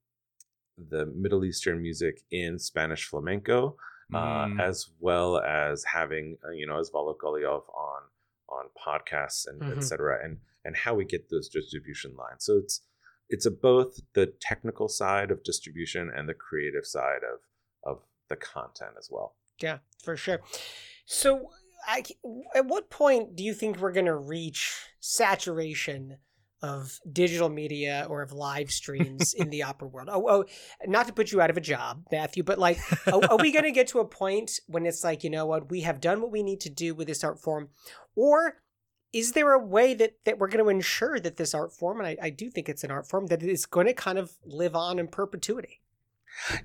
the 0.77 1.05
Middle 1.07 1.43
Eastern 1.45 1.81
music 1.81 2.21
in 2.31 2.59
Spanish 2.59 3.05
flamenco, 3.07 3.77
uh, 4.13 4.45
Mm. 4.47 4.59
as 4.61 4.89
well 4.99 5.37
as 5.39 5.83
having 5.85 6.37
uh, 6.45 6.51
you 6.51 6.65
know 6.67 6.77
Osvaldo 6.81 7.15
Golijov 7.17 7.63
on 7.73 8.01
on 8.49 8.69
podcasts 8.85 9.47
and 9.47 9.61
Mhm. 9.61 9.77
etc. 9.77 10.23
and 10.23 10.41
and 10.65 10.75
how 10.75 10.93
we 10.95 11.05
get 11.05 11.29
those 11.29 11.47
distribution 11.49 12.15
lines. 12.17 12.43
So 12.45 12.57
it's 12.57 12.81
it's 13.29 13.45
a 13.45 13.51
both 13.51 13.99
the 14.13 14.25
technical 14.49 14.87
side 14.89 15.29
of 15.31 15.43
distribution 15.43 16.09
and 16.09 16.27
the 16.27 16.33
creative 16.33 16.85
side 16.85 17.23
of 17.23 17.39
the 18.29 18.35
content 18.35 18.91
as 18.97 19.09
well. 19.11 19.35
Yeah, 19.61 19.79
for 20.03 20.15
sure. 20.15 20.41
So, 21.05 21.49
I, 21.87 22.03
at 22.55 22.65
what 22.65 22.89
point 22.89 23.35
do 23.35 23.43
you 23.43 23.53
think 23.53 23.79
we're 23.79 23.91
going 23.91 24.05
to 24.05 24.15
reach 24.15 24.75
saturation 24.99 26.17
of 26.61 26.99
digital 27.09 27.47
media 27.47 28.05
or 28.09 28.21
of 28.21 28.33
live 28.33 28.69
streams 28.69 29.33
in 29.33 29.49
the 29.49 29.63
opera 29.69 29.87
world? 29.87 30.09
Oh, 30.11 30.27
oh, 30.29 30.45
not 30.85 31.07
to 31.07 31.13
put 31.13 31.31
you 31.31 31.41
out 31.41 31.49
of 31.49 31.57
a 31.57 31.61
job, 31.61 32.03
Matthew, 32.11 32.43
but 32.43 32.59
like, 32.59 32.79
are, 33.07 33.23
are 33.31 33.37
we 33.37 33.51
going 33.51 33.65
to 33.65 33.71
get 33.71 33.87
to 33.89 33.99
a 33.99 34.05
point 34.05 34.51
when 34.67 34.85
it's 34.85 35.03
like, 35.03 35.23
you 35.23 35.29
know 35.29 35.45
what, 35.45 35.69
we 35.69 35.81
have 35.81 36.01
done 36.01 36.21
what 36.21 36.31
we 36.31 36.43
need 36.43 36.59
to 36.61 36.69
do 36.69 36.93
with 36.93 37.07
this 37.07 37.23
art 37.23 37.39
form, 37.39 37.69
or 38.15 38.61
is 39.11 39.31
there 39.31 39.53
a 39.53 39.65
way 39.65 39.93
that 39.95 40.13
that 40.25 40.37
we're 40.37 40.47
going 40.47 40.63
to 40.63 40.69
ensure 40.69 41.19
that 41.19 41.37
this 41.37 41.53
art 41.53 41.73
form, 41.73 41.99
and 41.99 42.07
I, 42.07 42.17
I 42.21 42.29
do 42.29 42.49
think 42.49 42.69
it's 42.69 42.83
an 42.83 42.91
art 42.91 43.07
form, 43.07 43.27
that 43.27 43.41
it's 43.41 43.65
going 43.65 43.87
to 43.87 43.93
kind 43.93 44.17
of 44.17 44.33
live 44.45 44.75
on 44.75 44.99
in 44.99 45.07
perpetuity? 45.07 45.81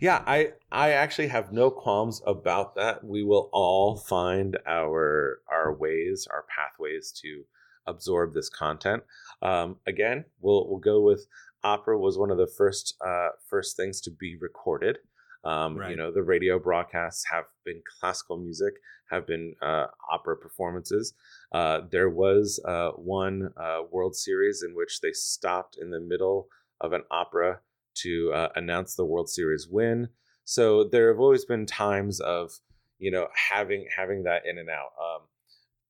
Yeah, 0.00 0.22
I 0.26 0.52
I 0.70 0.90
actually 0.90 1.28
have 1.28 1.52
no 1.52 1.70
qualms 1.70 2.22
about 2.26 2.74
that. 2.76 3.04
We 3.04 3.22
will 3.22 3.50
all 3.52 3.96
find 3.96 4.58
our 4.66 5.40
our 5.50 5.72
ways, 5.74 6.26
our 6.30 6.44
pathways 6.54 7.12
to 7.22 7.44
absorb 7.86 8.34
this 8.34 8.48
content. 8.48 9.02
Um, 9.42 9.76
again, 9.86 10.24
we'll 10.40 10.68
we'll 10.68 10.78
go 10.78 11.00
with 11.00 11.26
opera 11.62 11.98
was 11.98 12.18
one 12.18 12.30
of 12.30 12.38
the 12.38 12.46
first 12.46 12.94
uh, 13.04 13.30
first 13.48 13.76
things 13.76 14.00
to 14.02 14.10
be 14.10 14.36
recorded. 14.40 14.98
Um, 15.44 15.76
You 15.90 15.96
know, 15.96 16.10
the 16.10 16.22
radio 16.22 16.58
broadcasts 16.58 17.24
have 17.30 17.44
been 17.64 17.82
classical 18.00 18.38
music, 18.38 18.74
have 19.10 19.26
been 19.26 19.54
uh, 19.60 19.86
opera 20.10 20.36
performances. 20.36 21.14
Uh, 21.52 21.82
there 21.90 22.08
was 22.08 22.60
uh, 22.66 22.90
one 22.92 23.50
uh, 23.56 23.82
World 23.90 24.16
Series 24.16 24.62
in 24.62 24.74
which 24.74 25.00
they 25.00 25.12
stopped 25.12 25.76
in 25.80 25.90
the 25.90 26.00
middle 26.00 26.48
of 26.80 26.92
an 26.92 27.02
opera 27.10 27.60
to 27.96 28.32
uh, 28.34 28.48
announce 28.56 28.94
the 28.94 29.04
World 29.04 29.28
Series 29.28 29.68
win. 29.68 30.08
So 30.44 30.84
there 30.84 31.08
have 31.08 31.20
always 31.20 31.44
been 31.44 31.66
times 31.66 32.20
of 32.20 32.60
you 32.98 33.10
know 33.10 33.28
having 33.50 33.86
having 33.96 34.24
that 34.24 34.42
in 34.46 34.58
and 34.58 34.68
out. 34.68 34.92
Um, 35.00 35.22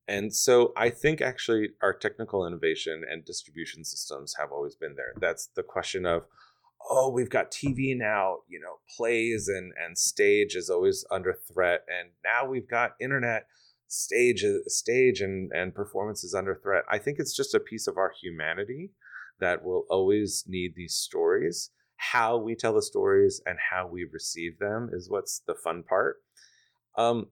and 0.06 0.34
so 0.34 0.72
I 0.76 0.90
think 0.90 1.20
actually 1.20 1.70
our 1.82 1.94
technical 1.94 2.46
innovation 2.46 3.02
and 3.10 3.24
distribution 3.24 3.84
systems 3.84 4.34
have 4.38 4.52
always 4.52 4.74
been 4.74 4.94
there. 4.96 5.14
That's 5.18 5.48
the 5.56 5.62
question 5.62 6.04
of, 6.04 6.26
oh, 6.90 7.10
we've 7.10 7.30
got 7.30 7.50
TV 7.50 7.96
now, 7.96 8.38
you 8.46 8.60
know, 8.60 8.80
plays 8.96 9.48
and, 9.48 9.72
and 9.82 9.96
stage 9.96 10.56
is 10.56 10.68
always 10.68 11.04
under 11.10 11.32
threat. 11.32 11.86
And 11.88 12.10
now 12.22 12.46
we've 12.46 12.68
got 12.68 12.92
internet 13.00 13.46
stage 13.88 14.44
stage 14.66 15.20
and, 15.20 15.50
and 15.54 15.74
performance 15.74 16.22
is 16.22 16.34
under 16.34 16.54
threat. 16.54 16.84
I 16.88 16.98
think 16.98 17.18
it's 17.18 17.34
just 17.34 17.54
a 17.54 17.60
piece 17.60 17.86
of 17.86 17.96
our 17.96 18.12
humanity 18.20 18.90
that 19.40 19.64
will 19.64 19.86
always 19.88 20.44
need 20.46 20.74
these 20.76 20.94
stories. 20.94 21.70
How 21.96 22.37
we 22.37 22.54
tell 22.54 22.74
the 22.74 22.83
stories 22.83 23.40
and 23.46 23.59
how 23.70 23.87
we 23.87 24.04
receive 24.04 24.59
them 24.59 24.90
is 24.92 25.11
what's 25.11 25.40
the 25.40 25.54
fun 25.54 25.83
part. 25.83 26.22
Um, 26.96 27.28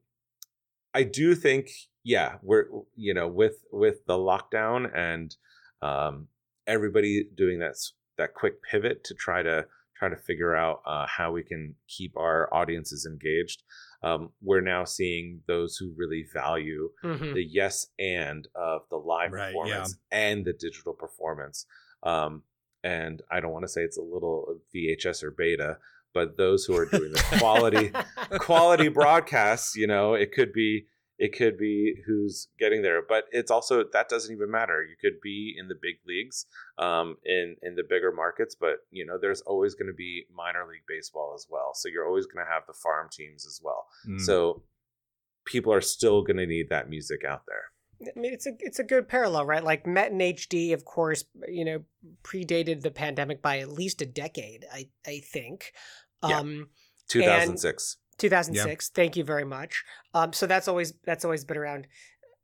I 0.94 1.02
do 1.04 1.34
think, 1.34 1.70
yeah, 2.04 2.38
we're 2.42 2.66
you 2.94 3.14
know 3.14 3.28
with 3.28 3.64
with 3.72 4.04
the 4.06 4.14
lockdown 4.16 4.90
and 4.94 5.34
um, 5.80 6.28
everybody 6.66 7.24
doing 7.34 7.58
that 7.60 7.76
that 8.18 8.34
quick 8.34 8.62
pivot 8.62 9.04
to 9.04 9.14
try 9.14 9.42
to 9.42 9.66
try 9.96 10.08
to 10.08 10.16
figure 10.16 10.54
out 10.56 10.82
uh, 10.84 11.06
how 11.06 11.30
we 11.32 11.42
can 11.42 11.76
keep 11.88 12.16
our 12.16 12.52
audiences 12.52 13.06
engaged. 13.06 13.62
Um, 14.02 14.32
we're 14.40 14.60
now 14.60 14.84
seeing 14.84 15.42
those 15.46 15.76
who 15.76 15.94
really 15.96 16.26
value 16.32 16.90
Mhm. 17.04 17.34
the 17.34 17.44
yes 17.44 17.86
and 17.98 18.48
of 18.56 18.82
the 18.90 18.96
live 18.96 19.30
Right, 19.30 19.52
performance 19.52 19.96
and 20.10 20.44
the 20.44 20.52
digital 20.52 20.92
performance. 20.92 21.66
Um, 22.02 22.42
and 22.82 23.22
I 23.30 23.40
don't 23.40 23.52
want 23.52 23.64
to 23.64 23.68
say 23.68 23.82
it's 23.82 23.98
a 23.98 24.02
little 24.02 24.58
VHS 24.74 25.22
or 25.22 25.30
beta, 25.30 25.78
but 26.14 26.36
those 26.36 26.64
who 26.64 26.76
are 26.76 26.86
doing 26.86 27.12
the 27.12 27.24
quality 27.38 27.92
quality 28.38 28.88
broadcasts, 28.88 29.76
you 29.76 29.86
know, 29.86 30.14
it 30.14 30.32
could 30.32 30.52
be 30.52 30.86
it 31.18 31.36
could 31.36 31.56
be 31.56 31.94
who's 32.06 32.48
getting 32.58 32.82
there, 32.82 33.00
but 33.00 33.26
it's 33.30 33.50
also 33.50 33.84
that 33.92 34.08
doesn't 34.08 34.34
even 34.34 34.50
matter. 34.50 34.82
You 34.82 34.96
could 35.00 35.20
be 35.22 35.54
in 35.56 35.68
the 35.68 35.76
big 35.80 35.96
leagues, 36.06 36.46
um, 36.78 37.16
in 37.24 37.56
in 37.62 37.76
the 37.76 37.84
bigger 37.88 38.12
markets, 38.12 38.56
but 38.58 38.78
you 38.90 39.06
know, 39.06 39.18
there's 39.20 39.40
always 39.42 39.74
going 39.74 39.86
to 39.86 39.94
be 39.94 40.24
minor 40.34 40.66
league 40.68 40.86
baseball 40.88 41.32
as 41.34 41.46
well. 41.48 41.72
So 41.74 41.88
you're 41.88 42.06
always 42.06 42.26
going 42.26 42.44
to 42.44 42.50
have 42.50 42.64
the 42.66 42.72
farm 42.72 43.08
teams 43.10 43.46
as 43.46 43.60
well. 43.62 43.86
Mm. 44.08 44.20
So 44.20 44.62
people 45.44 45.72
are 45.72 45.80
still 45.80 46.22
going 46.22 46.38
to 46.38 46.46
need 46.46 46.70
that 46.70 46.88
music 46.88 47.24
out 47.24 47.42
there. 47.46 47.70
I 48.04 48.18
mean, 48.18 48.32
it's 48.32 48.46
a 48.46 48.52
it's 48.60 48.78
a 48.78 48.84
good 48.84 49.08
parallel, 49.08 49.46
right? 49.46 49.62
Like 49.62 49.86
Met 49.86 50.12
and 50.12 50.20
HD, 50.20 50.72
of 50.72 50.84
course, 50.84 51.24
you 51.48 51.64
know, 51.64 51.84
predated 52.22 52.82
the 52.82 52.90
pandemic 52.90 53.42
by 53.42 53.58
at 53.58 53.70
least 53.70 54.02
a 54.02 54.06
decade. 54.06 54.64
I 54.72 54.88
I 55.06 55.20
think. 55.20 55.72
Yeah. 56.26 56.38
Um, 56.38 56.68
2006. 57.08 57.96
2006. 58.18 58.90
Thank 58.90 59.16
you 59.16 59.24
very 59.24 59.44
much. 59.44 59.84
Um, 60.14 60.32
so 60.32 60.46
that's 60.46 60.68
always 60.68 60.94
that's 61.04 61.24
always 61.24 61.44
been 61.44 61.56
around. 61.56 61.86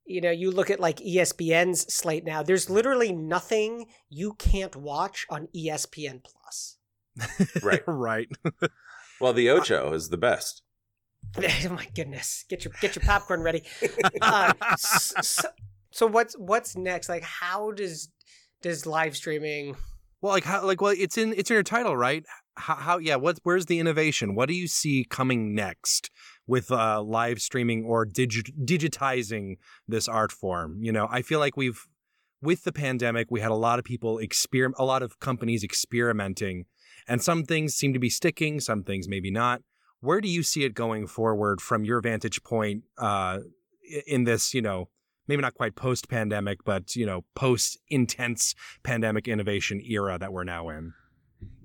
You 0.05 0.21
know, 0.21 0.31
you 0.31 0.51
look 0.51 0.71
at 0.71 0.81
like 0.81 0.99
ESPN's 0.99 1.93
slate 1.95 2.25
now. 2.25 2.43
There's 2.43 2.71
literally 2.71 3.13
nothing 3.13 3.87
you 4.09 4.35
can't 4.35 4.75
watch 4.75 5.27
on 5.31 5.49
ESPN 5.55 6.23
Plus. 6.25 6.77
Right. 7.63 7.83
right. 7.87 8.29
Well, 9.21 9.33
the 9.33 9.51
Ocho 9.51 9.93
is 9.95 10.11
the 10.11 10.17
best. 10.17 10.63
oh 11.37 11.69
my 11.71 11.87
goodness, 11.95 12.45
get 12.49 12.65
your 12.65 12.73
get 12.81 12.97
your 12.97 13.05
popcorn 13.05 13.43
ready. 13.43 13.63
Uh, 14.21 14.53
s- 14.73 15.13
s- 15.17 15.45
so 15.91 16.07
what's 16.07 16.35
what's 16.39 16.77
next? 16.77 17.09
Like, 17.09 17.23
how 17.23 17.73
does 17.73 18.09
does 18.63 18.87
live 18.87 19.17
streaming? 19.17 19.77
Well, 20.21 20.33
like 20.33 20.45
how, 20.45 20.65
like 20.65 20.81
well, 20.81 20.95
it's 20.97 21.17
in 21.17 21.33
it's 21.35 21.51
in 21.51 21.55
your 21.55 21.63
title, 21.63 21.97
right? 21.97 22.25
How, 22.57 22.75
how 22.75 22.99
yeah? 22.99 23.17
What 23.17 23.39
where's 23.45 23.67
the 23.67 23.79
innovation? 23.79 24.35
What 24.35 24.49
do 24.49 24.55
you 24.55 24.67
see 24.67 25.07
coming 25.09 25.55
next 25.55 26.11
with 26.47 26.73
uh, 26.73 27.03
live 27.03 27.41
streaming 27.41 27.85
or 27.85 28.05
digi- 28.07 28.53
digitizing 28.65 29.59
this 29.87 30.09
art 30.09 30.33
form? 30.33 30.79
You 30.81 30.93
know, 30.93 31.07
I 31.11 31.23
feel 31.23 31.39
like 31.39 31.57
we've 31.57 31.87
with 32.41 32.65
the 32.65 32.73
pandemic, 32.73 33.29
we 33.31 33.41
had 33.41 33.51
a 33.51 33.57
lot 33.57 33.79
of 33.79 33.85
people 33.85 34.19
experiment, 34.19 34.77
a 34.79 34.85
lot 34.85 35.03
of 35.03 35.19
companies 35.21 35.63
experimenting, 35.63 36.67
and 37.07 37.23
some 37.23 37.45
things 37.45 37.75
seem 37.75 37.93
to 37.93 37.99
be 37.99 38.11
sticking, 38.11 38.61
some 38.61 38.83
things 38.83 39.09
maybe 39.09 39.31
not. 39.31 39.63
Where 40.01 40.21
do 40.21 40.29
you 40.29 40.43
see 40.43 40.65
it 40.65 40.75
going 40.75 41.07
forward 41.07 41.61
from 41.61 41.85
your 41.85 42.01
vantage 42.01 42.43
point 42.45 42.85
uh, 42.99 43.41
in 44.07 44.25
this, 44.25 44.55
you 44.55 44.63
know, 44.63 44.89
maybe 45.27 45.43
not 45.43 45.55
quite 45.55 45.75
post 45.75 46.09
pandemic, 46.09 46.65
but, 46.65 46.95
you 46.95 47.05
know, 47.05 47.25
post 47.35 47.79
intense 47.89 48.55
pandemic 48.83 49.27
innovation 49.27 49.81
era 49.85 50.19
that 50.19 50.33
we're 50.33 50.45
now 50.45 50.69
in? 50.69 50.93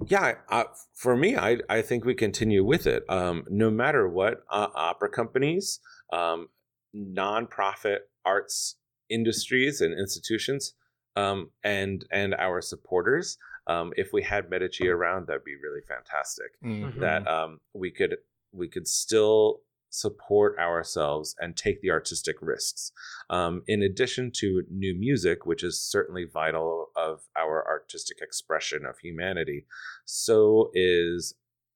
Yeah, 0.05 0.35
uh, 0.49 0.65
for 0.93 1.15
me, 1.15 1.35
I 1.35 1.57
I 1.69 1.81
think 1.81 2.05
we 2.05 2.13
continue 2.13 2.63
with 2.63 2.85
it. 2.85 3.03
Um, 3.09 3.45
no 3.49 3.71
matter 3.71 4.07
what, 4.07 4.43
uh, 4.49 4.67
opera 4.75 5.09
companies, 5.09 5.79
um, 6.11 6.49
nonprofit 6.95 7.99
arts 8.25 8.75
industries 9.09 9.81
and 9.81 9.97
institutions, 9.97 10.75
um, 11.15 11.49
and 11.63 12.05
and 12.11 12.35
our 12.35 12.61
supporters. 12.61 13.37
Um, 13.67 13.93
if 13.95 14.11
we 14.13 14.21
had 14.23 14.49
Medici 14.49 14.87
around, 14.87 15.27
that'd 15.27 15.43
be 15.43 15.55
really 15.55 15.81
fantastic. 15.81 16.61
Mhm. 16.63 16.99
That 16.99 17.27
um, 17.27 17.59
we 17.73 17.91
could 17.91 18.17
we 18.51 18.67
could 18.67 18.87
still 18.87 19.61
support 19.89 20.57
ourselves 20.57 21.35
and 21.39 21.55
take 21.55 21.81
the 21.81 21.91
artistic 21.91 22.35
risks. 22.41 22.91
Um, 23.29 23.63
in 23.67 23.83
addition 23.83 24.31
to 24.37 24.63
new 24.69 24.95
music, 24.95 25.45
which 25.45 25.63
is 25.63 25.79
certainly 25.79 26.25
vital 26.25 26.87
of 26.95 27.21
our 27.37 27.65
artistic 27.67 28.17
expression 28.19 28.85
of 28.85 28.97
humanity, 28.97 29.67
so 30.05 30.71
is 30.73 31.35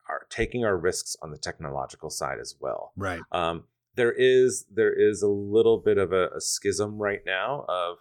our 0.10 0.26
taking 0.30 0.66
our 0.66 0.78
risks 0.78 1.16
on 1.22 1.32
the 1.32 1.38
technological 1.38 2.10
side 2.10 2.40
as 2.40 2.56
well. 2.60 2.92
Right. 2.96 3.22
Um, 3.32 3.66
there 3.96 4.14
is 4.14 4.66
there 4.74 4.94
is 4.94 5.22
a 5.22 5.28
little 5.28 5.78
bit 5.78 5.98
of 5.98 6.12
a, 6.12 6.30
a 6.30 6.42
schism 6.42 6.98
right 6.98 7.22
now 7.26 7.66
of 7.68 7.98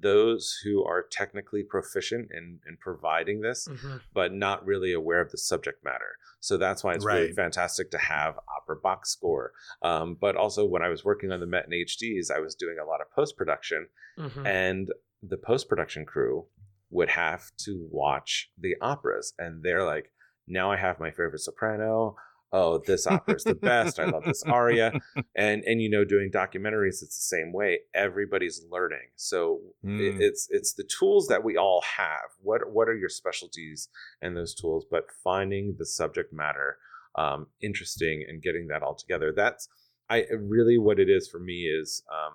those 0.00 0.58
who 0.64 0.84
are 0.84 1.02
technically 1.10 1.62
proficient 1.62 2.30
in, 2.32 2.60
in 2.68 2.76
providing 2.78 3.40
this, 3.40 3.66
Mhm. 3.68 4.00
but 4.12 4.32
not 4.32 4.64
really 4.64 4.92
aware 4.92 5.20
of 5.20 5.30
the 5.30 5.38
subject 5.38 5.84
matter. 5.84 6.16
So 6.40 6.56
that's 6.56 6.84
why 6.84 6.94
it's 6.94 7.04
really 7.04 7.32
fantastic 7.32 7.90
to 7.90 7.98
have 7.98 8.38
Opera 8.56 8.76
Box 8.76 9.10
Score. 9.10 9.52
Um, 9.82 10.14
but 10.14 10.36
also, 10.36 10.64
when 10.64 10.82
I 10.82 10.88
was 10.88 11.04
working 11.04 11.32
on 11.32 11.40
the 11.40 11.46
Met 11.46 11.64
and 11.64 11.74
HDs, 11.74 12.30
I 12.30 12.38
was 12.38 12.54
doing 12.54 12.78
a 12.78 12.84
lot 12.84 13.00
of 13.00 13.10
post 13.10 13.36
production, 13.36 13.88
Mhm. 14.18 14.46
and 14.46 14.92
the 15.22 15.36
post 15.36 15.68
production 15.68 16.04
crew 16.06 16.46
would 16.90 17.08
have 17.10 17.50
to 17.64 17.88
watch 17.90 18.50
the 18.56 18.76
operas, 18.80 19.34
and 19.38 19.62
they're 19.62 19.84
like, 19.84 20.12
"Now 20.46 20.70
I 20.70 20.76
have 20.76 21.00
my 21.00 21.10
favorite 21.10 21.40
soprano. 21.40 22.16
Oh, 22.52 22.78
this 22.86 23.06
opera 23.06 23.34
is 23.34 23.44
the 23.44 23.54
best. 23.54 23.98
I 23.98 24.04
love 24.06 24.24
this 24.24 24.42
aria." 24.44 24.92
And 25.36 25.62
and 25.64 25.80
you 25.82 25.90
know, 25.90 26.04
doing 26.04 26.30
documentaries, 26.30 27.02
it's 27.02 27.16
the 27.18 27.36
same 27.36 27.52
way. 27.52 27.80
Everybody's 27.94 28.64
learning, 28.70 29.08
so 29.16 29.60
Mm. 29.84 30.00
it, 30.00 30.20
it's 30.20 30.48
it's 30.50 30.72
the 30.74 30.84
tools 30.98 31.28
that 31.28 31.44
we 31.44 31.56
all 31.56 31.82
have. 31.96 32.30
What 32.40 32.70
what 32.72 32.88
are 32.88 32.96
your 32.96 33.08
specialties 33.08 33.88
and 34.22 34.36
those 34.36 34.54
tools? 34.54 34.84
But 34.90 35.04
finding 35.22 35.76
the 35.78 35.86
subject 35.86 36.32
matter 36.32 36.78
um, 37.14 37.46
interesting 37.60 38.24
and 38.28 38.42
getting 38.42 38.68
that 38.68 38.82
all 38.82 38.94
together. 38.94 39.32
That's 39.34 39.68
I 40.10 40.24
really 40.38 40.78
what 40.78 40.98
it 40.98 41.08
is 41.10 41.28
for 41.28 41.38
me 41.38 41.62
is 41.80 42.02
um, 42.12 42.34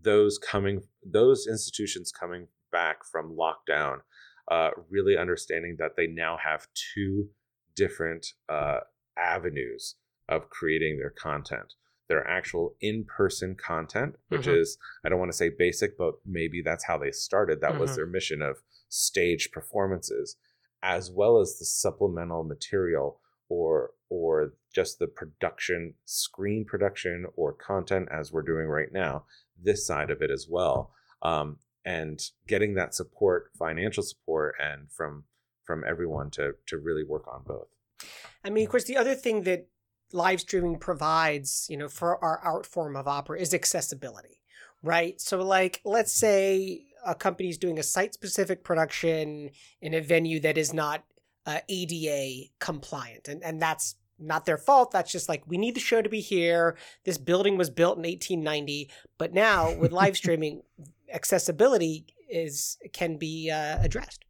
those 0.00 0.38
coming 0.38 0.82
those 1.04 1.46
institutions 1.46 2.10
coming 2.12 2.48
back 2.70 3.04
from 3.04 3.36
lockdown, 3.36 3.98
uh, 4.50 4.70
really 4.90 5.16
understanding 5.16 5.76
that 5.78 5.92
they 5.96 6.06
now 6.06 6.36
have 6.42 6.66
two 6.94 7.28
different 7.76 8.26
uh, 8.48 8.80
avenues 9.16 9.96
of 10.28 10.48
creating 10.50 10.98
their 10.98 11.10
content. 11.10 11.74
Their 12.08 12.26
actual 12.26 12.76
in-person 12.80 13.54
content, 13.56 14.16
which 14.28 14.46
Mhm. 14.46 14.60
is 14.60 14.78
I 15.04 15.08
don't 15.08 15.18
want 15.18 15.30
to 15.30 15.36
say 15.36 15.48
basic, 15.48 15.96
but 15.96 16.14
maybe 16.26 16.62
that's 16.62 16.84
how 16.84 16.98
they 16.98 17.10
started. 17.12 17.60
That 17.60 17.78
was 17.78 17.92
Mhm. 17.92 17.96
their 17.96 18.06
mission 18.06 18.42
of 18.42 18.62
stage 18.88 19.50
performances, 19.50 20.36
as 20.82 21.10
well 21.10 21.38
as 21.40 21.58
the 21.58 21.64
supplemental 21.64 22.44
material 22.44 23.20
or 23.48 23.94
or 24.08 24.54
just 24.74 24.98
the 24.98 25.06
production, 25.06 25.94
screen 26.04 26.66
production 26.66 27.26
or 27.34 27.52
content 27.52 28.08
as 28.10 28.30
we're 28.30 28.42
doing 28.42 28.66
right 28.66 28.92
now. 28.92 29.26
This 29.56 29.86
side 29.86 30.10
of 30.10 30.20
it 30.20 30.30
as 30.30 30.46
well, 30.48 30.94
um, 31.22 31.60
and 31.84 32.20
getting 32.46 32.74
that 32.74 32.94
support, 32.94 33.50
financial 33.54 34.02
support, 34.02 34.54
and 34.58 34.90
from 34.90 35.26
from 35.64 35.82
everyone 35.84 36.30
to 36.32 36.56
to 36.66 36.78
really 36.78 37.04
work 37.04 37.26
on 37.28 37.42
both. 37.44 37.68
I 38.44 38.50
mean, 38.50 38.64
of 38.64 38.70
course, 38.70 38.84
the 38.84 38.96
other 38.96 39.14
thing 39.14 39.42
that 39.42 39.68
live 40.12 40.40
streaming 40.40 40.78
provides, 40.78 41.66
you 41.70 41.76
know, 41.76 41.88
for 41.88 42.22
our 42.22 42.38
art 42.38 42.66
form 42.66 42.96
of 42.96 43.08
opera 43.08 43.40
is 43.40 43.54
accessibility, 43.54 44.40
right? 44.82 45.20
So, 45.20 45.42
like, 45.42 45.80
let's 45.84 46.12
say 46.12 46.86
a 47.04 47.14
company 47.14 47.48
is 47.48 47.58
doing 47.58 47.78
a 47.78 47.82
site-specific 47.82 48.64
production 48.64 49.50
in 49.80 49.94
a 49.94 50.00
venue 50.00 50.40
that 50.40 50.58
is 50.58 50.72
not 50.72 51.04
uh, 51.46 51.58
ADA 51.68 52.50
compliant, 52.60 53.28
and 53.28 53.42
and 53.42 53.60
that's 53.60 53.96
not 54.18 54.44
their 54.44 54.58
fault. 54.58 54.92
That's 54.92 55.10
just 55.10 55.28
like 55.28 55.42
we 55.46 55.58
need 55.58 55.74
the 55.74 55.80
show 55.80 56.02
to 56.02 56.08
be 56.08 56.20
here. 56.20 56.76
This 57.04 57.18
building 57.18 57.56
was 57.56 57.70
built 57.70 57.96
in 57.96 58.04
1890, 58.04 58.90
but 59.18 59.32
now 59.32 59.74
with 59.74 59.92
live 59.92 60.16
streaming, 60.22 60.62
accessibility 61.12 62.06
is 62.28 62.78
can 62.92 63.16
be 63.16 63.50
uh, 63.50 63.78
addressed. 63.82 64.24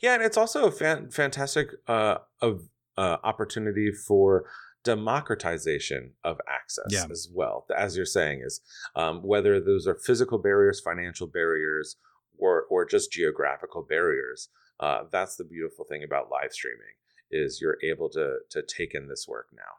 Yeah, 0.00 0.14
and 0.14 0.22
it's 0.22 0.36
also 0.36 0.66
a 0.66 0.70
fan- 0.70 1.10
fantastic 1.10 1.68
uh, 1.88 2.18
of 2.40 2.68
uh, 2.96 3.16
opportunity 3.24 3.90
for 3.92 4.46
democratization 4.84 6.12
of 6.24 6.40
access 6.48 6.86
Yeah. 6.90 7.06
as 7.10 7.28
well. 7.32 7.66
As 7.76 7.96
you're 7.96 8.06
saying, 8.06 8.42
is 8.44 8.60
um, 8.96 9.22
whether 9.22 9.60
those 9.60 9.86
are 9.86 9.94
physical 9.94 10.38
barriers, 10.38 10.80
financial 10.80 11.26
barriers, 11.26 11.96
or 12.38 12.64
or 12.70 12.84
just 12.84 13.12
geographical 13.12 13.82
barriers. 13.88 14.48
Uh, 14.80 15.04
that's 15.12 15.36
the 15.36 15.44
beautiful 15.44 15.84
thing 15.88 16.02
about 16.02 16.30
live 16.30 16.52
streaming 16.52 16.96
is 17.30 17.60
you're 17.60 17.78
able 17.82 18.08
to 18.10 18.38
to 18.50 18.62
take 18.62 18.94
in 18.94 19.08
this 19.08 19.26
work 19.28 19.46
now. 19.54 19.72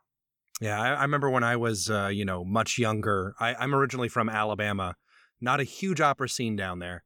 Yeah, 0.62 0.80
I, 0.82 0.94
I 0.94 1.02
remember 1.02 1.30
when 1.30 1.44
I 1.44 1.58
was, 1.58 1.90
uh, 1.90 2.08
you 2.08 2.24
know, 2.24 2.46
much 2.46 2.78
younger. 2.78 3.36
I, 3.42 3.56
I'm 3.56 3.76
originally 3.76 4.08
from 4.08 4.30
Alabama, 4.30 4.96
not 5.42 5.60
a 5.60 5.66
huge 5.66 6.00
opera 6.00 6.30
scene 6.30 6.56
down 6.56 6.80
there, 6.80 7.04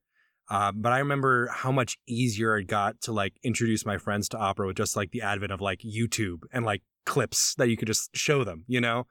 uh, 0.49 0.71
but 0.71 0.91
I 0.91 0.99
remember 0.99 1.47
how 1.47 1.71
much 1.71 1.97
easier 2.07 2.57
it 2.57 2.67
got 2.67 3.01
to 3.01 3.11
like 3.11 3.33
introduce 3.43 3.85
my 3.85 3.97
friends 3.97 4.27
to 4.29 4.37
opera 4.37 4.67
with 4.67 4.77
just 4.77 4.95
like 4.95 5.11
the 5.11 5.21
advent 5.21 5.51
of 5.51 5.61
like 5.61 5.81
YouTube 5.81 6.39
and 6.51 6.65
like 6.65 6.81
clips 7.05 7.55
that 7.55 7.69
you 7.69 7.77
could 7.77 7.87
just 7.87 8.15
show 8.15 8.43
them. 8.43 8.63
You 8.67 8.81
know, 8.81 9.07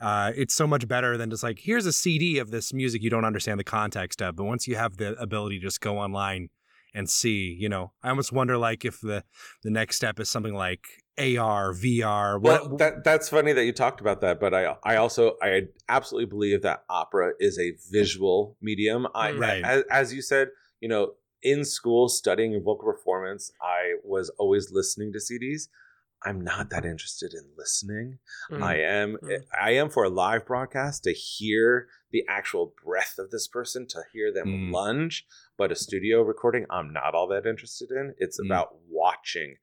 uh, 0.00 0.32
it's 0.36 0.54
so 0.54 0.66
much 0.66 0.86
better 0.86 1.16
than 1.16 1.30
just 1.30 1.42
like 1.42 1.60
here's 1.60 1.86
a 1.86 1.92
CD 1.92 2.38
of 2.38 2.50
this 2.50 2.74
music 2.74 3.02
you 3.02 3.10
don't 3.10 3.24
understand 3.24 3.58
the 3.58 3.64
context 3.64 4.20
of. 4.20 4.36
But 4.36 4.44
once 4.44 4.68
you 4.68 4.76
have 4.76 4.98
the 4.98 5.14
ability 5.20 5.58
to 5.60 5.66
just 5.66 5.80
go 5.80 5.98
online 5.98 6.50
and 6.94 7.08
see, 7.08 7.56
you 7.58 7.70
know, 7.70 7.92
I 8.02 8.10
almost 8.10 8.32
wonder 8.32 8.58
like 8.58 8.84
if 8.84 9.00
the 9.00 9.24
the 9.62 9.70
next 9.70 9.96
step 9.96 10.20
is 10.20 10.28
something 10.28 10.54
like 10.54 10.84
AR, 11.18 11.72
VR. 11.72 12.40
Well, 12.40 12.76
that 12.76 13.04
that's 13.04 13.28
funny 13.28 13.52
that 13.52 13.64
you 13.64 13.72
talked 13.72 14.00
about 14.00 14.20
that, 14.20 14.40
but 14.40 14.52
I 14.52 14.76
I 14.84 14.96
also 14.96 15.36
I 15.42 15.62
absolutely 15.88 16.26
believe 16.26 16.62
that 16.62 16.84
opera 16.90 17.32
is 17.38 17.58
a 17.58 17.72
visual 17.90 18.56
medium. 18.60 19.06
I 19.14 19.32
Right. 19.32 19.64
as, 19.64 19.84
as 19.90 20.14
you 20.14 20.20
said, 20.20 20.48
you 20.82 20.88
know, 20.88 21.12
in 21.42 21.64
school 21.64 22.08
studying 22.08 22.60
vocal 22.62 22.92
performance, 22.92 23.50
I 23.62 23.94
was 24.04 24.28
always 24.38 24.70
listening 24.72 25.12
to 25.12 25.18
CDs. 25.20 25.68
I'm 26.24 26.40
not 26.40 26.70
that 26.70 26.84
interested 26.84 27.32
in 27.34 27.44
listening. 27.56 28.18
Mm. 28.50 28.62
I 28.62 28.76
am 28.80 29.16
Mm. 29.22 29.44
I 29.60 29.70
am 29.72 29.88
for 29.90 30.04
a 30.04 30.08
live 30.08 30.44
broadcast 30.46 31.04
to 31.04 31.12
hear 31.12 31.88
the 32.10 32.24
actual 32.28 32.74
breath 32.84 33.14
of 33.18 33.30
this 33.30 33.48
person, 33.48 33.86
to 33.88 34.02
hear 34.12 34.32
them 34.32 34.48
Mm. 34.48 34.72
lunge, 34.72 35.26
but 35.56 35.72
a 35.72 35.76
studio 35.76 36.22
recording 36.22 36.66
I'm 36.70 36.92
not 36.92 37.14
all 37.14 37.28
that 37.28 37.46
interested 37.46 37.90
in. 37.90 38.14
It's 38.18 38.38
Mm. 38.40 38.46
about 38.46 38.68
watching 38.88 39.56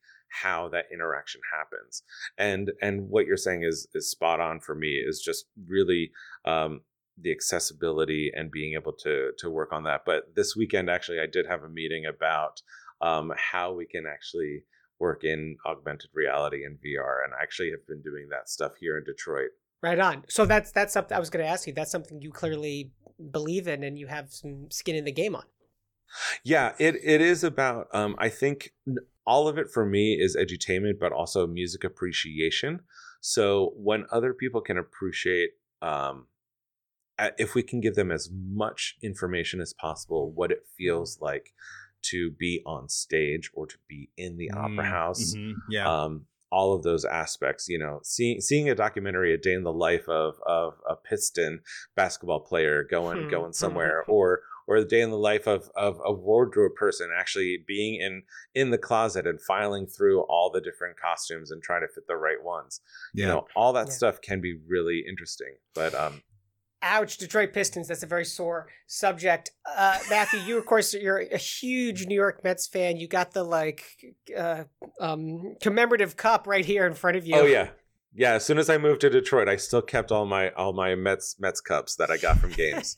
how 0.43 0.69
that 0.69 0.85
interaction 0.91 1.41
happens. 1.51 2.03
And 2.37 2.71
and 2.81 3.09
what 3.09 3.25
you're 3.25 3.37
saying 3.47 3.63
is 3.63 3.87
is 3.93 4.11
spot 4.11 4.39
on 4.39 4.59
for 4.59 4.75
me 4.75 4.91
is 5.09 5.21
just 5.21 5.45
really 5.75 6.11
um 6.45 6.81
the 7.21 7.31
accessibility 7.31 8.31
and 8.35 8.51
being 8.51 8.73
able 8.73 8.93
to 8.93 9.31
to 9.37 9.49
work 9.49 9.71
on 9.71 9.83
that. 9.83 10.01
But 10.05 10.35
this 10.35 10.55
weekend 10.55 10.89
actually 10.89 11.19
I 11.19 11.25
did 11.25 11.45
have 11.47 11.63
a 11.63 11.69
meeting 11.69 12.05
about 12.05 12.61
um 13.01 13.31
how 13.37 13.73
we 13.73 13.85
can 13.85 14.05
actually 14.05 14.63
work 14.99 15.23
in 15.23 15.57
augmented 15.65 16.09
reality 16.13 16.65
and 16.65 16.77
VR 16.77 17.23
and 17.23 17.33
I 17.33 17.41
actually 17.41 17.71
have 17.71 17.85
been 17.87 18.01
doing 18.01 18.27
that 18.29 18.49
stuff 18.49 18.73
here 18.79 18.97
in 18.97 19.03
Detroit. 19.03 19.51
Right 19.81 19.99
on. 19.99 20.25
So 20.27 20.45
that's 20.45 20.71
that's 20.71 20.93
something 20.93 21.15
I 21.15 21.19
was 21.19 21.29
going 21.29 21.45
to 21.45 21.49
ask 21.49 21.65
you. 21.65 21.73
That's 21.73 21.91
something 21.91 22.21
you 22.21 22.31
clearly 22.31 22.91
believe 23.31 23.67
in 23.67 23.83
and 23.83 23.97
you 23.97 24.07
have 24.07 24.31
some 24.31 24.69
skin 24.71 24.95
in 24.95 25.05
the 25.05 25.11
game 25.11 25.35
on. 25.35 25.43
Yeah, 26.43 26.73
it 26.79 26.95
it 27.03 27.21
is 27.21 27.43
about 27.43 27.87
um 27.93 28.15
I 28.17 28.29
think 28.29 28.73
all 29.25 29.47
of 29.47 29.57
it 29.57 29.69
for 29.71 29.85
me 29.85 30.15
is 30.19 30.35
edutainment 30.35 30.99
but 30.99 31.13
also 31.13 31.47
music 31.47 31.83
appreciation. 31.83 32.81
So 33.21 33.73
when 33.75 34.05
other 34.11 34.33
people 34.33 34.61
can 34.61 34.77
appreciate 34.77 35.51
um 35.81 36.27
if 37.37 37.55
we 37.55 37.63
can 37.63 37.81
give 37.81 37.95
them 37.95 38.11
as 38.11 38.29
much 38.31 38.97
information 39.01 39.59
as 39.61 39.73
possible 39.73 40.31
what 40.31 40.51
it 40.51 40.65
feels 40.77 41.19
like 41.21 41.53
to 42.01 42.31
be 42.31 42.61
on 42.65 42.87
stage 42.87 43.49
or 43.53 43.67
to 43.67 43.77
be 43.87 44.09
in 44.17 44.37
the 44.37 44.49
opera 44.51 44.85
Mm, 44.85 44.89
house 44.91 45.35
mhm, 45.35 45.55
yeah. 45.67 46.03
um, 46.03 46.25
all 46.51 46.73
of 46.73 46.81
those 46.83 47.05
aspects. 47.05 47.67
You 47.67 47.77
know, 47.79 47.99
seeing 48.03 48.41
seeing 48.41 48.69
a 48.69 48.75
documentary, 48.75 49.33
a 49.33 49.37
day 49.37 49.53
in 49.53 49.63
the 49.63 49.73
life 49.73 50.07
of 50.07 50.35
of 50.45 50.75
a 50.89 50.95
Piston 50.95 51.61
basketball 51.95 52.39
player 52.39 52.83
going 52.83 53.23
Hmm, 53.23 53.29
going 53.29 53.53
somewhere, 53.53 54.03
or 54.07 54.41
or 54.65 54.79
the 54.79 54.85
day 54.87 55.01
in 55.01 55.09
the 55.09 55.17
life 55.17 55.45
of 55.47 55.69
of 55.75 55.99
a 56.05 56.13
wardrobe 56.13 56.75
person 56.75 57.09
actually 57.15 57.57
being 57.67 57.99
in 57.99 58.23
in 58.55 58.69
the 58.71 58.77
closet 58.77 59.27
and 59.27 59.41
filing 59.41 59.85
through 59.85 60.21
all 60.21 60.49
the 60.51 60.61
different 60.61 60.95
costumes 60.97 61.51
and 61.51 61.61
trying 61.61 61.81
to 61.81 61.87
fit 61.93 62.07
the 62.07 62.15
right 62.15 62.41
ones. 62.43 62.79
yeah. 63.13 63.25
You 63.25 63.31
know, 63.33 63.47
all 63.55 63.73
that 63.73 63.87
Yeah. 63.87 63.93
stuff 63.93 64.21
can 64.21 64.39
be 64.41 64.53
really 64.67 65.03
interesting. 65.07 65.55
But 65.75 65.93
um, 65.93 66.21
Ouch, 66.81 67.17
Detroit 67.17 67.53
Pistons. 67.53 67.87
That's 67.87 68.03
a 68.03 68.07
very 68.07 68.25
sore 68.25 68.67
subject. 68.87 69.51
Uh, 69.65 69.97
Matthew, 70.09 70.39
you 70.41 70.57
of 70.57 70.65
course 70.65 70.93
you're 70.93 71.19
a 71.19 71.37
huge 71.37 72.07
New 72.07 72.15
York 72.15 72.43
Mets 72.43 72.67
fan. 72.67 72.97
You 72.97 73.07
got 73.07 73.31
the 73.31 73.43
like 73.43 73.83
uh, 74.35 74.63
um, 74.99 75.55
commemorative 75.61 76.15
cup 76.15 76.47
right 76.47 76.65
here 76.65 76.85
in 76.87 76.93
front 76.93 77.17
of 77.17 77.25
you. 77.25 77.35
oh 77.35 77.45
yeah. 77.45 77.69
Yeah, 78.15 78.33
as 78.33 78.45
soon 78.45 78.57
as 78.57 78.71
I 78.71 78.79
moved 78.79 79.01
to 79.01 79.09
Detroit, 79.09 79.47
I 79.47 79.55
still 79.57 79.83
kept 79.83 80.11
all 80.11 80.25
my 80.25 80.49
all 80.51 80.73
my 80.73 80.95
Mets 80.95 81.35
Mets 81.39 81.61
cups 81.61 81.95
that 81.97 82.09
I 82.09 82.17
got 82.17 82.39
from 82.39 82.51
games. 82.51 82.97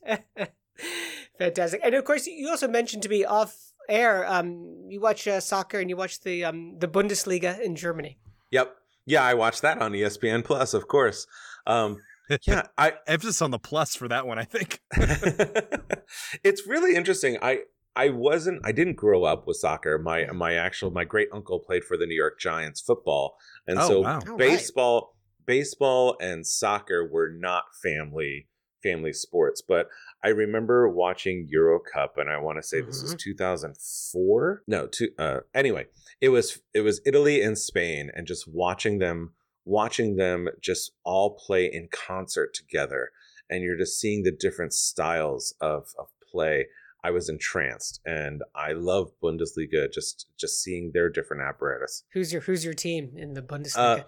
Fantastic. 1.37 1.81
And 1.83 1.95
of 1.95 2.05
course, 2.05 2.27
you 2.27 2.49
also 2.49 2.67
mentioned 2.67 3.03
to 3.03 3.09
me 3.09 3.25
off 3.25 3.73
air. 3.89 4.25
Um, 4.31 4.85
you 4.87 5.01
watch 5.01 5.27
uh, 5.27 5.39
soccer 5.39 5.79
and 5.79 5.89
you 5.89 5.97
watch 5.97 6.21
the 6.21 6.45
um 6.45 6.77
the 6.79 6.87
Bundesliga 6.87 7.59
in 7.59 7.75
Germany. 7.75 8.17
yep. 8.51 8.75
Yeah, 9.03 9.23
I 9.23 9.33
watched 9.33 9.63
that 9.63 9.81
on 9.81 9.93
ESPN 9.93 10.43
Plus, 10.45 10.75
of 10.75 10.87
course. 10.87 11.25
Um, 11.65 11.97
yeah, 12.45 12.63
I 12.77 12.93
Emphasis 13.07 13.41
on 13.41 13.51
the 13.51 13.59
plus 13.59 13.95
for 13.95 14.07
that 14.07 14.27
one, 14.27 14.39
I 14.39 14.43
think. 14.43 14.81
it's 16.43 16.67
really 16.67 16.95
interesting. 16.95 17.37
I 17.41 17.61
I 17.95 18.09
wasn't 18.09 18.61
I 18.65 18.71
didn't 18.71 18.95
grow 18.95 19.23
up 19.23 19.47
with 19.47 19.57
soccer. 19.57 19.97
My 19.97 20.25
my 20.27 20.53
actual 20.53 20.91
my 20.91 21.03
great 21.03 21.29
uncle 21.33 21.59
played 21.59 21.83
for 21.83 21.97
the 21.97 22.05
New 22.05 22.15
York 22.15 22.39
Giants 22.39 22.81
football. 22.81 23.35
And 23.67 23.79
oh, 23.79 23.87
so 23.87 24.01
wow. 24.01 24.19
All 24.19 24.19
right. 24.19 24.37
baseball 24.37 25.15
baseball 25.45 26.15
and 26.21 26.45
soccer 26.45 27.07
were 27.07 27.29
not 27.29 27.65
family 27.81 28.47
family 28.81 29.13
sports, 29.13 29.61
but 29.61 29.89
I 30.23 30.29
remember 30.29 30.89
watching 30.89 31.45
Euro 31.49 31.79
Cup 31.79 32.17
and 32.17 32.29
I 32.29 32.37
want 32.37 32.57
to 32.57 32.63
say 32.63 32.81
this 32.81 33.03
was 33.03 33.15
2004. 33.15 34.63
No, 34.67 34.87
two 34.87 35.09
uh 35.19 35.39
anyway, 35.53 35.87
it 36.21 36.29
was 36.29 36.61
it 36.73 36.81
was 36.81 37.01
Italy 37.05 37.41
and 37.41 37.57
Spain 37.57 38.09
and 38.15 38.25
just 38.25 38.47
watching 38.47 38.99
them 38.99 39.33
watching 39.65 40.15
them 40.15 40.47
just 40.61 40.91
all 41.03 41.35
play 41.35 41.65
in 41.65 41.87
concert 41.91 42.53
together 42.53 43.11
and 43.49 43.63
you're 43.63 43.77
just 43.77 43.99
seeing 43.99 44.23
the 44.23 44.31
different 44.31 44.73
styles 44.73 45.53
of 45.61 45.89
of 45.99 46.07
play. 46.31 46.67
I 47.03 47.09
was 47.09 47.29
entranced 47.29 47.99
and 48.05 48.43
I 48.53 48.73
love 48.73 49.11
Bundesliga 49.23 49.91
just 49.91 50.27
just 50.37 50.61
seeing 50.61 50.91
their 50.93 51.09
different 51.09 51.41
apparatus. 51.41 52.03
Who's 52.13 52.31
your 52.31 52.43
Who's 52.43 52.63
your 52.63 52.75
team 52.75 53.13
in 53.17 53.33
the 53.33 53.41
Bundesliga? 53.41 54.01
Uh, 54.01 54.03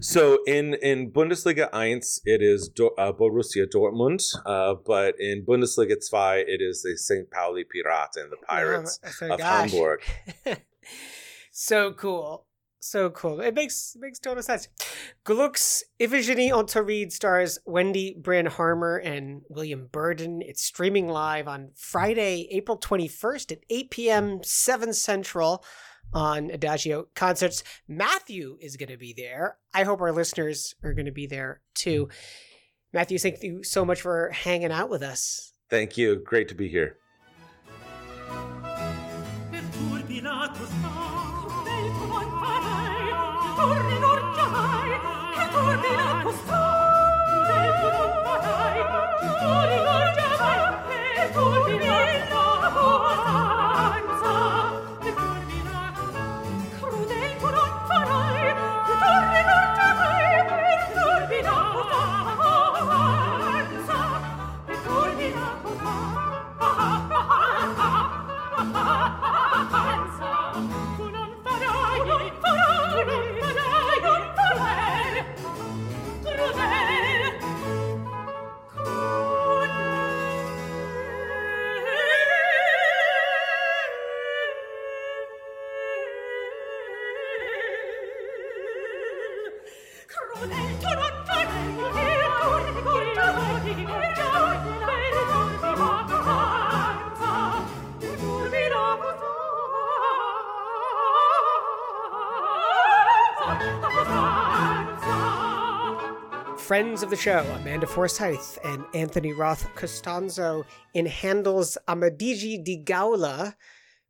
So 0.00 0.38
in 0.46 0.74
in 0.74 1.10
Bundesliga 1.10 1.72
1 1.72 2.00
it 2.24 2.42
is 2.42 2.68
Do- 2.68 2.94
uh, 2.96 3.12
Borussia 3.12 3.66
Dortmund, 3.66 4.22
uh, 4.46 4.74
but 4.86 5.16
in 5.18 5.44
Bundesliga 5.44 5.96
2 5.98 6.44
it 6.48 6.60
is 6.62 6.82
the 6.82 6.96
St. 6.96 7.28
Pauli 7.32 7.64
Piraten, 7.64 8.30
the 8.30 8.36
Pirates 8.48 9.00
Oh, 9.22 9.30
of 9.32 9.38
gosh. 9.40 9.70
Hamburg. 9.72 10.00
so 11.50 11.92
cool. 11.94 12.45
So 12.86 13.10
cool. 13.10 13.40
It 13.40 13.52
makes 13.52 13.96
it 13.96 14.00
makes 14.00 14.20
total 14.20 14.44
sense. 14.44 14.68
Gluck's 15.24 15.82
Iphigenie 15.98 16.56
en 16.56 16.66
Tauride 16.66 17.10
stars 17.10 17.58
Wendy 17.66 18.16
Bryn 18.16 18.46
Harmer 18.46 18.98
and 18.98 19.42
William 19.48 19.88
Burden. 19.90 20.40
It's 20.40 20.62
streaming 20.62 21.08
live 21.08 21.48
on 21.48 21.72
Friday, 21.74 22.46
April 22.52 22.78
21st 22.78 23.50
at 23.50 23.58
8 23.68 23.90
p.m. 23.90 24.40
7 24.44 24.92
Central 24.92 25.64
on 26.14 26.48
IDAGIO 26.48 27.06
Concerts. 27.16 27.64
Matthew 27.88 28.56
is 28.60 28.76
going 28.76 28.90
to 28.90 28.96
be 28.96 29.12
there. 29.12 29.58
I 29.74 29.82
hope 29.82 30.00
our 30.00 30.12
listeners 30.12 30.76
are 30.84 30.94
going 30.94 31.06
to 31.06 31.12
be 31.12 31.26
there 31.26 31.62
too. 31.74 32.08
Matthew, 32.92 33.18
thank 33.18 33.42
you 33.42 33.64
so 33.64 33.84
much 33.84 34.00
for 34.00 34.30
hanging 34.30 34.70
out 34.70 34.90
with 34.90 35.02
us. 35.02 35.52
Thank 35.68 35.98
you. 35.98 36.22
Great 36.24 36.46
to 36.48 36.54
be 36.54 36.68
here. 36.68 36.98
torni 45.52 45.90
la 45.96 46.20
costante, 46.22 47.56
tu 47.80 47.88
non 47.96 48.10
farai, 48.24 48.82
tu 49.20 49.28
torni 49.40 49.78
la 49.84 50.05
friends 106.76 107.02
of 107.02 107.08
the 107.08 107.16
show, 107.16 107.40
Amanda 107.54 107.86
Forsythe 107.86 108.58
and 108.62 108.84
Anthony 108.92 109.32
Roth 109.32 109.66
Costanzo 109.76 110.66
in 110.92 111.06
Handel's 111.06 111.78
Amadigi 111.88 112.62
di 112.62 112.76
Gaula, 112.84 113.54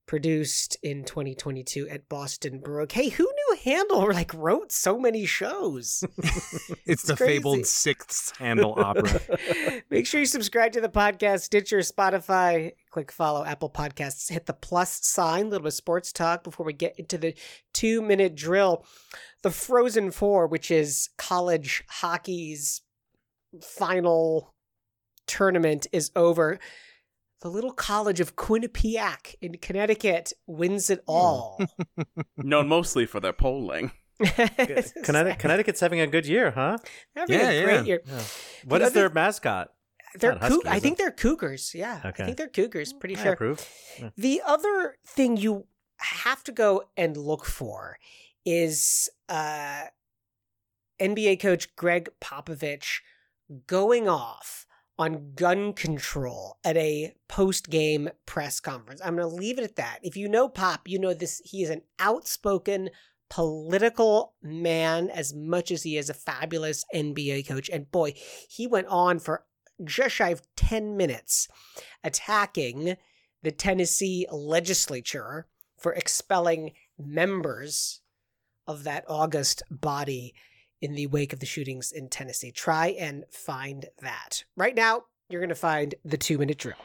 produced 0.07 0.77
in 0.83 1.05
2022 1.05 1.89
at 1.89 2.09
Boston 2.09 2.61
Baroque. 2.61 2.93
Hey, 2.93 3.09
who 3.09 3.25
knew 3.25 3.57
Handel 3.65 4.07
like 4.13 4.33
wrote 4.33 4.73
so 4.73 4.99
many 4.99 5.27
shows? 5.27 6.05
It's, 6.89 7.03
the 7.03 7.17
crazy. 7.17 7.33
fabled 7.39 7.67
sixth 7.67 8.37
Handel 8.39 8.75
opera. 8.79 9.21
Make 9.91 10.07
sure 10.07 10.21
you 10.21 10.27
subscribe 10.27 10.71
to 10.73 10.81
the 10.81 10.89
podcast, 10.89 11.41
Stitcher, 11.41 11.79
Spotify. 11.79 12.73
Click 12.91 13.11
follow 13.11 13.45
Apple 13.45 13.71
Podcasts. 13.71 14.31
Hit 14.31 14.47
the 14.47 14.53
plus 14.53 15.05
sign. 15.05 15.47
A 15.47 15.49
little 15.49 15.65
bit 15.65 15.69
of 15.69 15.75
sports 15.75 16.13
talk 16.13 16.45
before 16.45 16.65
we 16.65 16.73
get 16.73 16.97
into 16.97 17.19
the 17.19 17.35
two 17.75 18.03
minute 18.03 18.37
drill. 18.37 18.85
The 19.43 19.51
Frozen 19.51 20.13
Four, 20.13 20.47
which 20.47 20.71
is 20.71 21.09
college 21.19 21.83
hockey's 21.89 22.83
final 23.61 24.55
tournament, 25.27 25.89
is 25.93 26.13
over. 26.15 26.61
The 27.47 27.53
little 27.53 27.71
college 27.71 28.19
of 28.19 28.35
Quinnipiac 28.35 29.37
in 29.41 29.59
Connecticut 29.59 30.33
wins 30.49 30.91
it 30.91 31.01
all. 31.07 31.61
Known 32.37 32.67
mostly 32.67 33.07
for 33.07 33.21
their 33.21 33.33
polling. 33.33 33.93
Connecticut, 34.21 35.39
Connecticut's 35.39 35.79
having 35.79 36.01
a 36.01 36.09
good 36.09 36.27
year, 36.27 36.51
huh? 36.51 36.79
Having 37.15 37.39
Yeah, 37.39 37.51
a 37.51 37.63
great 37.65 37.75
yeah. 37.77 37.83
year. 37.85 38.03
What 38.65 38.81
know, 38.81 38.89
is 38.89 38.95
their 38.95 39.11
mascot? 39.11 39.69
They're 40.17 40.33
Not 40.33 40.41
Coug- 40.41 40.49
Husky, 40.49 40.69
I 40.69 40.81
think 40.81 40.99
they're 40.99 41.13
Cougars. 41.13 41.71
Yeah, 41.73 42.01
I 42.03 42.11
think 42.11 42.37
they're 42.37 42.49
Cougars. 42.49 42.93
Pretty 42.93 43.15
I 43.17 43.23
sure. 43.23 43.33
approve. 43.35 43.65
The 44.17 44.43
other 44.45 44.97
thing 45.07 45.37
you 45.37 45.67
have 45.99 46.43
to 46.43 46.51
go 46.53 46.83
and 46.97 47.17
look 47.17 47.45
for 47.45 47.97
is 48.45 49.09
uh, 49.29 49.83
NBA 51.01 51.39
coach 51.39 51.77
Gregg 51.77 52.09
Popovich 52.21 53.03
going 53.69 54.09
off 54.09 54.67
on 54.99 55.33
gun 55.35 55.73
control 55.73 56.59
at 56.65 56.77
a 56.77 57.15
post 57.29 57.69
game 57.69 58.09
press 58.25 58.61
conference. 58.61 59.01
I'm 59.05 59.17
going 59.17 59.29
to 59.29 59.35
leave 59.35 59.59
it 59.59 59.65
at 59.65 59.77
that. 59.77 59.99
If 60.03 60.17
you 60.17 60.29
know 60.29 60.49
Pop, 60.49 60.89
you 60.89 60.99
know 60.99 61.15
this. 61.15 61.43
He 61.45 61.63
is 61.63 61.71
an 61.71 61.83
outspoken 61.99 62.91
political 63.29 64.35
man 64.43 65.11
as 65.11 65.35
much 65.35 65.71
as 65.71 65.83
he 65.83 65.97
is 65.97 66.09
a 66.09 66.15
fabulous 66.15 66.85
NBA 66.95 67.47
coach. 67.49 67.69
And 67.69 67.91
boy, 67.91 68.15
he 68.49 68.67
went 68.67 68.87
on 68.87 69.19
for 69.19 69.45
just 69.85 70.15
shy 70.15 70.31
of 70.31 70.43
10 70.57 70.97
minutes 70.97 71.49
attacking 72.03 72.97
the 73.43 73.51
Tennessee 73.51 74.27
legislature 74.31 75.47
for 75.77 75.93
expelling 75.93 76.73
members 76.99 78.01
of 78.67 78.85
that 78.85 79.05
August 79.09 79.63
body 79.71 80.35
in 80.81 80.95
the 80.95 81.07
wake 81.07 81.33
of 81.33 81.41
the 81.41 81.47
shootings 81.47 81.91
in 81.93 82.09
Tennessee. 82.09 82.51
Try 82.51 82.89
and 82.99 83.25
find 83.31 83.87
that. 84.01 84.45
Right 84.57 84.75
now, 84.75 85.05
you're 85.29 85.41
going 85.41 85.49
to 85.49 85.55
find 85.55 85.95
the 86.05 86.17
two 86.17 86.39
minute 86.39 86.59
drill. 86.59 86.77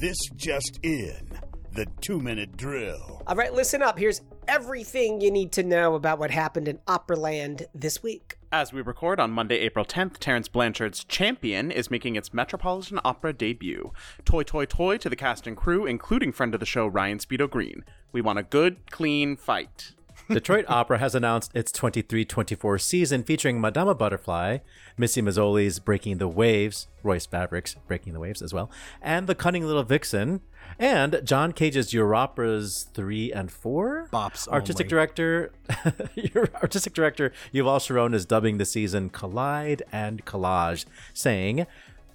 This 0.00 0.18
just 0.34 0.80
in. 0.82 1.38
The 1.72 1.86
two 2.00 2.18
minute 2.18 2.56
drill. 2.56 3.22
All 3.26 3.36
right, 3.36 3.54
listen 3.54 3.82
up. 3.82 3.98
Here's 3.98 4.20
everything 4.48 5.20
you 5.20 5.30
need 5.30 5.52
to 5.52 5.62
know 5.62 5.94
about 5.94 6.18
what 6.18 6.30
happened 6.30 6.68
in 6.68 6.78
Operaland 6.88 7.64
this 7.74 8.02
week. 8.02 8.36
As 8.50 8.72
we 8.72 8.82
record 8.82 9.20
on 9.20 9.30
Monday, 9.30 9.58
April 9.60 9.84
10th, 9.84 10.18
Terence 10.18 10.48
Blanchard's 10.48 11.04
Champion 11.04 11.70
is 11.70 11.90
making 11.90 12.16
its 12.16 12.34
Metropolitan 12.34 13.00
Opera 13.04 13.32
debut. 13.32 13.92
Toy, 14.24 14.42
toy, 14.42 14.66
toy 14.66 14.98
to 14.98 15.08
the 15.08 15.16
cast 15.16 15.46
and 15.46 15.56
crew, 15.56 15.86
including 15.86 16.32
friend 16.32 16.52
of 16.52 16.60
the 16.60 16.66
show 16.66 16.86
Ryan 16.86 17.18
Speedo 17.18 17.48
Green. 17.48 17.84
We 18.12 18.20
want 18.20 18.38
a 18.38 18.42
good, 18.42 18.90
clean 18.90 19.36
fight. 19.36 19.92
Detroit 20.28 20.66
Opera 20.68 20.98
has 20.98 21.14
announced 21.14 21.50
its 21.54 21.72
23-24 21.72 22.80
season 22.80 23.22
featuring 23.22 23.60
Madama 23.60 23.94
Butterfly, 23.94 24.58
Missy 24.96 25.22
Mazzoli's 25.22 25.78
Breaking 25.78 26.18
the 26.18 26.28
Waves, 26.28 26.88
Royce 27.02 27.26
Vavrek's 27.26 27.76
Breaking 27.88 28.12
the 28.12 28.20
Waves 28.20 28.42
as 28.42 28.52
well, 28.52 28.70
and 29.00 29.26
The 29.26 29.34
Cunning 29.34 29.66
Little 29.66 29.82
Vixen, 29.82 30.42
and 30.78 31.20
John 31.24 31.52
Cage's 31.52 31.92
Europeras 31.92 32.86
3 32.94 33.32
and 33.32 33.50
4. 33.50 34.08
Bops 34.12 34.46
Artistic 34.48 34.84
only. 34.84 34.90
director 34.90 35.52
your 36.14 36.48
artistic 36.56 36.94
director 36.94 37.32
Yuval 37.52 37.84
Sharon 37.84 38.14
is 38.14 38.24
dubbing 38.24 38.58
the 38.58 38.64
season 38.64 39.10
Collide 39.10 39.82
and 39.90 40.24
Collage, 40.24 40.84
saying, 41.12 41.66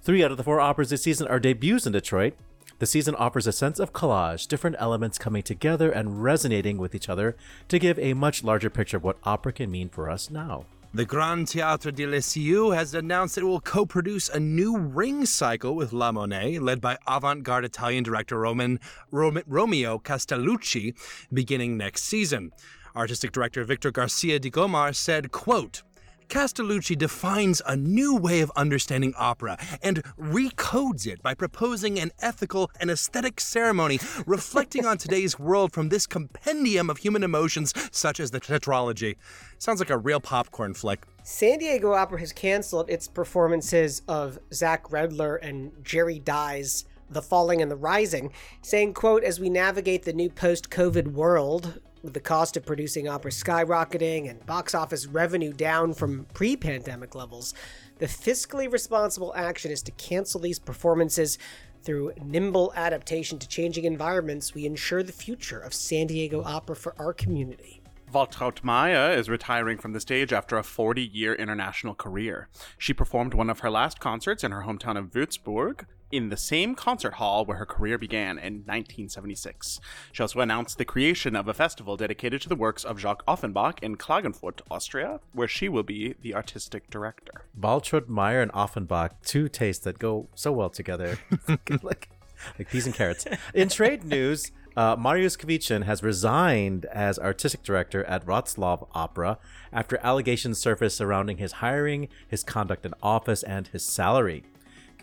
Three 0.01 0.23
out 0.23 0.31
of 0.31 0.37
the 0.37 0.43
four 0.43 0.61
operas 0.61 0.89
this 0.89 1.03
season 1.03 1.27
are 1.27 1.39
debuts 1.39 1.85
in 1.85 1.91
Detroit. 1.91 2.35
The 2.79 2.85
season 2.85 3.15
offers 3.15 3.47
a 3.47 3.51
sense 3.51 3.79
of 3.79 3.91
collage, 3.91 4.47
different 4.47 4.75
elements 4.79 5.17
coming 5.17 5.41
together 5.41 5.89
and 5.91 6.21
resonating 6.21 6.77
with 6.77 6.93
each 6.93 7.09
other 7.09 7.35
to 7.69 7.79
give 7.79 7.97
a 7.97 8.13
much 8.13 8.43
larger 8.43 8.69
picture 8.69 8.97
of 8.97 9.03
what 9.03 9.17
opera 9.23 9.53
can 9.53 9.71
mean 9.71 9.89
for 9.89 10.09
us 10.09 10.29
now. 10.29 10.65
The 10.93 11.05
Grand 11.05 11.47
Théâtre 11.47 11.93
del 11.93 12.09
Liceu 12.09 12.75
has 12.75 12.93
announced 12.93 13.37
it 13.37 13.43
will 13.43 13.59
co-produce 13.59 14.29
a 14.29 14.39
new 14.39 14.77
ring 14.77 15.25
cycle 15.25 15.75
with 15.75 15.91
La 15.91 16.11
Monnaie, 16.11 16.61
led 16.61 16.79
by 16.79 16.97
avant-garde 17.05 17.65
Italian 17.65 18.03
director 18.03 18.39
Roman, 18.39 18.79
Rom- 19.11 19.43
Romeo 19.47 19.97
Castellucci, 19.97 20.95
beginning 21.33 21.77
next 21.77 22.03
season. 22.03 22.51
Artistic 22.95 23.31
director 23.31 23.63
Victor 23.63 23.91
Garcia 23.91 24.39
de 24.39 24.49
Gomar 24.49 24.95
said, 24.95 25.31
quote, 25.31 25.83
Castellucci 26.29 26.97
defines 26.97 27.61
a 27.65 27.77
new 27.77 28.15
way 28.15 28.41
of 28.41 28.51
understanding 28.55 29.13
opera 29.17 29.57
and 29.81 30.03
recodes 30.19 31.07
it 31.07 31.23
by 31.23 31.33
proposing 31.33 31.99
an 31.99 32.11
ethical 32.19 32.69
and 32.79 32.91
aesthetic 32.91 33.39
ceremony 33.39 33.99
reflecting 34.25 34.85
on 34.85 34.97
today's 34.97 35.39
world 35.47 35.71
from 35.71 35.89
this 35.89 36.05
compendium 36.05 36.89
of 36.89 36.97
human 36.97 37.23
emotions 37.23 37.73
such 37.91 38.19
as 38.19 38.31
the 38.31 38.41
tetralogy. 38.41 39.15
Sounds 39.57 39.79
like 39.79 39.89
a 39.89 39.97
real 39.97 40.19
popcorn 40.19 40.73
flick. 40.73 41.05
San 41.23 41.59
Diego 41.59 41.93
Opera 41.93 42.19
has 42.19 42.33
canceled 42.33 42.89
its 42.89 43.07
performances 43.07 44.01
of 44.07 44.37
Zach 44.53 44.89
Redler 44.89 45.39
and 45.41 45.71
Jerre 45.81 46.19
Dye's 46.23 46.85
The 47.09 47.21
Falling 47.21 47.61
and 47.61 47.71
the 47.71 47.77
Rising, 47.77 48.33
saying, 48.61 48.93
quote, 48.93 49.23
as 49.23 49.39
we 49.39 49.49
navigate 49.49 50.03
the 50.03 50.13
new 50.13 50.29
post-COVID 50.29 51.13
world, 51.13 51.79
with 52.07 52.13
the 52.13 52.19
cost 52.21 52.55
of 52.55 52.65
producing 52.65 53.09
opera 53.09 53.31
skyrocketing 53.31 54.29
and 54.29 54.45
box 54.45 54.73
office 54.73 55.05
revenue 55.05 55.51
down 55.51 55.93
from 55.93 56.25
pre-pandemic 56.33 57.13
levels, 57.13 57.53
the 57.99 58.05
fiscally 58.05 58.71
responsible 58.71 59.33
action 59.35 59.71
is 59.71 59.83
to 59.83 59.91
cancel 59.91 60.39
these 60.39 60.57
performances 60.57 61.37
through 61.83 62.13
nimble 62.23 62.71
adaptation 62.77 63.39
to 63.39 63.47
changing 63.47 63.83
environments, 63.83 64.55
we 64.55 64.65
ensure 64.65 65.03
the 65.03 65.11
future 65.11 65.59
of 65.59 65.73
San 65.73 66.07
Diego 66.07 66.41
Opera 66.43 66.77
for 66.77 66.95
our 66.97 67.11
community. 67.11 67.81
Waltraud 68.13 68.63
Meier 68.63 69.11
is 69.11 69.27
retiring 69.27 69.77
from 69.77 69.91
the 69.91 69.99
stage 69.99 70.31
after 70.31 70.57
a 70.57 70.63
40 70.63 71.01
year 71.01 71.33
international 71.35 71.93
career. 71.93 72.47
She 72.77 72.93
performed 72.93 73.33
one 73.33 73.49
of 73.49 73.59
her 73.59 73.69
last 73.69 73.99
concerts 73.99 74.45
in 74.45 74.53
her 74.53 74.63
hometown 74.63 74.97
of 74.97 75.11
Würzburg 75.11 75.85
in 76.11 76.29
the 76.29 76.37
same 76.37 76.75
concert 76.75 77.15
hall 77.15 77.45
where 77.45 77.57
her 77.57 77.65
career 77.65 77.97
began 77.97 78.37
in 78.37 78.63
1976. 78.65 79.79
She 80.11 80.23
also 80.23 80.39
announced 80.39 80.77
the 80.77 80.85
creation 80.85 81.35
of 81.35 81.47
a 81.47 81.53
festival 81.53 81.97
dedicated 81.97 82.41
to 82.41 82.49
the 82.49 82.55
works 82.55 82.83
of 82.83 82.99
Jacques 82.99 83.23
Offenbach 83.27 83.81
in 83.81 83.97
Klagenfurt, 83.97 84.61
Austria, 84.71 85.19
where 85.33 85.47
she 85.47 85.69
will 85.69 85.83
be 85.83 86.15
the 86.21 86.33
artistic 86.33 86.89
director. 86.89 87.45
Waltraud, 87.59 88.07
Meier, 88.07 88.41
and 88.41 88.51
Offenbach, 88.53 89.21
two 89.23 89.49
tastes 89.49 89.83
that 89.83 89.99
go 89.99 90.29
so 90.35 90.51
well 90.51 90.69
together. 90.69 91.19
like, 91.81 92.09
like 92.57 92.69
peas 92.69 92.85
and 92.85 92.95
carrots. 92.95 93.25
In 93.53 93.69
trade 93.69 94.03
news, 94.03 94.51
uh, 94.77 94.95
Mariusz 94.95 95.37
Kwiecien 95.37 95.85
has 95.85 96.03
resigned 96.03 96.85
as 96.85 97.17
artistic 97.17 97.63
director 97.63 98.03
at 98.03 98.23
Wroclaw 98.27 98.87
Opera 98.93 99.39
after 99.73 99.99
allegations 100.03 100.59
surfaced 100.59 100.97
surrounding 100.97 101.37
his 101.37 101.53
hiring, 101.53 102.09
his 102.27 102.43
conduct 102.43 102.85
in 102.85 102.93
office, 103.01 103.41
and 103.41 103.67
his 103.67 103.83
salary. 103.83 104.43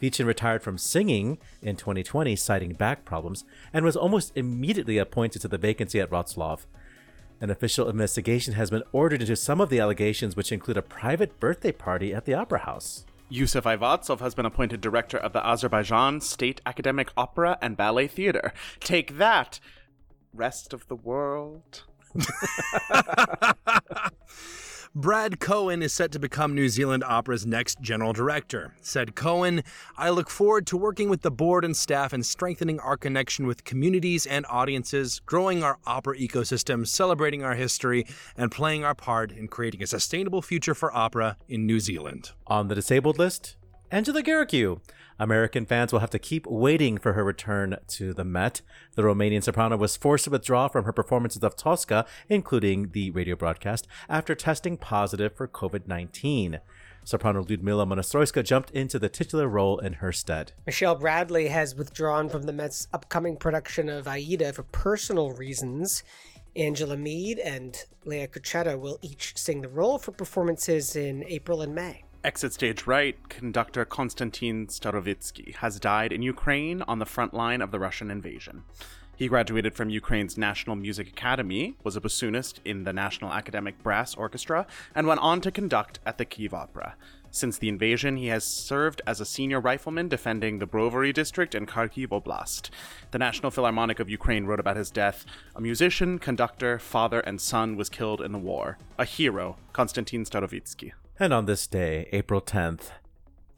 Kwiecien 0.00 0.26
retired 0.26 0.62
from 0.62 0.78
singing 0.78 1.38
in 1.62 1.76
2020, 1.76 2.36
citing 2.36 2.72
back 2.72 3.04
problems, 3.04 3.44
and 3.72 3.84
was 3.84 3.96
almost 3.96 4.32
immediately 4.36 4.98
appointed 4.98 5.42
to 5.42 5.48
the 5.48 5.58
vacancy 5.58 6.00
at 6.00 6.10
Wroclaw. 6.10 6.60
An 7.40 7.50
official 7.50 7.88
investigation 7.88 8.54
has 8.54 8.70
been 8.70 8.82
ordered 8.92 9.20
into 9.20 9.36
some 9.36 9.60
of 9.60 9.68
the 9.68 9.80
allegations, 9.80 10.36
which 10.36 10.52
include 10.52 10.76
a 10.76 10.82
private 10.82 11.38
birthday 11.40 11.72
party 11.72 12.14
at 12.14 12.24
the 12.24 12.34
Opera 12.34 12.60
House. 12.60 13.04
Yusif 13.30 13.62
Eyvazov 13.62 14.20
has 14.20 14.34
been 14.34 14.46
appointed 14.46 14.80
director 14.80 15.16
of 15.16 15.32
the 15.32 15.44
Azerbaijan 15.44 16.20
State 16.20 16.60
Academic 16.66 17.10
Opera 17.16 17.58
and 17.60 17.76
Ballet 17.76 18.06
Theater. 18.06 18.52
Take 18.80 19.18
that, 19.18 19.58
rest 20.32 20.72
of 20.72 20.86
the 20.88 20.96
world. 20.96 21.84
Brad 24.96 25.40
Cohen 25.40 25.82
is 25.82 25.92
set 25.92 26.12
to 26.12 26.20
become 26.20 26.54
New 26.54 26.68
Zealand 26.68 27.02
Opera's 27.02 27.44
next 27.44 27.80
general 27.80 28.12
director. 28.12 28.76
Said 28.80 29.16
Cohen, 29.16 29.64
I 29.96 30.10
look 30.10 30.30
forward 30.30 30.68
to 30.68 30.76
working 30.76 31.08
with 31.08 31.22
the 31.22 31.32
board 31.32 31.64
and 31.64 31.76
staff 31.76 32.12
and 32.12 32.24
strengthening 32.24 32.78
our 32.78 32.96
connection 32.96 33.44
with 33.48 33.64
communities 33.64 34.24
and 34.24 34.46
audiences, 34.48 35.20
growing 35.26 35.64
our 35.64 35.78
opera 35.84 36.16
ecosystem, 36.16 36.86
celebrating 36.86 37.42
our 37.42 37.56
history, 37.56 38.06
and 38.36 38.52
playing 38.52 38.84
our 38.84 38.94
part 38.94 39.32
in 39.32 39.48
creating 39.48 39.82
a 39.82 39.88
sustainable 39.88 40.42
future 40.42 40.76
for 40.76 40.96
opera 40.96 41.38
in 41.48 41.66
New 41.66 41.80
Zealand. 41.80 42.30
On 42.46 42.68
the 42.68 42.76
disabled 42.76 43.18
list, 43.18 43.56
Angela 43.94 44.24
Gheorghiu. 44.24 44.80
American 45.20 45.64
fans 45.66 45.92
will 45.92 46.00
have 46.00 46.10
to 46.10 46.18
keep 46.18 46.48
waiting 46.48 46.98
for 46.98 47.12
her 47.12 47.22
return 47.22 47.76
to 47.86 48.12
the 48.12 48.24
Met. 48.24 48.60
The 48.96 49.02
Romanian 49.02 49.40
soprano 49.40 49.76
was 49.76 49.96
forced 49.96 50.24
to 50.24 50.30
withdraw 50.30 50.66
from 50.66 50.84
her 50.84 50.92
performances 50.92 51.44
of 51.44 51.54
Tosca, 51.54 52.04
including 52.28 52.90
the 52.90 53.12
radio 53.12 53.36
broadcast, 53.36 53.86
after 54.08 54.34
testing 54.34 54.76
positive 54.76 55.36
for 55.36 55.46
COVID 55.46 55.86
19. 55.86 56.58
Soprano 57.04 57.44
Lyudmyla 57.44 57.86
Monastyrska 57.86 58.42
jumped 58.42 58.72
into 58.72 58.98
the 58.98 59.08
titular 59.08 59.46
role 59.46 59.78
in 59.78 59.92
her 59.92 60.10
stead. 60.10 60.54
Michelle 60.66 60.96
Bradley 60.96 61.46
has 61.46 61.76
withdrawn 61.76 62.28
from 62.28 62.42
the 62.42 62.52
Met's 62.52 62.88
upcoming 62.92 63.36
production 63.36 63.88
of 63.88 64.08
Aida 64.08 64.52
for 64.52 64.64
personal 64.64 65.30
reasons. 65.30 66.02
Angela 66.56 66.96
Meade 66.96 67.38
and 67.38 67.84
Leah 68.04 68.26
Crocetto 68.26 68.76
will 68.76 68.98
each 69.02 69.36
sing 69.36 69.60
the 69.60 69.68
role 69.68 69.98
for 70.00 70.10
performances 70.10 70.96
in 70.96 71.22
April 71.28 71.62
and 71.62 71.76
May. 71.76 72.03
Exit 72.24 72.54
stage 72.54 72.86
right, 72.86 73.28
conductor 73.28 73.84
Konstantin 73.84 74.66
Starovitsky 74.68 75.56
has 75.56 75.78
died 75.78 76.10
in 76.10 76.22
Ukraine 76.22 76.80
on 76.88 76.98
the 76.98 77.04
front 77.04 77.34
line 77.34 77.60
of 77.60 77.70
the 77.70 77.78
Russian 77.78 78.10
invasion. 78.10 78.64
He 79.14 79.28
graduated 79.28 79.74
from 79.74 79.90
Ukraine's 79.90 80.38
National 80.38 80.74
Music 80.74 81.06
Academy, 81.06 81.76
was 81.84 81.96
a 81.96 82.00
bassoonist 82.00 82.60
in 82.64 82.84
the 82.84 82.94
National 82.94 83.30
Academic 83.30 83.82
Brass 83.82 84.14
Orchestra, 84.14 84.66
and 84.94 85.06
went 85.06 85.20
on 85.20 85.42
to 85.42 85.50
conduct 85.50 85.98
at 86.06 86.16
the 86.16 86.24
Kiev 86.24 86.54
Opera. 86.54 86.96
Since 87.30 87.58
the 87.58 87.68
invasion, 87.68 88.16
he 88.16 88.28
has 88.28 88.42
served 88.42 89.02
as 89.06 89.20
a 89.20 89.26
senior 89.26 89.60
rifleman 89.60 90.08
defending 90.08 90.60
the 90.60 90.66
Brovary 90.66 91.12
district 91.12 91.54
in 91.54 91.66
Kharkiv 91.66 92.08
Oblast. 92.08 92.70
The 93.10 93.18
National 93.18 93.50
Philharmonic 93.50 94.00
of 94.00 94.08
Ukraine 94.08 94.46
wrote 94.46 94.60
about 94.60 94.78
his 94.78 94.90
death. 94.90 95.26
A 95.54 95.60
musician, 95.60 96.18
conductor, 96.18 96.78
father, 96.78 97.20
and 97.20 97.38
son 97.38 97.76
was 97.76 97.90
killed 97.90 98.22
in 98.22 98.32
the 98.32 98.38
war. 98.38 98.78
A 98.98 99.04
hero, 99.04 99.58
Konstantin 99.74 100.24
Starovitsky. 100.24 100.92
And 101.18 101.32
on 101.32 101.46
this 101.46 101.66
day, 101.66 102.08
April 102.12 102.40
10th, 102.40 102.90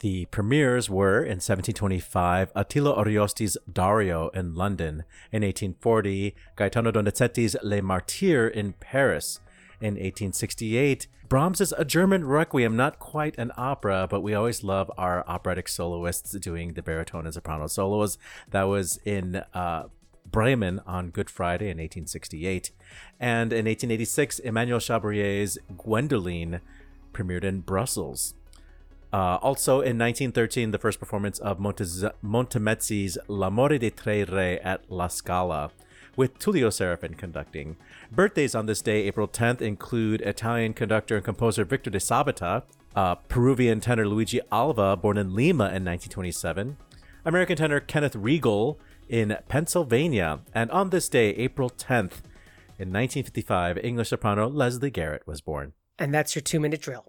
the 0.01 0.27
premieres 0.27 0.91
were 0.91 1.23
in 1.23 1.39
1725 1.39 2.53
Attilio 2.55 2.95
Ariosti's 2.99 3.57
Dario 3.73 4.29
in 4.29 4.55
London, 4.55 5.05
in 5.33 5.43
1840 5.43 6.35
Gaetano 6.55 6.93
Donizetti's 6.93 7.57
Les 7.63 7.81
Martyrs 7.81 8.53
in 8.55 8.75
Paris, 8.75 9.41
in 9.81 9.95
1868 9.95 11.07
Brahms's 11.29 11.73
A 11.77 11.85
German 11.85 12.25
Requiem, 12.27 12.77
not 12.77 12.99
quite 12.99 13.37
an 13.39 13.51
opera, 13.57 14.07
but 14.09 14.21
we 14.21 14.35
always 14.35 14.63
love 14.63 14.91
our 14.97 15.25
operatic 15.27 15.67
soloists 15.67 16.33
doing 16.39 16.75
the 16.75 16.83
baritone 16.83 17.25
and 17.25 17.35
soprano 17.35 17.67
solos. 17.67 18.17
That 18.51 18.65
was 18.65 19.01
in 19.05 19.43
uh, 19.53 19.85
Bremen 20.31 20.81
on 20.87 21.11
Good 21.11 21.31
Friday 21.31 21.67
in 21.67 21.79
1868. 21.79 22.71
And 23.19 23.53
in 23.53 23.65
1886, 23.65 24.39
Emmanuel 24.41 24.79
Chabrier's 24.79 25.59
Gwendoline 25.77 26.61
premiered 27.17 27.45
in 27.45 27.61
Brussels. 27.61 28.35
Uh, 29.13 29.39
also 29.41 29.81
in 29.81 29.97
1913, 29.99 30.73
the 30.73 30.79
first 30.79 30.99
performance 30.99 31.39
of 31.39 31.59
Montez- 31.59 32.05
Montemezzi's 32.23 33.17
L'amore 33.29 33.79
di 33.79 33.91
tre 33.91 34.25
re 34.25 34.59
at 34.59 34.91
La 34.91 35.09
Scala, 35.09 35.71
with 36.17 36.39
Tullio 36.39 36.71
Serafin 36.71 37.15
conducting. 37.15 37.77
Birthdays 38.11 38.55
on 38.55 38.67
this 38.67 38.83
day, 38.83 39.05
April 39.05 39.29
10th, 39.29 39.61
include 39.61 40.21
Italian 40.23 40.75
conductor 40.75 41.17
and 41.17 41.25
composer 41.25 41.65
Victor 41.65 41.91
de 41.91 41.99
Sabata, 41.99 42.65
uh, 42.95 43.15
Peruvian 43.15 43.81
tenor 43.81 44.09
Luigi 44.09 44.41
Alva, 44.51 44.97
born 44.97 45.17
in 45.17 45.35
Lima 45.35 45.65
in 45.65 45.85
1927, 45.85 46.77
American 47.25 47.57
tenor 47.57 47.81
Kenneth 47.81 48.17
Riegel 48.17 48.79
in 49.09 49.37
Pennsylvania, 49.49 50.41
and 50.55 50.71
on 50.71 50.91
this 50.91 51.09
day, 51.09 51.31
April 51.37 51.71
10th, 51.71 52.23
in 52.79 52.93
1955, 52.93 53.79
English 53.79 54.11
soprano 54.11 54.49
Lesley 54.49 54.91
Garrett 54.91 55.27
was 55.27 55.41
born. 55.41 55.73
And 55.99 56.13
that's 56.13 56.35
your 56.35 56.43
two 56.43 56.61
minute 56.61 56.81
drill. 56.81 57.07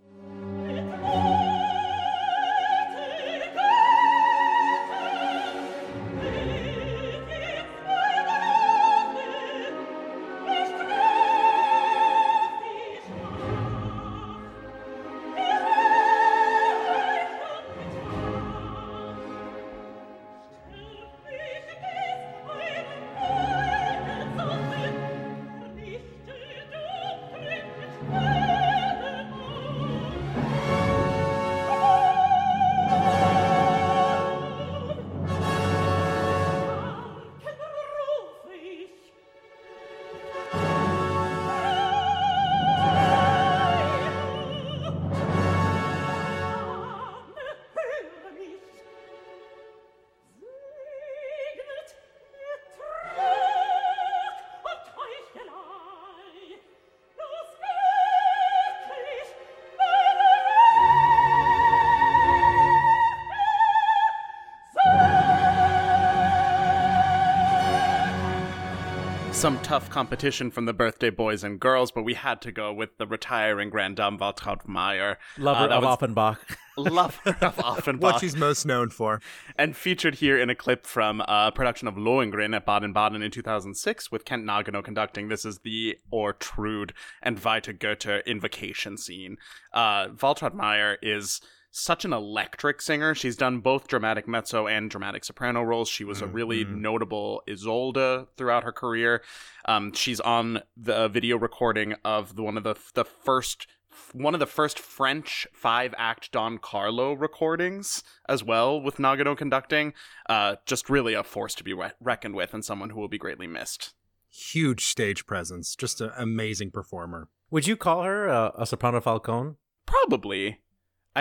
Some 69.37 69.59
tough 69.61 69.91
competition 69.91 70.49
from 70.49 70.65
the 70.65 70.73
birthday 70.73 71.11
boys 71.11 71.43
and 71.43 71.59
girls, 71.59 71.91
but 71.91 72.01
we 72.01 72.15
had 72.15 72.41
to 72.41 72.51
go 72.51 72.73
with 72.73 72.97
the 72.97 73.05
retiring 73.05 73.69
Grand 73.69 73.95
Dame 73.95 74.17
Waltraud 74.17 74.67
Meier. 74.67 75.19
Lover 75.37 75.59
Uh, 75.65 75.67
that 75.67 75.77
of 75.77 75.83
was 75.83 75.93
Offenbach. 75.93 76.57
Lover 76.77 77.37
of 77.41 77.59
Offenbach. 77.63 78.13
What 78.13 78.19
she's 78.19 78.35
most 78.35 78.65
known 78.65 78.89
for. 78.89 79.21
and 79.55 79.77
featured 79.77 80.15
here 80.15 80.39
in 80.39 80.49
a 80.49 80.55
clip 80.55 80.87
from 80.87 81.21
a 81.21 81.51
production 81.53 81.87
of 81.87 81.93
Lohengrin 81.95 82.55
at 82.55 82.65
Baden-Baden 82.65 83.21
in 83.21 83.29
2006 83.29 84.11
with 84.11 84.25
Kent 84.25 84.43
Nagano 84.43 84.83
conducting. 84.83 85.27
This 85.27 85.45
is 85.45 85.59
the 85.59 85.99
Ortrud 86.11 86.91
and 87.21 87.37
Weiter 87.37 87.73
Goethe 87.73 88.23
invocation 88.25 88.97
scene. 88.97 89.37
Uh, 89.71 90.07
Waltraud 90.07 90.55
Meier 90.55 90.97
is 91.03 91.41
such 91.77 92.05
an 92.05 92.13
electric 92.13 92.81
singer. 92.81 93.13
She's 93.13 93.37
done 93.37 93.59
both 93.59 93.87
dramatic 93.87 94.27
mezzo 94.27 94.67
and 94.67 94.89
dramatic 94.89 95.23
soprano 95.23 95.61
roles. 95.61 95.87
She 95.87 96.03
was 96.03 96.21
a 96.21 96.27
really 96.27 96.65
notable 96.65 97.43
Isolde 97.47 98.27
throughout 98.35 98.63
her 98.63 98.71
career. 98.71 99.21
Um, 99.65 99.93
she's 99.93 100.19
on 100.19 100.61
the 100.75 101.07
video 101.07 101.37
recording 101.37 101.93
of 102.03 102.35
the, 102.35 102.43
one 102.43 102.57
of 102.57 102.63
the 102.63 102.75
the 102.93 103.05
first 103.05 103.67
one 104.13 104.33
of 104.33 104.39
the 104.39 104.45
first 104.45 104.79
French 104.79 105.47
five 105.53 105.93
act 105.97 106.31
Don 106.31 106.57
Carlo 106.57 107.13
recordings 107.13 108.03
as 108.27 108.43
well, 108.43 108.81
with 108.81 108.97
Nagano 108.97 109.37
conducting. 109.37 109.93
Uh, 110.27 110.55
just 110.65 110.89
really 110.89 111.13
a 111.13 111.23
force 111.23 111.55
to 111.55 111.63
be 111.63 111.73
re- 111.73 111.91
reckoned 111.99 112.35
with 112.35 112.53
and 112.53 112.65
someone 112.65 112.89
who 112.91 112.99
will 112.99 113.07
be 113.07 113.17
greatly 113.17 113.47
missed. 113.47 113.93
Huge 114.29 114.85
stage 114.85 115.25
presence. 115.25 115.75
Just 115.75 116.01
an 116.01 116.11
amazing 116.17 116.71
performer. 116.71 117.29
Would 117.49 117.65
you 117.67 117.77
call 117.77 118.03
her 118.03 118.29
uh, 118.29 118.51
a 118.57 118.65
soprano 118.65 118.99
falcon? 118.99 119.55
Probably. 119.85 120.59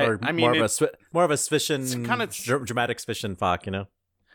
I, 0.03 0.07
or 0.07 0.19
I 0.23 0.33
mean, 0.33 0.43
more 0.43 0.51
of 0.51 0.57
a 0.57 0.65
it's- 0.65 0.79
swi- 0.79 0.95
more 1.13 1.25
of 1.25 1.31
a 1.31 1.35
Zwischen, 1.35 1.83
it's 1.83 1.95
kinda- 1.95 2.27
dr- 2.27 2.65
dramatic 2.65 2.99
Zwischenfach, 2.99 3.67
you 3.67 3.73
know? 3.73 3.87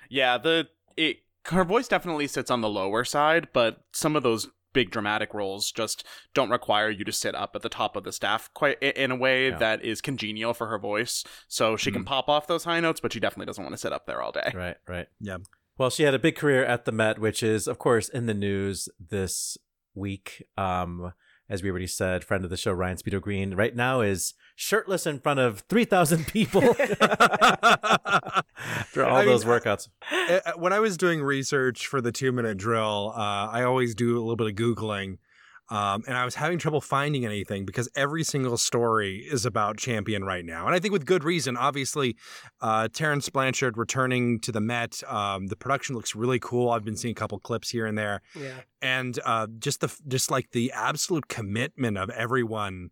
yeah, 0.09 0.37
the 0.37 0.67
it 0.97 1.17
her 1.45 1.63
voice 1.63 1.87
definitely 1.87 2.27
sits 2.27 2.51
on 2.51 2.61
the 2.61 2.69
lower 2.69 3.03
side, 3.03 3.47
but 3.53 3.81
some 3.93 4.15
of 4.15 4.23
those 4.23 4.49
big 4.73 4.89
dramatic 4.91 5.33
roles 5.33 5.71
just 5.71 6.05
don't 6.33 6.49
require 6.49 6.89
you 6.89 7.03
to 7.03 7.11
sit 7.11 7.35
up 7.35 7.55
at 7.55 7.61
the 7.61 7.67
top 7.67 7.95
of 7.97 8.03
the 8.05 8.11
staff 8.13 8.49
quite 8.53 8.77
in 8.81 9.11
a 9.11 9.15
way 9.15 9.49
Yeah. 9.49 9.57
that 9.57 9.83
is 9.83 9.99
congenial 10.01 10.53
for 10.53 10.67
her 10.67 10.77
voice. 10.79 11.25
So 11.49 11.75
she 11.75 11.91
can 11.91 12.05
pop 12.05 12.29
off 12.29 12.47
those 12.47 12.63
high 12.63 12.79
notes, 12.79 12.99
but 13.01 13.11
she 13.11 13.19
definitely 13.19 13.47
doesn't 13.47 13.63
want 13.63 13.73
to 13.73 13.77
sit 13.77 13.91
up 13.91 14.05
there 14.05 14.21
all 14.21 14.31
day. 14.31 14.49
Right, 14.53 14.77
right. 14.87 15.07
Yeah. 15.19 15.37
Well, 15.77 15.89
she 15.89 16.03
had 16.03 16.13
a 16.13 16.19
big 16.19 16.35
career 16.37 16.63
at 16.63 16.85
the 16.85 16.91
Met, 16.93 17.19
which 17.19 17.41
is, 17.43 17.67
of 17.67 17.79
course, 17.79 18.07
in 18.07 18.27
the 18.27 18.33
news 18.33 18.87
this 18.99 19.57
week. 19.95 20.43
Um, 20.57 21.11
as 21.51 21.61
we 21.61 21.69
already 21.69 21.85
said, 21.85 22.23
friend 22.23 22.45
of 22.45 22.49
the 22.49 22.55
show, 22.55 22.71
Ryan 22.71 22.95
Speedo 22.95 23.19
Green, 23.19 23.55
right 23.55 23.75
now 23.75 23.99
is 23.99 24.35
shirtless 24.55 25.05
in 25.05 25.19
front 25.19 25.41
of 25.41 25.59
3,000 25.67 26.25
people 26.25 26.63
after 28.61 29.03
all 29.05 29.17
I 29.17 29.25
mean, 29.25 29.25
those 29.25 29.43
workouts. 29.43 29.89
Uh, 30.09 30.39
uh, 30.45 30.53
when 30.55 30.71
I 30.71 30.79
was 30.79 30.95
doing 30.95 31.21
research 31.21 31.87
for 31.87 31.99
the 31.99 32.13
two 32.13 32.31
minute 32.31 32.57
drill, 32.57 33.11
uh, 33.17 33.49
I 33.51 33.63
always 33.63 33.93
do 33.93 34.17
a 34.17 34.21
little 34.21 34.37
bit 34.37 34.47
of 34.47 34.53
Googling. 34.53 35.17
Um, 35.71 36.03
and 36.05 36.17
I 36.17 36.25
was 36.25 36.35
having 36.35 36.59
trouble 36.59 36.81
finding 36.81 37.25
anything 37.25 37.65
because 37.65 37.89
every 37.95 38.25
single 38.25 38.57
story 38.57 39.19
is 39.19 39.45
about 39.45 39.77
Champion 39.77 40.25
right 40.25 40.43
now. 40.43 40.65
And 40.65 40.75
I 40.75 40.79
think 40.79 40.91
with 40.91 41.05
good 41.05 41.23
reason. 41.23 41.55
Obviously, 41.55 42.17
uh, 42.59 42.89
Terence 42.89 43.29
Blanchard 43.29 43.77
returning 43.77 44.41
to 44.41 44.51
the 44.51 44.59
Met. 44.59 45.01
Um, 45.07 45.47
the 45.47 45.55
production 45.55 45.95
looks 45.95 46.13
really 46.13 46.39
cool. 46.39 46.71
I've 46.71 46.83
been 46.83 46.97
seeing 46.97 47.13
a 47.13 47.15
couple 47.15 47.39
clips 47.39 47.69
here 47.69 47.85
and 47.85 47.97
there. 47.97 48.21
Yeah. 48.37 48.59
And 48.81 49.17
uh, 49.25 49.47
just 49.59 49.79
the 49.79 49.95
just 50.09 50.29
like 50.29 50.51
the 50.51 50.73
absolute 50.73 51.29
commitment 51.29 51.97
of 51.97 52.09
everyone 52.09 52.89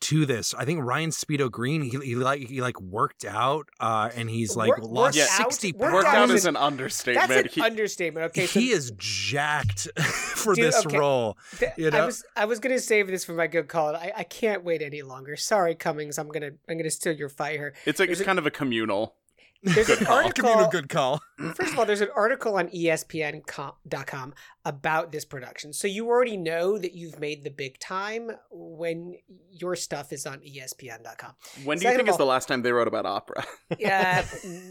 to 0.00 0.24
this. 0.26 0.54
I 0.54 0.64
think 0.64 0.82
Ryan 0.84 1.10
Speedo 1.10 1.50
Green, 1.50 1.82
he, 1.82 1.90
he 1.98 2.14
like 2.14 2.42
he 2.42 2.60
like 2.60 2.80
worked 2.80 3.24
out, 3.24 3.68
uh, 3.80 4.10
and 4.14 4.30
he's 4.30 4.56
like 4.56 4.68
Work- 4.70 4.82
lost 4.82 5.18
worked 5.18 5.30
out? 5.30 5.36
sixty 5.52 5.72
Worked 5.72 5.92
Worked 5.94 6.06
out 6.08 6.14
out 6.16 6.28
is 6.30 6.34
is 6.36 6.44
an- 6.46 6.56
an 6.56 6.62
understatement. 6.62 7.28
That's 7.28 7.42
an 7.46 7.48
He- 7.52 7.60
understatement. 7.62 8.26
Okay, 8.26 8.46
so 8.46 8.60
he 8.60 8.70
is 8.70 8.92
jacked 8.96 9.88
for 10.02 10.54
Dude, 10.54 10.64
this 10.64 10.86
okay. 10.86 10.98
role. 10.98 11.36
th- 11.58 11.72
you 11.76 11.90
I 11.90 12.04
was 12.06 12.24
I 12.36 12.44
was 12.44 12.58
gonna 12.60 12.78
save 12.78 13.08
this 13.08 13.24
for 13.24 13.32
my 13.32 13.46
good 13.46 13.68
call. 13.68 13.94
I, 13.96 14.12
I 14.16 14.24
can't 14.24 14.64
wait 14.64 14.82
any 14.82 15.02
longer. 15.02 15.36
Sorry, 15.36 15.74
Cummings. 15.74 16.18
I'm 16.18 16.28
gonna 16.28 16.50
I'm 16.68 16.76
gonna 16.78 16.90
steal 16.90 17.14
your 17.14 17.28
fire. 17.28 17.74
it's 17.84 17.98
like 17.98 18.08
There's 18.08 18.20
it's 18.20 18.24
a- 18.24 18.24
kind 18.26 18.38
of 18.38 18.46
a 18.46 18.50
communal. 18.50 19.14
There's 19.62 19.88
an 19.88 20.06
I'll 20.08 20.30
give 20.30 20.44
you 20.44 20.50
a 20.50 20.54
article. 20.54 20.70
good 20.70 20.88
call. 20.88 21.20
First 21.54 21.72
of 21.72 21.78
all, 21.78 21.84
there's 21.84 22.00
an 22.00 22.10
article 22.14 22.56
on 22.56 22.68
ESPN.com 22.68 24.34
about 24.64 25.10
this 25.12 25.24
production. 25.24 25.72
So 25.72 25.88
you 25.88 26.06
already 26.06 26.36
know 26.36 26.78
that 26.78 26.94
you've 26.94 27.18
made 27.18 27.42
the 27.42 27.50
big 27.50 27.78
time 27.80 28.30
when 28.50 29.16
your 29.50 29.74
stuff 29.74 30.12
is 30.12 30.26
on 30.26 30.38
ESPN.com. 30.38 31.32
When 31.64 31.78
do 31.78 31.86
you 31.88 31.94
think 31.94 32.08
of 32.08 32.12
is 32.12 32.18
the 32.18 32.26
last 32.26 32.46
time 32.46 32.62
they 32.62 32.72
wrote 32.72 32.88
about 32.88 33.06
opera? 33.06 33.44
Yeah, 33.78 34.24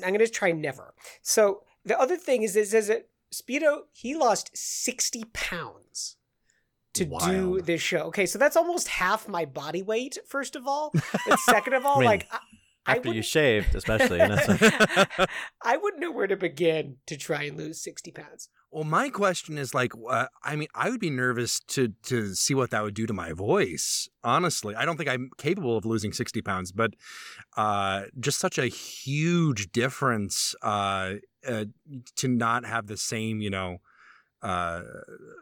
I'm 0.04 0.14
going 0.14 0.20
to 0.20 0.28
try 0.28 0.52
never. 0.52 0.94
So 1.22 1.64
the 1.86 2.00
other 2.00 2.18
thing 2.18 2.44
is, 2.44 2.56
is, 2.56 2.74
is 2.74 2.88
that 2.88 3.08
Speedo, 3.34 3.82
he 3.94 4.16
lost 4.16 4.56
60 4.58 5.26
pounds 5.34 6.16
to 6.94 7.06
do 7.06 7.62
this 7.62 7.82
show. 7.82 8.00
Okay, 8.08 8.26
so 8.26 8.40
that's 8.40 8.58
almost 8.58 8.88
half 8.88 9.28
my 9.28 9.46
body 9.46 9.84
weight, 9.84 10.18
first 10.28 10.56
of 10.56 10.68
all. 10.68 10.94
And 11.30 11.40
second 11.40 11.74
of 11.74 11.86
all, 11.86 11.98
I 11.98 12.00
mean, 12.00 12.06
like, 12.06 12.28
I, 12.32 12.38
I 12.38 12.40
After 12.88 13.08
you 13.08 13.10
wouldn't- 13.10 13.26
shaved, 13.26 13.76
especially. 13.76 14.20
You 14.20 14.28
know, 14.30 14.38
so- 14.38 14.58
I 15.64 15.78
wouldn't 15.78 16.02
know 16.02 16.12
where 16.12 16.28
to 16.28 16.36
begin 16.38 16.98
to 17.08 17.18
try 17.18 17.44
and 17.44 17.58
lose 17.58 17.84
60 17.84 18.12
pounds. 18.12 18.50
Well, 18.72 18.84
my 18.84 19.10
question 19.10 19.58
is 19.58 19.74
like, 19.74 19.94
uh, 20.10 20.28
I 20.44 20.56
mean, 20.58 20.68
I 20.76 20.90
would 20.90 21.00
be 21.00 21.10
nervous 21.10 21.62
to 21.70 21.94
to 22.04 22.36
see 22.36 22.54
what 22.54 22.70
that 22.72 22.84
would 22.84 22.94
do 22.96 23.06
to 23.08 23.14
my 23.14 23.32
voice. 23.32 24.10
Honestly, 24.26 24.76
I 24.76 24.84
don't 24.84 24.98
think 24.98 25.10
I'm 25.10 25.30
capable 25.38 25.78
of 25.78 25.86
losing 25.86 26.12
sixty 26.12 26.42
pounds, 26.42 26.74
but 26.74 26.92
uh, 27.56 28.04
just 28.20 28.40
such 28.40 28.58
a 28.58 28.66
huge 28.68 29.72
difference 29.72 30.54
uh, 30.62 31.14
uh, 31.48 31.66
to 32.18 32.28
not 32.28 32.66
have 32.66 32.88
the 32.88 32.98
same, 32.98 33.40
you 33.40 33.50
know. 33.50 33.78
Uh, 34.44 34.82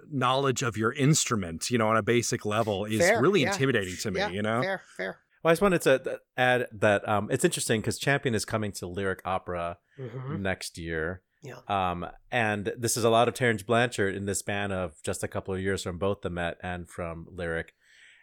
knowledge 0.10 0.62
of 0.62 0.78
your 0.78 0.94
instrument, 0.94 1.70
you 1.70 1.78
know, 1.78 1.90
on 1.90 1.98
a 1.98 2.02
basic 2.04 2.46
level 2.46 2.86
is 2.86 3.00
Fair, 3.00 3.22
really 3.22 3.42
yeah. 3.42 3.52
intimidating 3.52 3.96
to 3.98 4.10
me. 4.10 4.20
yeah, 4.22 4.30
you 4.30 4.42
know, 4.42 4.62
Fair, 4.62 4.82
fair. 4.96 5.20
Well, 5.46 5.52
I 5.52 5.54
just 5.54 5.62
wanted 5.62 5.82
to 5.84 6.20
add 6.38 6.66
that 6.72 7.08
um, 7.08 7.30
it's 7.30 7.46
interesting 7.46 7.80
because 7.80 8.00
Champion 8.00 8.34
is 8.34 8.46
coming 8.46 8.72
to 8.72 8.88
Lyric 8.88 9.22
Opera 9.26 9.78
Mhm. 10.00 10.40
next 10.40 10.76
year. 10.80 11.22
Yeah. 11.44 11.60
Um, 11.68 12.08
and 12.32 12.74
this 12.76 12.98
is 12.98 13.04
a 13.04 13.12
lot 13.12 13.28
of 13.28 13.36
Terence 13.36 13.62
Blanchard 13.62 14.16
in 14.16 14.26
the 14.26 14.34
span 14.34 14.72
of 14.72 14.96
just 15.04 15.24
a 15.24 15.28
couple 15.28 15.54
of 15.54 15.62
years 15.62 15.84
from 15.84 16.00
both 16.00 16.22
the 16.22 16.32
Met 16.32 16.58
and 16.64 16.90
from 16.90 17.28
Lyric. 17.30 17.76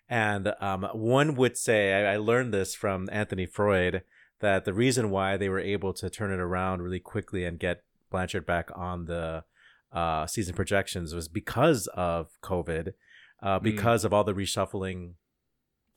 And 0.08 0.52
um, 0.60 0.82
one 0.94 1.36
would 1.36 1.56
say, 1.56 1.92
I, 1.94 2.14
I 2.14 2.16
learned 2.16 2.52
this 2.52 2.74
from 2.74 3.08
Anthony 3.12 3.46
Freud, 3.46 4.02
that 4.40 4.64
the 4.64 4.74
reason 4.74 5.10
why 5.10 5.36
they 5.36 5.48
were 5.48 5.60
able 5.60 5.92
to 5.92 6.10
turn 6.10 6.32
it 6.32 6.40
around 6.40 6.82
really 6.82 6.98
quickly 6.98 7.44
and 7.44 7.56
get 7.56 7.84
Blanchard 8.10 8.46
back 8.46 8.68
on 8.74 9.04
the 9.04 9.44
uh, 9.92 10.26
season 10.26 10.56
projections 10.56 11.14
was 11.14 11.28
because 11.28 11.86
of 11.94 12.32
COVID, 12.42 12.94
uh, 13.40 13.60
because 13.60 14.04
of 14.04 14.12
all 14.12 14.24
the 14.24 14.34
reshuffling 14.34 15.12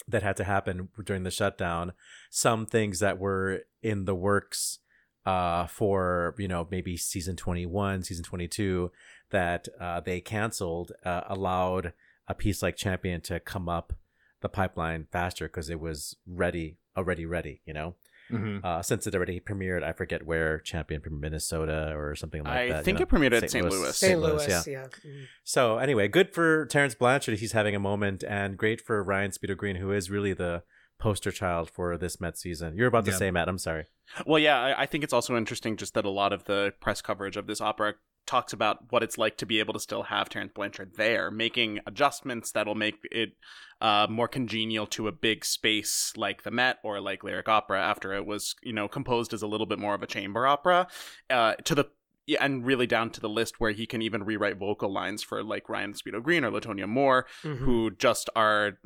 that 0.08 0.24
had 0.24 0.38
to 0.38 0.44
happen 0.44 0.90
during 1.04 1.24
the 1.24 1.32
shutdown. 1.32 1.94
Some 2.30 2.66
things 2.66 3.00
that 3.00 3.20
were 3.20 3.62
in 3.82 4.06
the 4.06 4.16
works 4.16 4.80
uh, 5.26 5.66
for 5.68 6.36
you 6.38 6.48
know 6.48 6.68
maybe 6.70 6.96
season 6.98 7.36
21 7.36 8.04
season 8.04 8.24
22 8.24 8.92
that 9.32 9.68
uh, 9.82 10.00
they 10.00 10.22
canceled 10.22 10.92
uh, 11.04 11.22
allowed 11.28 11.94
a 12.28 12.34
piece 12.36 12.62
like 12.62 12.76
champion 12.76 13.22
to 13.22 13.40
come 13.40 13.68
up 13.68 13.94
the 14.42 14.50
pipeline 14.50 15.08
faster 15.12 15.48
because 15.48 15.70
it 15.70 15.80
was 15.80 16.16
ready 16.28 16.78
already 16.96 17.26
ready 17.26 17.62
you 17.66 17.74
know 17.74 17.96
Mhm. 18.32 18.64
uh, 18.64 18.82
since 18.82 19.06
it 19.08 19.14
already 19.16 19.40
premiered 19.40 19.84
i 19.84 19.94
forget 19.94 20.26
where 20.26 20.60
champion 20.60 21.02
premiered 21.02 21.20
minnesota 21.22 21.94
or 21.96 22.16
something 22.16 22.44
like 22.44 22.54
I 22.54 22.68
that 22.70 22.78
you 22.80 22.84
think 22.84 22.98
know. 23.00 23.04
it 23.04 23.10
premiered 23.10 23.34
at 23.44 23.50
St. 23.52 23.70
Louis. 23.70 23.96
St. 23.96 24.20
Louis, 24.20 24.48
yeah. 24.48 24.88
Mhm. 24.88 25.26
so 25.44 25.78
anyway 25.78 26.08
good 26.08 26.34
for 26.34 26.66
terence 26.66 26.96
blanchard 26.96 27.38
he's 27.40 27.52
having 27.52 27.76
a 27.76 27.80
moment 27.80 28.24
and 28.28 28.58
great 28.58 28.82
for 28.82 29.04
ryan 29.04 29.32
speedo 29.32 29.56
green 29.56 29.76
who 29.76 29.92
is 29.92 30.10
really 30.10 30.34
the 30.34 30.64
poster 30.98 31.32
child 31.32 31.70
for 31.70 31.98
this 31.98 32.20
met 32.22 32.38
season 32.38 32.76
you're 32.78 32.88
about 32.88 33.06
to 33.06 33.12
Yeah. 33.12 33.18
say 33.18 33.32
matt 33.32 33.48
i'm 33.50 33.58
sorry 33.60 33.86
Well, 34.26 34.38
yeah, 34.40 34.60
I, 34.62 34.84
I 34.84 34.86
think 34.86 35.04
it's 35.04 35.14
also 35.14 35.36
interesting 35.36 35.78
just 35.78 35.96
that 35.96 36.06
a 36.06 36.10
lot 36.12 36.32
of 36.32 36.44
the 36.46 36.74
press 36.80 37.02
coverage 37.02 37.38
of 37.38 37.48
this 37.48 37.60
opera 37.60 37.96
talks 38.26 38.54
about 38.54 38.92
what 38.92 39.04
it's 39.04 39.18
like 39.18 39.38
to 39.38 39.46
be 39.46 39.60
able 39.60 39.74
to 39.74 39.80
still 39.80 40.04
have 40.04 40.30
Terence 40.30 40.52
Blanchard 40.56 40.94
there, 40.96 41.30
making 41.32 41.80
adjustments 41.86 42.52
that'll 42.52 42.76
make 42.76 42.96
it 43.12 43.34
uh, 43.82 44.08
more 44.10 44.28
congenial 44.28 44.88
to 44.88 45.08
a 45.08 45.12
big 45.12 45.46
space 45.46 46.14
like 46.16 46.44
the 46.44 46.52
Met 46.52 46.78
or 46.84 47.00
like 47.00 47.24
Lyric 47.24 47.48
Opera 47.50 47.82
after 47.82 48.14
it 48.14 48.26
was, 48.26 48.56
you 48.64 48.74
know, 48.74 48.88
composed 48.88 49.34
as 49.34 49.42
a 49.42 49.48
little 49.48 49.66
bit 49.68 49.80
more 49.80 49.94
of 49.94 50.02
a 50.04 50.08
chamber 50.08 50.48
opera. 50.48 50.88
Uh, 51.30 51.54
to 51.66 51.76
the 51.76 51.86
yeah, 52.28 52.44
and 52.44 52.66
really 52.66 52.88
down 52.88 53.12
to 53.12 53.22
the 53.22 53.30
list 53.30 53.60
where 53.60 53.72
he 53.72 53.86
can 53.86 54.02
even 54.02 54.24
rewrite 54.24 54.58
vocal 54.58 54.92
lines 54.92 55.22
for 55.22 55.44
like 55.44 55.70
Ryan 55.70 55.94
Speedo 55.94 56.24
Green 56.24 56.44
or 56.44 56.50
Latonia 56.50 56.88
Moore, 56.88 57.28
Mhm. 57.44 57.58
who 57.60 57.92
just 57.92 58.30
are 58.36 58.80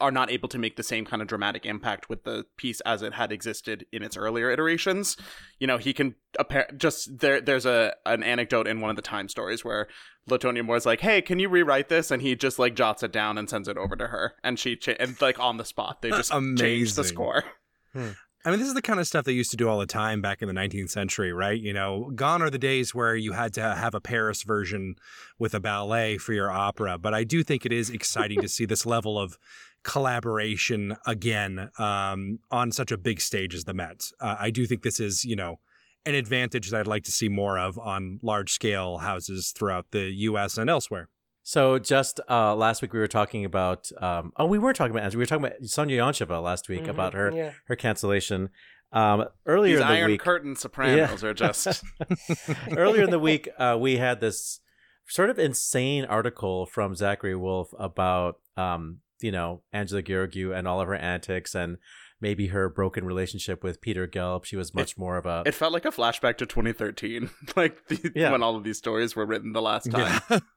are 0.00 0.10
not 0.10 0.30
able 0.30 0.48
to 0.48 0.58
make 0.58 0.76
the 0.76 0.82
same 0.82 1.04
kind 1.04 1.20
of 1.20 1.28
dramatic 1.28 1.66
impact 1.66 2.08
with 2.08 2.24
the 2.24 2.44
piece 2.56 2.80
as 2.82 3.02
it 3.02 3.14
had 3.14 3.32
existed 3.32 3.84
in 3.92 4.02
its 4.02 4.16
earlier 4.16 4.50
iterations. 4.50 5.16
You 5.58 5.66
know, 5.66 5.76
he 5.78 5.92
can 5.92 6.14
appar- 6.38 6.76
just 6.76 7.18
there. 7.18 7.40
There's 7.40 7.66
a 7.66 7.94
an 8.06 8.22
anecdote 8.22 8.68
in 8.68 8.80
one 8.80 8.90
of 8.90 8.96
the 8.96 9.02
time 9.02 9.28
stories 9.28 9.64
where 9.64 9.88
Latonia 10.28 10.64
Moore's 10.64 10.86
like, 10.86 11.00
"Hey, 11.00 11.20
can 11.20 11.38
you 11.38 11.48
rewrite 11.48 11.88
this?" 11.88 12.10
And 12.10 12.22
he 12.22 12.36
just 12.36 12.58
like 12.58 12.74
jots 12.74 13.02
it 13.02 13.12
down 13.12 13.38
and 13.38 13.50
sends 13.50 13.66
it 13.66 13.76
over 13.76 13.96
to 13.96 14.08
her, 14.08 14.34
and 14.44 14.58
she 14.58 14.76
cha- 14.76 14.92
and 15.00 15.20
like 15.20 15.40
on 15.40 15.56
the 15.56 15.64
spot 15.64 16.02
they 16.02 16.10
just 16.10 16.30
change 16.30 16.58
the 16.58 16.66
Amazing. 16.66 17.04
score. 17.04 17.44
Hmm. 17.92 18.08
I 18.44 18.50
mean, 18.50 18.60
this 18.60 18.68
is 18.68 18.74
the 18.74 18.82
kind 18.82 19.00
of 19.00 19.06
stuff 19.06 19.24
they 19.24 19.32
used 19.32 19.50
to 19.50 19.56
do 19.56 19.68
all 19.68 19.80
the 19.80 19.84
time 19.84 20.22
back 20.22 20.42
in 20.42 20.48
the 20.48 20.54
19th 20.54 20.90
century, 20.90 21.32
right? 21.32 21.60
You 21.60 21.72
know, 21.72 22.12
gone 22.14 22.40
are 22.40 22.48
the 22.48 22.58
days 22.58 22.94
where 22.94 23.16
you 23.16 23.32
had 23.32 23.52
to 23.54 23.60
have 23.60 23.94
a 23.96 24.00
Paris 24.00 24.44
version 24.44 24.94
with 25.40 25.54
a 25.54 25.60
ballet 25.60 26.18
for 26.18 26.32
your 26.32 26.48
opera. 26.48 26.98
But 26.98 27.14
I 27.14 27.24
do 27.24 27.42
think 27.42 27.66
it 27.66 27.72
is 27.72 27.90
exciting 27.90 28.40
to 28.40 28.48
see 28.48 28.64
this 28.64 28.86
level 28.86 29.18
of 29.18 29.38
collaboration 29.84 30.96
again 31.06 31.70
um, 31.78 32.38
on 32.50 32.72
such 32.72 32.90
a 32.92 32.96
big 32.98 33.20
stage 33.20 33.54
as 33.54 33.64
the 33.64 33.74
Met. 33.74 34.10
Uh, 34.20 34.36
I 34.38 34.50
do 34.50 34.66
think 34.66 34.82
this 34.82 35.00
is, 35.00 35.24
you 35.24 35.36
know, 35.36 35.60
an 36.06 36.14
advantage 36.14 36.70
that 36.70 36.80
I'd 36.80 36.86
like 36.86 37.04
to 37.04 37.10
see 37.12 37.28
more 37.28 37.58
of 37.58 37.78
on 37.78 38.18
large 38.22 38.52
scale 38.52 38.98
houses 38.98 39.52
throughout 39.56 39.86
the 39.90 40.04
U.S. 40.30 40.56
and 40.56 40.70
elsewhere. 40.70 41.08
So 41.42 41.78
just 41.78 42.20
uh, 42.28 42.54
last 42.54 42.82
week 42.82 42.92
we 42.92 42.98
were 42.98 43.06
talking 43.08 43.44
about 43.44 43.90
um, 44.00 44.32
oh 44.36 44.44
we 44.46 44.58
weren't 44.58 44.76
talking 44.76 44.94
about 44.96 45.12
we 45.14 45.18
were 45.18 45.26
talking 45.26 45.46
about 45.46 45.64
Sonya 45.64 45.98
Yoncheva 45.98 46.42
last 46.42 46.68
week 46.68 46.82
Mhm, 46.84 46.88
about 46.90 47.14
her 47.14 47.32
yeah. 47.34 47.52
her 47.66 47.76
cancellation. 47.76 48.50
Um, 48.92 49.26
earlier 49.46 49.76
These 49.76 49.82
in 49.82 49.88
the 49.88 49.94
Iron 49.94 50.10
week, 50.10 50.20
Curtain 50.20 50.56
Sopranos 50.56 51.24
are 51.24 51.34
just 51.34 51.82
earlier 52.76 53.02
in 53.02 53.10
the 53.10 53.18
week 53.18 53.48
uh, 53.58 53.76
we 53.80 53.96
had 53.96 54.20
this 54.20 54.60
sort 55.06 55.30
of 55.30 55.38
insane 55.38 56.04
article 56.04 56.66
from 56.66 56.94
Zachary 56.94 57.34
Woolfe 57.34 57.72
about 57.78 58.36
um, 58.56 58.98
you 59.20 59.32
know 59.32 59.62
Angela 59.72 60.02
Gheorghiu 60.02 60.56
and 60.56 60.66
all 60.68 60.80
of 60.80 60.88
her 60.88 60.94
antics 60.94 61.54
and 61.54 61.78
maybe 62.20 62.48
her 62.48 62.68
broken 62.68 63.04
relationship 63.04 63.62
with 63.62 63.80
Peter 63.80 64.06
Gelb. 64.08 64.44
She 64.44 64.56
was 64.56 64.74
much 64.74 64.98
more 64.98 65.16
of 65.16 65.26
a 65.26 65.42
it 65.46 65.54
felt 65.54 65.72
like 65.72 65.84
a 65.84 65.90
flashback 65.90 66.36
to 66.38 66.46
2013, 66.46 67.30
like 67.56 67.86
the, 67.88 68.12
Yeah. 68.14 68.32
when 68.32 68.42
all 68.42 68.56
of 68.56 68.64
these 68.64 68.78
stories 68.78 69.14
were 69.14 69.26
written 69.26 69.52
the 69.52 69.62
last 69.62 69.90
time. 69.90 70.20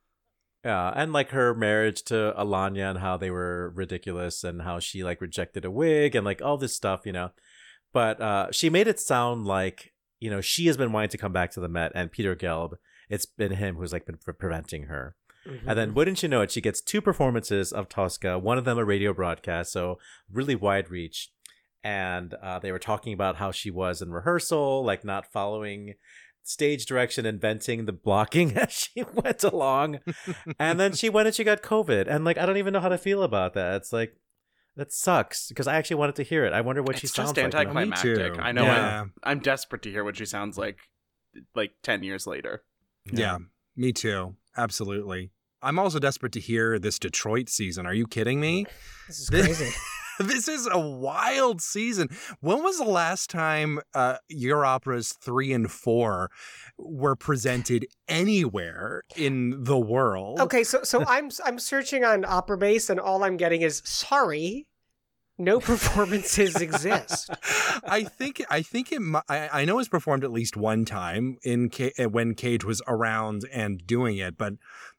Yeah, 0.63 0.93
and 0.95 1.11
like 1.11 1.31
her 1.31 1.55
marriage 1.55 2.03
to 2.03 2.35
Alagna 2.37 2.91
and 2.91 2.99
how 2.99 3.17
they 3.17 3.31
were 3.31 3.71
ridiculous 3.75 4.43
and 4.43 4.61
how 4.61 4.77
she 4.79 5.03
like 5.03 5.19
rejected 5.19 5.65
a 5.65 5.71
wig 5.71 6.15
and 6.15 6.23
like 6.23 6.39
all 6.41 6.57
this 6.57 6.75
stuff, 6.75 7.01
you 7.05 7.11
know. 7.11 7.31
But 7.93 8.21
uh 8.21 8.51
she 8.51 8.69
made 8.69 8.87
it 8.87 8.99
sound 8.99 9.45
like, 9.47 9.91
you 10.19 10.29
know, 10.29 10.39
she 10.39 10.67
has 10.67 10.77
been 10.77 10.91
wanting 10.91 11.09
to 11.09 11.17
come 11.17 11.33
back 11.33 11.49
to 11.53 11.59
the 11.59 11.67
Met 11.67 11.91
and 11.95 12.11
Peter 12.11 12.35
Gelb, 12.35 12.73
it's 13.09 13.25
been 13.25 13.53
him 13.53 13.75
who's 13.77 13.91
like 13.91 14.05
been 14.05 14.17
pre- 14.17 14.35
preventing 14.35 14.83
her. 14.83 15.15
Mhm. 15.47 15.63
And 15.67 15.77
then 15.77 15.93
wouldn't 15.93 16.21
you 16.21 16.29
know 16.29 16.41
it, 16.41 16.51
she 16.51 16.61
gets 16.61 16.81
two 16.81 17.01
performances 17.01 17.71
of 17.71 17.89
Tosca, 17.89 18.37
one 18.39 18.57
of 18.57 18.65
them 18.65 18.77
a 18.77 18.85
radio 18.85 19.13
broadcast, 19.13 19.71
so 19.71 19.97
really 20.31 20.55
wide 20.55 20.89
reach. 20.89 21.31
And 21.83 22.35
uh, 22.35 22.59
they 22.59 22.71
were 22.71 22.79
talking 22.79 23.11
about 23.13 23.37
how 23.37 23.51
she 23.51 23.71
was 23.71 24.01
in 24.01 24.11
rehearsal, 24.11 24.83
like 24.85 25.03
not 25.03 25.31
following 25.31 25.95
stage 26.43 26.85
direction, 26.85 27.25
inventing 27.25 27.85
the 27.85 27.91
blocking 27.91 28.55
as 28.57 28.71
she 28.71 29.03
went 29.15 29.43
along. 29.43 29.99
and 30.59 30.79
then 30.79 30.93
she 30.93 31.09
went 31.09 31.27
and 31.27 31.35
she 31.35 31.43
got 31.43 31.63
COVID. 31.63 32.07
And 32.07 32.23
like, 32.23 32.37
I 32.37 32.45
don't 32.45 32.57
even 32.57 32.73
know 32.73 32.79
how 32.81 32.89
to 32.89 32.97
feel 32.99 33.23
about 33.23 33.53
that. 33.55 33.75
It's 33.77 33.91
like, 33.91 34.15
that 34.75 34.93
sucks 34.93 35.49
because 35.49 35.67
I 35.67 35.75
actually 35.75 35.97
wanted 35.97 36.15
to 36.17 36.23
hear 36.23 36.45
it. 36.45 36.53
I 36.53 36.61
wonder 36.61 36.81
what 36.83 36.97
she 36.99 37.07
sounds 37.07 37.33
just 37.33 37.53
like. 37.53 37.67
you 37.67 37.73
know? 37.73 37.79
Me 37.81 37.91
too. 37.97 38.11
anticlimactic. 38.11 38.39
I 38.45 38.51
know. 38.51 38.63
Yeah. 38.63 39.01
I'm, 39.01 39.13
I'm 39.23 39.39
desperate 39.39 39.81
to 39.81 39.91
hear 39.91 40.03
what 40.03 40.17
she 40.17 40.25
sounds 40.25 40.57
like, 40.57 40.77
like 41.55 41.71
ten 41.83 42.03
years 42.03 42.25
later. 42.27 42.63
Yeah, 43.11 43.39
me 43.75 43.91
too. 43.93 44.35
Absolutely. 44.57 45.31
I'm 45.61 45.77
also 45.77 45.99
desperate 45.99 46.31
to 46.33 46.39
hear 46.39 46.79
this 46.79 46.97
Detroit 46.97 47.47
season. 47.49 47.85
Are 47.85 47.93
you 47.93 48.07
kidding 48.07 48.39
me? 48.39 48.65
This 49.07 49.19
is 49.19 49.27
This- 49.27 49.57
crazy. 49.57 49.75
this 50.19 50.47
is 50.47 50.67
a 50.71 50.79
wild 50.79 51.61
season. 51.61 52.09
When 52.41 52.63
was 52.63 52.77
the 52.77 52.83
last 52.85 53.29
time 53.29 53.79
uh, 53.93 54.17
your 54.27 54.65
operas 54.65 55.13
three 55.13 55.53
and 55.53 55.71
four 55.71 56.29
were 56.77 57.15
presented 57.15 57.85
anywhere 58.07 59.03
in 59.15 59.63
the 59.63 59.77
world? 59.79 60.39
Okay, 60.39 60.63
so 60.63 60.83
so 60.83 61.03
I'm 61.07 61.29
I'm 61.45 61.59
searching 61.59 62.03
on 62.03 62.23
Operabase, 62.23 62.89
and 62.89 62.99
all 62.99 63.23
I'm 63.23 63.37
getting 63.37 63.61
is 63.61 63.81
sorry, 63.85 64.67
no 65.43 65.59
performances 65.59 66.55
exist. 66.55 67.29
I 67.83 68.03
think 68.03 68.43
I 68.49 68.61
think 68.61 68.91
it. 68.91 69.01
mi- 69.01 69.19
I, 69.29 69.61
I 69.61 69.65
know 69.65 69.79
it's 69.79 69.89
performed 69.89 70.23
at 70.23 70.31
least 70.31 70.55
one 70.57 70.85
time 70.85 71.37
in 71.43 71.69
Ca- 71.69 71.93
uh, 71.99 72.09
when 72.09 72.35
Cage 72.35 72.63
was 72.63 72.81
around 72.87 73.43
and 73.51 73.85
doing 73.85 74.17
it, 74.17 74.37
but 74.37 74.53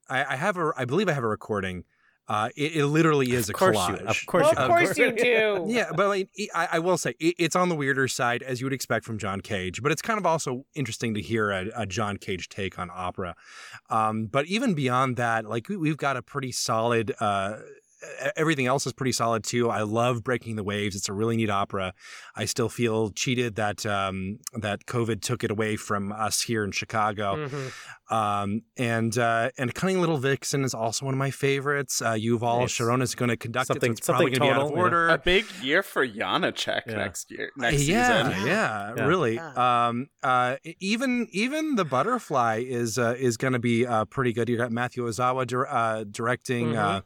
I, 0.09 0.25
I 0.35 0.37
have 0.37 0.57
a. 0.57 0.73
I 0.77 0.85
believe 0.85 1.09
I 1.09 1.13
have 1.13 1.25
a 1.25 1.29
recording. 1.29 1.85
Uh, 2.29 2.49
it, 2.57 2.77
it 2.77 2.87
literally 2.87 3.33
is 3.33 3.49
a 3.51 3.53
Of 3.53 3.59
course 3.59 3.77
collage. 3.77 4.01
you, 4.01 4.07
of 4.07 4.27
course 4.27 4.47
of 4.53 4.59
you. 4.59 4.67
course 4.67 4.97
you 4.99 5.13
do. 5.17 5.65
yeah, 5.69 5.91
but 5.95 6.07
like, 6.07 6.31
I, 6.55 6.69
I 6.75 6.79
will 6.79 6.97
say 6.97 7.15
it, 7.19 7.35
it's 7.37 7.57
on 7.57 7.69
the 7.69 7.75
weirder 7.75 8.07
side, 8.07 8.43
as 8.45 8.61
you 8.61 8.65
would 8.67 8.73
expect 8.73 9.05
from 9.05 9.19
John 9.19 9.41
Cage. 9.41 9.83
But 9.83 9.91
it's 9.91 10.01
kind 10.03 10.19
of 10.19 10.25
also 10.25 10.65
interesting 10.75 11.15
to 11.15 11.21
hear 11.21 11.51
a, 11.51 11.67
a 11.75 11.85
John 11.85 12.17
Cage 12.19 12.49
take 12.49 12.79
on 12.79 12.91
opera. 12.95 13.35
Um, 13.91 14.27
but 14.27 14.47
even 14.47 14.73
beyond 14.75 15.17
that, 15.17 15.47
like 15.47 15.69
we, 15.69 15.77
we've 15.77 15.97
got 15.97 16.17
a 16.17 16.23
pretty 16.23 16.53
solid. 16.53 17.13
Uh, 17.21 17.57
everything 18.37 18.67
else 18.67 18.87
is 18.87 18.93
pretty 18.93 19.13
solid 19.13 19.45
too. 19.45 19.71
I 19.71 19.83
love 19.83 20.23
Breaking 20.25 20.57
the 20.57 20.65
Waves. 20.65 20.97
It's 20.97 21.09
a 21.09 21.13
really 21.13 21.37
neat 21.37 21.51
opera. 21.51 21.95
I 22.37 22.45
still 22.45 22.69
feel 22.69 23.11
cheated 23.11 23.57
that 23.57 23.85
um, 23.87 24.39
that 24.55 24.87
COVID 24.87 25.21
took 25.23 25.45
it 25.45 25.51
away 25.51 25.77
from 25.77 26.13
us 26.13 26.43
here 26.43 26.65
in 26.65 26.73
Chicago. 26.73 27.37
Mhm. 27.37 27.73
Um, 28.13 28.63
and 28.77 29.17
uh, 29.17 29.51
and 29.59 29.75
Cunning 29.75 30.01
Little 30.01 30.19
Vixen 30.19 30.65
is 30.65 30.75
also 30.75 31.07
one 31.07 31.15
of 31.15 31.19
my 31.19 31.31
favorites. 31.31 32.03
Uh, 32.03 32.13
Yuval 32.13 32.61
Nice. 32.61 32.71
Sharon 32.73 33.01
is 33.03 33.15
going 33.15 33.31
to 33.31 33.37
conduct 33.37 33.69
Something- 33.69 33.93
it, 33.93 33.97
so 33.97 33.99
it's 34.01 34.07
probably 34.07 34.27
something 34.35 34.41
going 34.41 34.51
to 34.51 34.55
be 34.55 34.61
out 34.61 34.63
of 34.63 34.69
tonal, 34.69 34.77
yeah. 34.77 34.83
order. 34.83 35.09
A 35.09 35.19
big 35.19 35.45
year 35.63 35.83
for 35.83 36.07
Janacek 36.07 36.83
Yeah. 36.87 36.97
next 36.97 37.31
year, 37.31 37.51
next 37.57 37.83
yeah, 37.85 38.29
season. 38.33 38.47
Yeah, 38.47 38.95
Yeah. 38.97 39.05
really. 39.07 39.39
Um, 39.39 40.09
uh, 40.23 40.57
even 40.81 41.27
even 41.33 41.77
the 41.77 41.85
butterfly 41.85 42.63
is 42.67 42.99
uh, 42.99 43.15
is 43.19 43.37
going 43.37 43.55
to 43.55 43.59
be 43.59 43.87
uh, 43.87 44.05
pretty 44.07 44.33
good. 44.33 44.49
You 44.49 44.57
got 44.59 44.71
Matthew 44.73 45.07
Ozawa 45.09 45.47
dir- 45.47 45.67
uh, 45.69 46.05
directing. 46.05 46.77
Uh, 46.77 47.01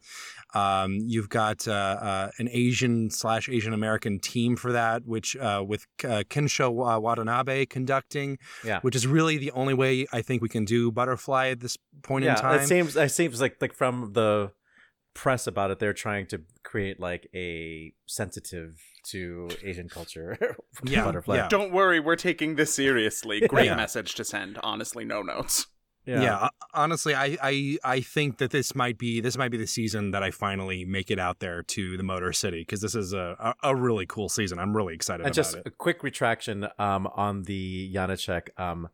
um, 0.55 0.99
you've 1.03 1.29
got 1.29 1.69
uh, 1.69 1.73
uh, 1.73 2.31
an 2.39 2.49
Asian 2.51 3.11
slash 3.11 3.49
Asian 3.49 3.73
American 3.73 4.19
team 4.19 4.57
for 4.57 4.73
that, 4.73 5.03
which 5.05 5.37
uh, 5.37 5.63
with 5.67 5.87
uh, 6.05 6.23
Kensho 6.31 6.73
Watanabe 7.01 7.67
conducting. 7.67 8.39
Yeah. 8.65 8.81
which 8.81 8.97
is 8.97 9.07
really 9.07 9.37
the 9.37 9.51
only 9.53 9.75
way 9.75 10.07
I 10.13 10.23
think 10.23 10.43
we 10.43 10.49
can 10.49 10.65
do 10.65 10.91
butterfly 10.97 11.49
at 11.51 11.61
this 11.61 11.77
point 12.03 12.25
yeah, 12.25 12.35
in 12.35 12.41
time. 12.43 12.61
it 12.61 12.67
seems 12.67 12.97
it 12.97 13.11
seems 13.13 13.41
like 13.41 13.57
like 13.61 13.75
from 13.75 14.13
the 14.15 14.51
press 15.15 15.47
about 15.47 15.71
it, 15.71 15.79
they're 15.79 15.93
trying 16.07 16.27
to 16.27 16.43
create 16.63 16.99
like 17.01 17.29
a 17.35 17.93
sensitive 18.07 18.77
to 19.13 19.49
Asian 19.63 19.89
culture. 19.89 20.57
Yeah, 20.85 21.05
butterfly. 21.05 21.37
yeah. 21.37 21.49
Don't 21.49 21.73
worry, 21.73 22.01
we're 22.01 22.17
taking 22.17 22.57
this 22.57 22.75
seriously. 22.75 23.41
Great 23.49 23.67
Yeah. 23.67 23.77
message 23.77 24.15
to 24.17 24.25
send. 24.25 24.59
Honestly, 24.63 25.05
no 25.07 25.23
notes. 25.23 25.67
Yeah. 26.05 26.39
ho- 26.39 26.49
honestly, 26.75 27.15
I, 27.15 27.37
I 27.43 27.79
I 27.83 28.01
think 28.01 28.39
that 28.39 28.51
this 28.53 28.75
might 28.77 28.97
be 28.99 29.21
this 29.21 29.37
might 29.39 29.51
be 29.51 29.57
the 29.57 29.67
season 29.67 30.11
that 30.13 30.23
I 30.23 30.31
finally 30.31 30.85
make 30.85 31.11
it 31.11 31.19
out 31.19 31.41
there 31.41 31.63
to 31.65 31.97
the 31.97 32.03
Motor 32.05 32.33
City 32.33 32.61
because 32.61 32.81
this 32.81 32.95
is 32.95 33.13
a, 33.13 33.35
a 33.63 33.71
a 33.71 33.75
really 33.75 34.07
cool 34.07 34.29
season. 34.29 34.59
I'm 34.61 34.77
really 34.77 34.95
excited 34.95 35.23
And 35.27 35.29
about 35.35 35.35
just 35.43 35.57
it. 35.57 35.63
a 35.67 35.71
quick 35.71 36.03
retraction 36.05 36.69
um, 36.79 37.09
on 37.09 37.43
the 37.45 37.91
Janacek. 37.95 38.51
Um, 38.61 38.89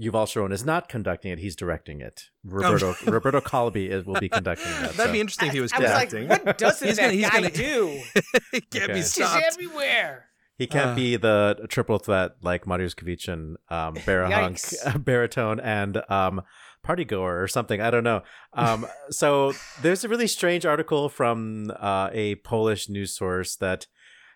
Yuval 0.00 0.26
Sharon 0.26 0.52
is 0.52 0.64
not 0.64 0.88
conducting 0.88 1.32
it; 1.32 1.38
he's 1.38 1.54
directing 1.56 2.00
it. 2.00 2.24
Roberto 2.44 2.94
Roberto 3.10 3.40
Kalb 3.40 3.76
is, 3.76 4.04
will 4.04 4.20
be 4.20 4.28
conducting 4.28 4.70
that. 4.72 4.80
That'd 4.96 4.96
so- 4.96 5.12
be 5.12 5.20
interesting 5.20 5.48
if 5.48 5.54
he 5.54 5.60
was 5.60 5.72
I 5.72 5.78
was 5.80 5.90
like, 5.90 6.10
conducting. 6.10 6.46
what 6.46 6.58
doesn't 6.58 6.88
He's 6.88 6.96
that 6.96 7.02
gonna- 7.02 7.12
he's 7.14 7.28
guy 7.30 7.40
gonna- 7.40 7.50
do? 7.50 8.00
it 8.52 8.70
can't 8.70 8.84
Okay. 8.84 8.92
be 8.94 8.98
He's 8.98 9.18
everywhere. 9.20 10.26
He 10.58 10.66
can't 10.66 10.90
Uh. 10.90 10.94
be 10.94 11.16
the 11.16 11.66
triple 11.68 11.98
threat 11.98 12.32
like 12.42 12.64
Mariusz 12.66 12.94
Kwiecien, 12.94 13.54
um, 13.70 13.94
Barahunk, 13.96 15.04
Baritone, 15.04 15.58
and 15.60 16.02
um, 16.10 16.42
Party 16.82 17.04
Goer 17.04 17.42
or 17.42 17.48
something. 17.48 17.80
I 17.80 17.90
don't 17.90 18.04
know. 18.04 18.22
Um, 18.52 18.86
so 19.10 19.54
there's 19.80 20.04
a 20.04 20.08
really 20.08 20.26
strange 20.26 20.64
article 20.66 21.08
from 21.08 21.72
uh, 21.80 22.10
a 22.12 22.36
Polish 22.36 22.88
news 22.88 23.16
source 23.16 23.56
that, 23.56 23.86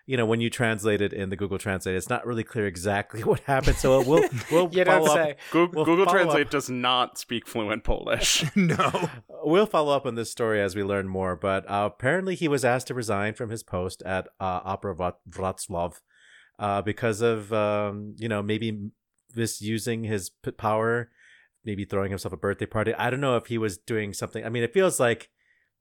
you 0.07 0.15
know, 0.17 0.25
when 0.25 0.39
you 0.41 0.49
translate 0.49 1.01
it 1.01 1.11
in 1.13 1.29
the 1.29 1.35
Google 1.35 1.57
Translate, 1.59 1.95
it's 1.95 2.09
not 2.09 2.25
really 2.25 2.43
clear 2.43 2.65
exactly 2.65 3.23
what 3.25 3.41
happened. 3.41 3.75
So 3.77 4.01
we'll 4.01 4.27
we'll 4.51 4.69
You 4.71 4.83
don't 4.85 5.05
follow 5.05 5.05
up. 5.19 5.27
say. 5.27 5.35
Google, 5.51 5.75
We'll 5.75 5.85
Google 5.85 6.05
follow 6.05 6.17
Translate 6.17 6.45
up. 6.47 6.51
does 6.51 6.69
not 6.69 7.17
speak 7.17 7.45
fluent 7.47 7.83
Polish. 7.83 8.43
no. 8.55 9.09
We'll 9.43 9.65
follow 9.65 9.95
up 9.95 10.05
on 10.05 10.15
this 10.15 10.31
story 10.31 10.61
as 10.61 10.75
we 10.75 10.83
learn 10.83 11.07
more, 11.07 11.35
but 11.35 11.69
uh, 11.69 11.89
apparently 11.93 12.35
he 12.35 12.47
was 12.47 12.65
asked 12.65 12.87
to 12.87 12.93
resign 12.93 13.33
from 13.35 13.49
his 13.49 13.63
post 13.63 14.01
at 14.03 14.27
uh, 14.39 14.61
Opera 14.63 14.95
Vrat- 14.95 15.15
Wroclaw 15.29 15.93
uh, 16.57 16.81
because 16.81 17.21
of, 17.21 17.51
um, 17.53 18.15
you 18.17 18.27
know, 18.29 18.41
maybe 18.41 18.89
misusing 19.35 20.03
his 20.03 20.29
p- 20.29 20.51
power, 20.51 21.11
maybe 21.63 21.85
throwing 21.85 22.09
himself 22.11 22.33
a 22.33 22.37
birthday 22.37 22.65
party. 22.65 22.93
I 22.95 23.09
don't 23.09 23.21
know 23.21 23.35
if 23.37 23.47
he 23.47 23.57
was 23.57 23.77
doing 23.77 24.13
something. 24.13 24.43
I 24.45 24.49
mean, 24.49 24.63
it 24.63 24.73
feels 24.73 24.99
like, 24.99 25.29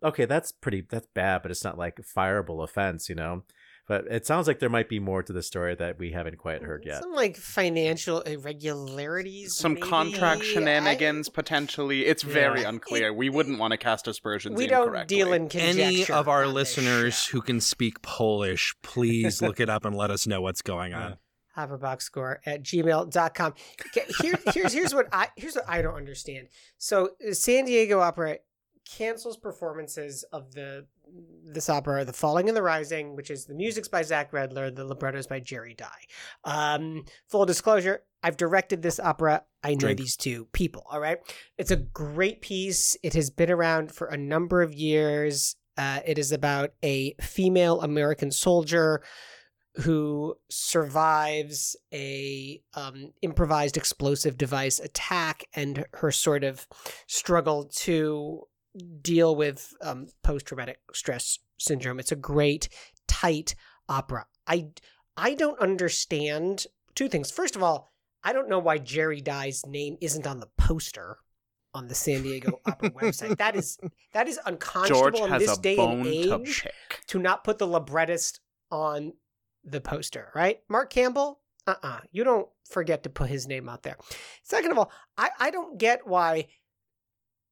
okay, 0.03 0.25
that's 0.27 0.53
pretty, 0.53 0.83
that's 0.89 1.07
bad, 1.15 1.43
but 1.43 1.51
it's 1.51 1.65
not 1.65 1.79
like 1.79 1.99
a 1.99 2.03
fireable 2.19 2.63
offense, 2.63 3.09
you 3.09 3.15
know? 3.15 3.45
But 3.89 4.07
it 4.11 4.27
sounds 4.27 4.49
like 4.49 4.59
there 4.59 4.69
might 4.69 4.89
be 4.89 4.99
more 4.99 5.23
to 5.23 5.33
the 5.33 5.43
story 5.43 5.75
that 5.77 5.97
we 5.99 6.11
haven't 6.11 6.39
quite 6.39 6.63
heard 6.63 6.85
yet. 6.85 7.03
Some 7.03 7.13
like 7.13 7.37
financial 7.37 8.21
irregularities. 8.23 9.55
Some 9.55 9.75
maybe? 9.75 9.87
contract 9.87 10.41
I- 10.41 10.45
shenanigans, 10.45 11.29
potentially. 11.29 12.07
It's 12.07 12.23
very 12.25 12.63
Yeah. 12.63 12.71
unclear. 12.71 13.13
We 13.13 13.31
wouldn't 13.31 13.59
want 13.59 13.73
to 13.73 13.77
cast 13.79 14.09
aspersions 14.09 14.57
we 14.57 14.67
don't 14.67 14.89
incorrectly. 14.89 15.17
deal 15.17 15.33
in 15.33 15.49
conjecture. 15.49 15.81
Any 15.83 16.07
of 16.09 16.29
our 16.29 16.47
listeners 16.47 17.15
show. 17.15 17.33
who 17.33 17.43
can 17.43 17.61
speak 17.61 18.03
Polish, 18.03 18.75
please 18.83 19.41
look 19.41 19.61
it 19.61 19.69
up 19.71 19.85
and 19.85 19.95
let 19.97 20.11
us 20.11 20.27
know 20.27 20.41
what's 20.41 20.63
going 20.63 20.93
on. 20.93 21.19
operaboxscore 21.57 22.37
at 22.45 22.63
gmail.com. 22.63 23.55
Okay, 23.89 24.05
Here, 24.21 24.35
here's 24.53 24.73
here's 24.75 24.95
what 24.95 25.07
I 25.13 25.29
here's 25.37 25.55
what 25.55 25.65
I 25.69 25.81
don't 25.81 25.95
understand. 25.95 26.49
So 26.77 27.11
San 27.33 27.65
Diego 27.65 28.01
Opera 28.01 28.39
cancels 28.85 29.37
performances 29.39 30.23
of 30.33 30.53
the 30.53 30.87
this 31.45 31.71
opera, 31.71 32.05
The 32.05 32.13
Falling 32.13 32.49
and 32.49 32.57
the 32.57 32.63
Rising, 32.63 33.17
which 33.17 33.31
is 33.31 33.47
the 33.47 33.55
music's 33.55 33.89
by 33.89 34.03
Zach 34.03 34.33
Redler, 34.33 34.75
the 34.75 34.85
libretto's 34.85 35.27
by 35.27 35.41
Jerre 35.41 35.75
Dye. 35.75 35.87
Um, 36.45 37.05
full 37.29 37.47
disclosure, 37.47 38.03
I've 38.23 38.37
directed 38.37 38.83
this 38.83 39.01
opera. 39.01 39.45
I 39.63 39.71
know 39.71 39.79
Drink. 39.79 39.99
these 39.99 40.17
two 40.17 40.47
people. 40.53 40.85
All 40.91 41.01
right, 41.01 41.19
it's 41.59 41.71
a 41.71 41.77
great 41.77 42.41
piece. 42.41 42.97
It 43.03 43.15
has 43.15 43.31
been 43.31 43.51
around 43.51 43.93
for 43.93 44.09
a 44.09 44.17
number 44.17 44.63
of 44.63 44.75
years. 44.75 45.57
Uh, 45.79 46.01
it 46.07 46.19
is 46.19 46.33
about 46.33 46.71
a 46.83 47.15
female 47.21 47.81
American 47.83 48.31
soldier 48.31 49.03
who 49.77 50.35
survives 50.51 51.77
a 51.93 52.61
um, 52.75 53.13
improvised 53.21 53.77
explosive 53.77 54.39
device 54.39 54.81
attack 54.81 55.45
and 55.55 55.85
her 55.95 56.11
sort 56.11 56.45
of 56.45 56.67
struggle 57.07 57.65
to 57.65 58.43
deal 59.03 59.35
with 59.37 59.75
um, 59.83 60.07
post-traumatic 60.23 60.79
stress 60.93 61.39
syndrome. 61.59 61.99
It's 61.99 62.13
a 62.13 62.17
great, 62.17 62.69
tight 63.07 63.55
opera. 63.89 64.27
I 64.47 64.69
I 65.17 65.35
don't 65.35 65.59
understand 65.61 66.67
two 66.95 67.09
things. 67.09 67.31
First 67.31 67.57
of 67.57 67.63
all, 67.63 67.93
I 68.23 68.33
don't 68.33 68.49
know 68.49 68.59
why 68.59 68.79
Jerre 68.79 69.23
Dye's 69.23 69.65
name 69.67 69.97
isn't 70.01 70.27
on 70.27 70.41
the 70.41 70.49
poster 70.59 71.19
on 71.75 71.89
the 71.89 71.95
San 71.95 72.23
Diego 72.23 72.59
Opera 72.67 72.91
website. 72.91 73.37
That 73.37 73.55
is 73.55 73.79
that 74.13 74.29
is 74.29 74.41
unconscionable 74.47 75.27
in 75.27 75.39
this 75.39 75.59
day 75.59 75.77
and 75.77 76.07
age 76.07 76.63
pick. 76.63 76.73
to 77.09 77.19
not 77.19 77.45
put 77.45 77.59
the 77.59 77.67
librettist 77.67 78.41
on 78.71 79.13
the 79.65 79.81
poster, 79.81 80.31
right? 80.35 80.61
Mark 80.69 80.91
Campbell, 80.91 81.41
uh 81.67 81.75
uh 81.83 82.01
You 82.13 82.25
don't 82.25 82.49
forget 82.69 83.03
to 83.03 83.11
put 83.11 83.29
his 83.29 83.47
name 83.47 83.69
out 83.69 83.83
there. 83.83 83.97
Second 84.43 84.73
of 84.73 84.79
all, 84.79 84.91
I, 85.17 85.31
I 85.39 85.51
don't 85.51 85.79
get 85.79 86.07
why 86.07 86.49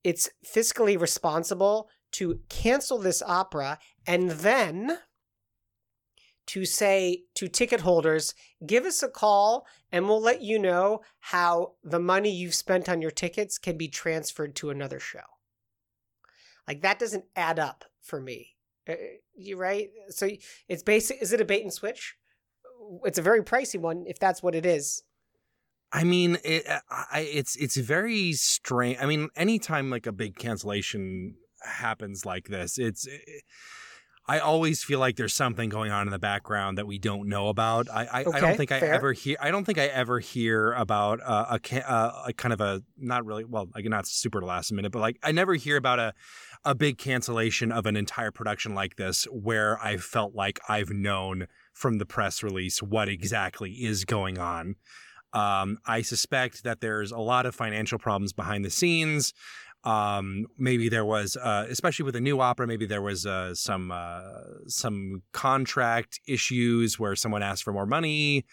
it's 0.05 0.28
fiscally 0.46 1.00
responsible 1.00 1.88
to 2.12 2.40
cancel 2.48 2.98
this 2.98 3.22
opera 3.22 3.78
and 4.07 4.30
then 4.30 4.98
to 6.46 6.64
say 6.66 7.22
to 7.34 7.48
ticket 7.48 7.80
holders, 7.80 8.34
give 8.64 8.84
us 8.84 9.02
a 9.02 9.09
call 9.09 9.66
and 9.90 10.07
we'll 10.07 10.20
let 10.20 10.42
you 10.42 10.59
know 10.59 11.00
how 11.20 11.72
the 11.82 11.98
money 11.98 12.30
you've 12.30 12.55
spent 12.55 12.88
on 12.88 13.00
your 13.00 13.11
tickets 13.11 13.59
can 13.59 13.78
be 13.78 13.88
transferred 13.88 14.55
to 14.57 14.70
another 14.70 15.00
show. 15.00 15.20
Like 16.68 16.82
that 16.82 16.98
doesn't 16.98 17.24
add 17.34 17.59
up 17.59 17.84
for 18.02 18.20
me. 18.20 18.57
Uh, 18.88 18.94
You 19.34 19.57
right? 19.57 19.88
So 20.11 20.28
it's 20.68 20.82
basic. 20.82 21.22
Is 21.22 21.32
it 21.32 21.40
a 21.40 21.44
bait 21.44 21.62
and 21.62 21.72
switch? 21.72 22.16
It's 23.05 23.18
a 23.18 23.22
very 23.22 23.42
pricey 23.42 23.80
one 23.80 24.05
if 24.07 24.18
that's 24.18 24.42
what 24.42 24.55
it 24.55 24.66
is. 24.66 25.02
I 25.95 26.03
mean, 26.03 26.38
it, 26.42 26.66
I, 26.90 27.20
it's 27.20 27.55
it's 27.55 27.76
very 27.76 28.32
strange. 28.32 28.99
I 29.01 29.07
mean, 29.07 29.28
anytime 29.36 29.90
like 29.90 30.09
a 30.09 30.12
big 30.12 30.36
cancellation 30.36 31.36
happens 31.62 32.26
like 32.26 32.49
this, 32.49 32.78
it's. 32.78 33.07
I 34.26 34.38
always 34.38 34.82
feel 34.82 35.01
like 35.01 35.16
there's 35.16 35.34
something 35.34 35.68
going 35.68 35.92
on 35.92 36.07
in 36.07 36.11
the 36.11 36.18
background 36.18 36.78
that 36.78 36.86
we 36.86 36.99
don't 36.99 37.28
know 37.28 37.49
about. 37.49 37.88
I 37.90 38.07
I, 38.07 38.18
I 38.20 38.40
don't 38.40 38.57
think 38.57 38.72
I 38.72 38.78
ever 38.78 39.12
hear. 39.12 39.36
I 39.38 39.53
don't 39.53 39.64
think 39.64 39.78
I 39.78 39.84
ever 39.84 40.18
hear 40.18 40.72
about 40.72 41.20
uh, 41.22 41.59
a 41.61 41.90
uh, 41.90 42.22
a 42.26 42.32
kind 42.32 42.53
of 42.53 42.61
a 42.61 42.82
not 42.99 43.24
really 43.24 43.45
well, 43.45 43.68
like 43.72 43.84
not 43.84 44.09
super 44.09 44.42
last 44.42 44.72
minute, 44.72 44.90
but 44.90 44.99
like 44.99 45.18
I 45.22 45.30
never 45.30 45.55
hear 45.55 45.76
about 45.76 46.01
a 46.01 46.12
a 46.64 46.74
big 46.74 46.99
cancellation 46.99 47.70
of 47.70 47.86
an 47.86 47.97
entire 47.97 48.32
production 48.32 48.74
like 48.74 48.97
this 48.97 49.26
where 49.30 49.78
I 49.80 49.99
felt 49.99 50.34
like 50.34 50.59
I've 50.68 50.90
known 50.90 51.47
from 51.72 51.99
the 51.99 52.07
press 52.07 52.42
release 52.42 52.82
what 52.82 53.09
exactly 53.09 53.70
is 53.72 54.05
going 54.05 54.38
on. 54.38 54.74
Um, 55.35 55.78
I 55.85 56.03
suspect 56.03 56.62
that 56.62 56.80
there's 56.80 57.11
a 57.11 57.18
lot 57.18 57.45
of 57.45 57.55
financial 57.55 57.99
problems 57.99 58.32
behind 58.32 58.64
the 58.64 58.70
scenes. 58.70 59.35
Um, 59.82 60.47
maybe 60.57 60.89
there 60.89 61.05
was, 61.05 61.37
uh, 61.37 61.66
especially 61.68 62.05
with 62.05 62.16
a 62.16 62.20
new 62.20 62.41
opera, 62.41 62.66
maybe 62.66 62.87
there 62.87 63.03
was 63.03 63.26
uh, 63.26 63.55
some 63.55 63.91
uh, 63.93 64.22
some 64.66 65.22
contract 65.32 66.20
issues 66.26 66.99
where 66.99 67.14
someone 67.14 67.43
asked 67.43 67.64
for 67.64 67.72
more 67.72 67.85
money 67.85 68.47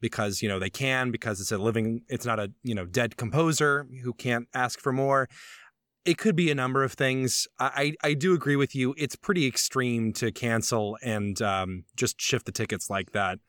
because 0.00 0.40
you 0.40 0.48
know 0.48 0.58
they 0.58 0.70
can 0.70 1.10
because 1.10 1.40
it's 1.42 1.52
a 1.52 1.58
living, 1.58 2.02
it's 2.08 2.24
not 2.24 2.38
a 2.38 2.52
you 2.62 2.74
know 2.74 2.86
dead 2.86 3.18
composer 3.18 3.86
who 4.02 4.14
can't 4.14 4.48
ask 4.54 4.80
for 4.80 4.92
more. 4.92 5.28
It 6.06 6.16
could 6.16 6.36
be 6.36 6.50
a 6.50 6.54
number 6.54 6.82
of 6.82 6.94
things. 6.94 7.46
I 7.58 7.94
I, 8.02 8.08
I 8.08 8.14
do 8.14 8.32
agree 8.32 8.56
with 8.56 8.74
you. 8.74 8.94
It's 8.96 9.16
pretty 9.16 9.46
extreme 9.46 10.14
to 10.14 10.32
cancel 10.32 10.96
and 11.02 11.42
um, 11.42 11.84
just 11.96 12.18
shift 12.18 12.46
the 12.46 12.52
tickets 12.52 12.88
like 12.88 13.12
that. 13.12 13.40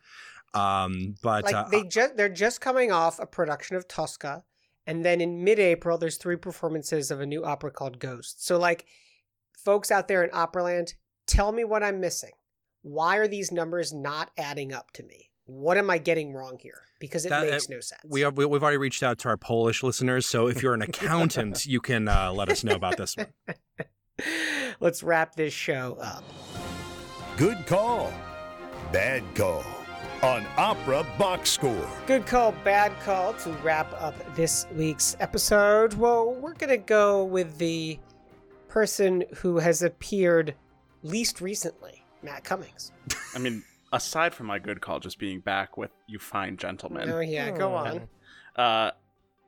Um, 0.54 1.16
but 1.22 1.44
like 1.46 1.54
uh, 1.56 1.68
they 1.70 1.84
just 1.84 2.18
they're 2.18 2.30
just 2.30 2.60
coming 2.62 2.92
off 2.92 3.20
a 3.20 3.26
production 3.26 3.76
of 3.76 3.88
Tosca, 3.88 4.44
and 4.88 5.06
then 5.06 5.22
in 5.22 5.44
mid-April 5.44 5.98
there's 5.98 6.18
three 6.18 6.38
performances 6.38 7.12
of 7.12 7.20
a 7.22 7.26
new 7.26 7.44
opera 7.46 7.72
called 7.72 8.00
Ghost. 8.00 8.46
So 8.46 8.58
like, 8.58 8.86
folks 9.58 9.92
out 9.92 10.08
there 10.08 10.24
in 10.24 10.30
Operaland, 10.32 10.94
tell 11.28 11.52
me 11.52 11.64
what 11.64 11.84
I'm 11.84 12.00
missing. 12.00 12.32
Why 12.82 13.18
are 13.18 13.28
these 13.28 13.52
numbers 13.52 13.94
not 13.94 14.32
adding 14.38 14.74
up 14.74 14.92
to 14.94 15.04
me? 15.04 15.30
What 15.46 15.78
am 15.78 15.90
I 15.90 15.98
getting 15.98 16.34
wrong 16.34 16.58
here? 16.60 16.82
Because 17.00 17.26
it 17.26 17.30
That- 17.30 17.50
makes 17.50 17.70
no 17.70 17.80
sense. 17.80 18.02
we 18.08 18.22
have, 18.22 18.38
we- 18.38 18.46
we've 18.46 18.62
already 18.64 18.78
reached 18.78 19.04
out 19.04 19.18
to 19.20 19.30
our 19.30 19.38
Polish 19.38 19.84
listeners, 19.84 20.26
so 20.26 20.48
if 20.48 20.62
you're 20.64 20.74
an 20.74 20.82
accountant, 20.90 21.66
you 21.66 21.80
can 21.82 22.08
uh, 22.08 22.32
let 22.32 22.50
us 22.50 22.64
know 22.64 22.76
about 22.76 22.98
this 22.98 23.16
one. 23.18 23.28
Let's 24.80 25.02
wrap 25.04 25.36
this 25.36 25.54
show 25.54 25.98
up. 26.02 26.24
Good 27.38 27.66
call. 27.68 28.14
Bad 28.92 29.24
call. 29.36 29.64
On 30.22 30.46
Opera 30.58 31.06
Box 31.18 31.50
Score. 31.50 31.88
Good 32.06 32.26
call, 32.26 32.52
bad 32.66 32.92
call 33.00 33.34
to 33.36 33.52
wrap 33.64 33.90
up 34.02 34.14
this 34.36 34.68
week's 34.76 35.16
episode. 35.22 35.94
Well, 35.94 36.34
we're 36.34 36.56
going 36.56 36.70
to 36.72 36.78
go 36.78 37.24
with 37.24 37.58
the 37.58 37.98
person 38.68 39.24
who 39.38 39.60
has 39.60 39.82
appeared 39.82 40.56
least 41.04 41.40
recently, 41.40 42.04
Matt 42.22 42.44
Cummings. 42.44 42.92
I 43.36 43.40
mean, 43.40 43.64
aside 43.94 44.34
from 44.34 44.48
my 44.48 44.60
good 44.60 44.82
call 44.82 45.00
just 45.00 45.20
being 45.20 45.40
back 45.40 45.78
with 45.78 45.92
you 46.06 46.20
fine 46.20 46.58
gentlemen, 46.58 47.10
Oh, 47.10 47.22
yeah, 47.22 47.52
go 47.52 47.74
on. 47.74 48.02
uh, 48.58 48.92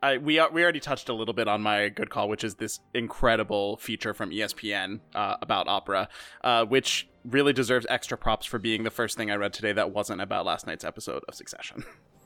I 0.01 0.17
we 0.17 0.41
we 0.51 0.63
already 0.63 0.79
touched 0.79 1.09
a 1.09 1.13
little 1.13 1.33
bit 1.33 1.47
on 1.47 1.61
my 1.61 1.89
good 1.89 2.09
call, 2.09 2.27
which 2.27 2.43
is 2.43 2.55
this 2.55 2.79
incredible 2.93 3.77
feature 3.77 4.13
from 4.13 4.31
ESPN 4.31 4.99
uh, 5.13 5.35
about 5.41 5.67
opera, 5.67 6.09
uh, 6.43 6.65
which 6.65 7.07
really 7.23 7.53
deserves 7.53 7.85
extra 7.89 8.17
props 8.17 8.45
for 8.45 8.57
being 8.57 8.83
the 8.83 8.89
first 8.89 9.15
thing 9.17 9.29
I 9.29 9.35
read 9.35 9.53
today 9.53 9.73
that 9.73 9.91
wasn't 9.91 10.21
about 10.21 10.45
last 10.45 10.65
night's 10.65 10.83
episode 10.83 11.23
of 11.27 11.35
Succession. 11.35 11.83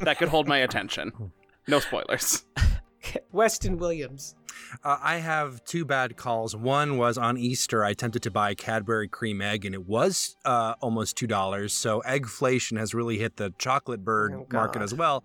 that 0.00 0.16
could 0.18 0.28
hold 0.28 0.46
my 0.46 0.58
attention. 0.58 1.32
No 1.66 1.80
spoilers. 1.80 2.44
Weston 3.32 3.78
Williams. 3.78 4.34
Uh, 4.82 4.98
I 5.00 5.18
have 5.18 5.62
two 5.64 5.84
bad 5.84 6.16
calls. 6.16 6.56
One 6.56 6.96
was 6.96 7.16
on 7.16 7.36
Easter. 7.38 7.84
I 7.84 7.90
attempted 7.90 8.22
to 8.24 8.30
buy 8.30 8.54
Cadbury 8.54 9.08
cream 9.08 9.40
egg, 9.40 9.64
and 9.64 9.74
it 9.74 9.86
was 9.86 10.36
uh, 10.44 10.74
almost 10.80 11.16
two 11.16 11.26
dollars. 11.26 11.72
So 11.72 12.02
eggflation 12.06 12.78
has 12.78 12.94
really 12.94 13.18
hit 13.18 13.36
the 13.36 13.52
chocolate 13.58 14.04
bird 14.04 14.32
Oh, 14.34 14.46
market 14.52 14.82
as 14.82 14.94
well. 14.94 15.24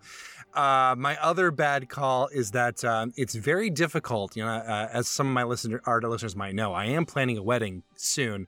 Uh, 0.54 0.94
my 0.96 1.18
other 1.20 1.50
bad 1.50 1.90
call 1.90 2.28
is 2.28 2.52
that 2.52 2.84
um, 2.86 3.12
it's 3.18 3.34
very 3.34 3.72
difficult. 3.72 4.36
You 4.36 4.46
know, 4.46 4.52
uh, 4.52 4.90
as 4.94 5.08
some 5.08 5.28
of 5.28 5.34
my 5.34 5.44
listener, 5.44 5.82
our 5.86 6.00
listeners 6.02 6.36
might 6.36 6.54
know, 6.54 6.74
I 6.74 6.86
am 6.86 7.06
planning 7.06 7.38
a 7.40 7.44
wedding 7.44 7.82
soon, 8.04 8.48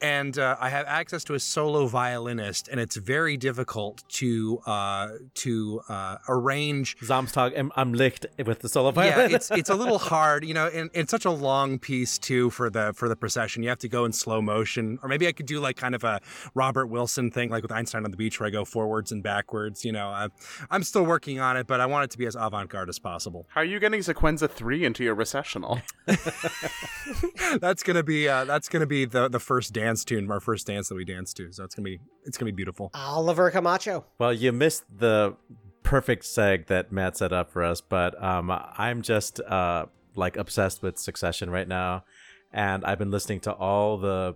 and 0.00 0.38
uh, 0.38 0.56
I 0.60 0.68
have 0.70 0.86
access 0.86 1.24
to 1.24 1.34
a 1.34 1.40
solo 1.40 1.86
violinist, 1.86 2.68
and 2.68 2.80
it's 2.80 2.96
very 2.96 3.36
difficult 3.36 4.04
to 4.10 4.58
uh, 4.66 5.08
to 5.34 5.80
uh, 5.88 6.16
arrange 6.28 6.96
Samstag 6.98 7.56
am, 7.56 7.72
am 7.76 7.92
Licht 7.92 8.26
with 8.44 8.60
the 8.60 8.68
solo 8.68 8.90
violin. 8.90 9.30
yeah, 9.30 9.36
it's 9.36 9.50
it's 9.50 9.70
a 9.70 9.74
little 9.74 9.98
hard, 10.12 10.44
you 10.44 10.54
know, 10.54 10.66
and 10.68 10.90
it's 10.94 11.10
such 11.10 11.24
a 11.24 11.30
long 11.30 11.78
piece 11.78 12.18
too 12.18 12.50
for 12.50 12.70
the 12.70 12.92
for 12.94 13.08
the 13.08 13.16
procession. 13.16 13.62
You 13.62 13.68
have 13.68 13.78
to 13.78 13.88
go 13.88 14.04
in 14.04 14.12
slow 14.12 14.42
motion, 14.42 14.98
or 15.02 15.08
maybe 15.08 15.26
I 15.26 15.32
could 15.32 15.46
do 15.46 15.60
like 15.60 15.76
kind 15.76 15.94
of 15.94 16.04
a 16.04 16.20
Robert 16.54 16.86
Wilson 16.86 17.30
thing, 17.30 17.50
like 17.50 17.62
with 17.62 17.72
Einstein 17.72 18.04
on 18.04 18.10
the 18.10 18.16
Beach, 18.16 18.40
where 18.40 18.46
I 18.46 18.50
go 18.50 18.64
forwards 18.64 19.12
and 19.12 19.22
backwards. 19.22 19.84
You 19.84 19.92
know, 19.92 20.08
I, 20.08 20.28
I'm 20.70 20.82
still 20.82 21.04
working 21.04 21.40
on 21.40 21.56
it, 21.56 21.66
but 21.66 21.80
I 21.80 21.86
want 21.86 22.04
it 22.04 22.10
to 22.12 22.18
be 22.18 22.26
as 22.26 22.36
avant 22.36 22.70
garde 22.70 22.88
as 22.88 22.98
possible. 22.98 23.46
How 23.50 23.60
are 23.60 23.64
you 23.64 23.78
getting 23.78 24.00
Sequenza 24.00 24.50
3 24.50 24.84
into 24.84 25.04
your 25.04 25.14
recessional? 25.14 25.80
that's 27.60 27.82
gonna 27.82 28.02
be 28.02 28.28
uh, 28.28 28.44
that's 28.44 28.68
gonna 28.68 28.86
be 28.88 29.04
the 29.04 29.28
the 29.28 29.40
first 29.40 29.72
dance 29.72 30.04
tune, 30.04 30.30
our 30.30 30.40
first 30.40 30.66
dance 30.66 30.88
that 30.88 30.94
we 30.94 31.04
dance 31.04 31.32
to. 31.34 31.52
So 31.52 31.64
it's 31.64 31.74
gonna 31.74 31.84
be 31.84 32.00
it's 32.24 32.36
gonna 32.36 32.52
be 32.52 32.56
beautiful. 32.56 32.90
Oliver 32.94 33.50
Camacho. 33.50 34.04
Well, 34.18 34.32
you 34.32 34.52
missed 34.52 34.84
the 34.98 35.36
perfect 35.82 36.24
seg 36.24 36.66
that 36.66 36.92
Matt 36.92 37.16
set 37.16 37.32
up 37.32 37.50
for 37.52 37.62
us, 37.62 37.80
but 37.80 38.20
um, 38.22 38.50
I'm 38.50 39.02
just 39.02 39.40
uh, 39.40 39.86
like 40.14 40.36
obsessed 40.36 40.82
with 40.82 40.98
Succession 40.98 41.50
right 41.50 41.68
now, 41.68 42.04
and 42.52 42.84
I've 42.84 42.98
been 42.98 43.10
listening 43.10 43.40
to 43.40 43.52
all 43.52 43.96
the 43.96 44.34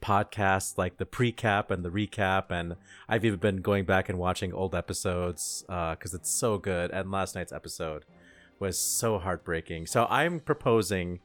podcasts, 0.00 0.76
like 0.76 0.98
the 0.98 1.06
pre-cap 1.06 1.70
and 1.70 1.84
the 1.84 1.88
recap, 1.88 2.50
and 2.50 2.76
I've 3.08 3.24
even 3.24 3.38
been 3.38 3.58
going 3.58 3.84
back 3.84 4.08
and 4.08 4.18
watching 4.18 4.52
old 4.52 4.74
episodes 4.74 5.64
because 5.66 6.12
it's 6.12 6.30
so 6.30 6.58
good. 6.58 6.90
And 6.90 7.10
last 7.10 7.34
night's 7.34 7.52
episode 7.52 8.04
was 8.58 8.78
so 8.78 9.18
heartbreaking. 9.18 9.86
So 9.86 10.06
I'm 10.10 10.40
proposing 10.40 11.20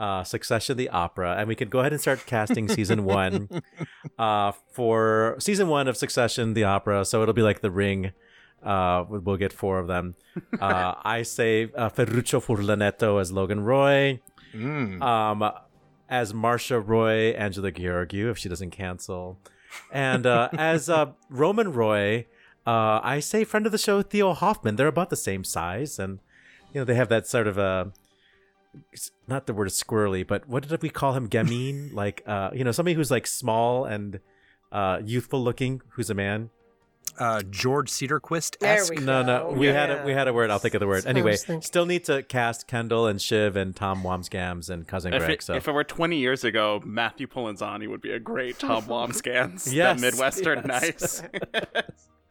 uh, 0.00 0.24
Succession 0.24 0.76
the 0.76 0.88
opera, 0.88 1.36
and 1.38 1.46
we 1.46 1.54
can 1.54 1.68
go 1.68 1.78
ahead 1.80 1.92
and 1.92 2.00
start 2.00 2.24
casting 2.26 2.68
season 2.68 3.04
one 3.04 3.48
uh, 4.18 4.50
for 4.72 5.36
season 5.38 5.68
one 5.68 5.86
of 5.88 5.96
Succession 5.96 6.54
the 6.54 6.64
opera. 6.64 7.04
So 7.04 7.22
it'll 7.22 7.34
be 7.42 7.42
like 7.50 7.60
The 7.60 7.70
Ring. 7.70 8.12
Uh, 8.62 9.04
we- 9.08 9.18
we'll 9.24 9.36
get 9.36 9.52
four 9.52 9.78
of 9.78 9.86
them. 9.86 10.14
Uh, 10.60 10.94
I 11.04 11.22
say 11.22 11.70
uh, 11.76 11.88
Ferruccio 11.90 12.40
Furlanetto 12.40 13.20
as 13.20 13.30
Logan 13.32 13.60
Roy, 13.60 14.20
Mm. 14.54 15.00
um, 15.02 15.38
as 16.08 16.34
Marcia 16.34 16.78
Roy, 16.80 17.30
Angela 17.44 17.70
Gheorghiu 17.70 18.30
if 18.32 18.38
she 18.38 18.48
doesn't 18.48 18.70
cancel, 18.72 19.38
and 19.92 20.26
uh, 20.26 20.48
as 20.58 20.88
uh, 20.90 21.12
Roman 21.30 21.72
Roy, 21.72 22.26
uh, 22.66 22.98
I 23.02 23.20
say 23.20 23.44
friend 23.44 23.64
of 23.66 23.72
the 23.72 23.78
show 23.78 24.02
Theo 24.02 24.32
Hoffman. 24.34 24.74
They're 24.76 24.88
about 24.96 25.10
the 25.10 25.16
same 25.28 25.44
size, 25.44 25.98
and 25.98 26.18
you 26.72 26.80
know 26.80 26.84
they 26.84 26.94
have 26.96 27.08
that 27.10 27.26
sort 27.26 27.46
of 27.46 27.58
a 27.58 27.92
not 29.26 29.46
the 29.46 29.54
word 29.54 29.66
is 29.68 29.82
squirrely, 29.82 30.26
but 30.26 30.48
what 30.48 30.68
did 30.68 30.82
we 30.82 30.90
call 30.90 31.14
him? 31.14 31.28
Gamine, 31.28 31.92
like 31.94 32.22
uh, 32.26 32.50
you 32.52 32.64
know 32.64 32.72
somebody 32.72 32.94
who's 32.94 33.10
like 33.10 33.26
small 33.26 33.84
and 33.84 34.20
uh, 34.72 35.00
youthful 35.04 35.42
looking, 35.42 35.82
who's 35.90 36.10
a 36.10 36.14
man. 36.14 36.50
Uh, 37.18 37.42
George 37.50 37.90
Cederquist. 37.90 38.58
There 38.60 38.82
we 38.88 38.96
No, 38.96 39.22
no, 39.22 39.50
go. 39.50 39.58
we 39.58 39.66
had 39.66 39.90
a 39.90 40.04
we 40.06 40.12
had 40.12 40.28
a 40.28 40.32
word. 40.32 40.50
I'll 40.50 40.58
think 40.58 40.74
of 40.74 40.80
the 40.80 40.86
word. 40.86 41.02
That's 41.04 41.06
Anyway, 41.06 41.36
still 41.60 41.84
need 41.84 42.04
to 42.04 42.22
cast 42.22 42.66
Kendall 42.66 43.06
and 43.06 43.20
Shiv 43.20 43.56
and 43.56 43.74
Tom 43.76 44.02
Wambsgans 44.02 44.70
and 44.70 44.86
cousin 44.86 45.12
if, 45.12 45.20
Greg. 45.24 45.32
it, 45.32 45.42
so 45.42 45.54
if 45.54 45.68
it 45.68 45.72
were 45.72 45.84
20 45.84 46.16
years 46.16 46.44
ago, 46.44 46.80
Matthew 46.84 47.26
Polenzani 47.26 47.88
would 47.88 48.00
be 48.00 48.12
a 48.12 48.18
great 48.18 48.58
Tom 48.58 48.84
Wambsgans. 48.86 49.70
Yes, 49.72 50.00
that 50.00 50.00
Midwestern 50.00 50.62
yes. 50.66 51.22
nice. 51.22 51.22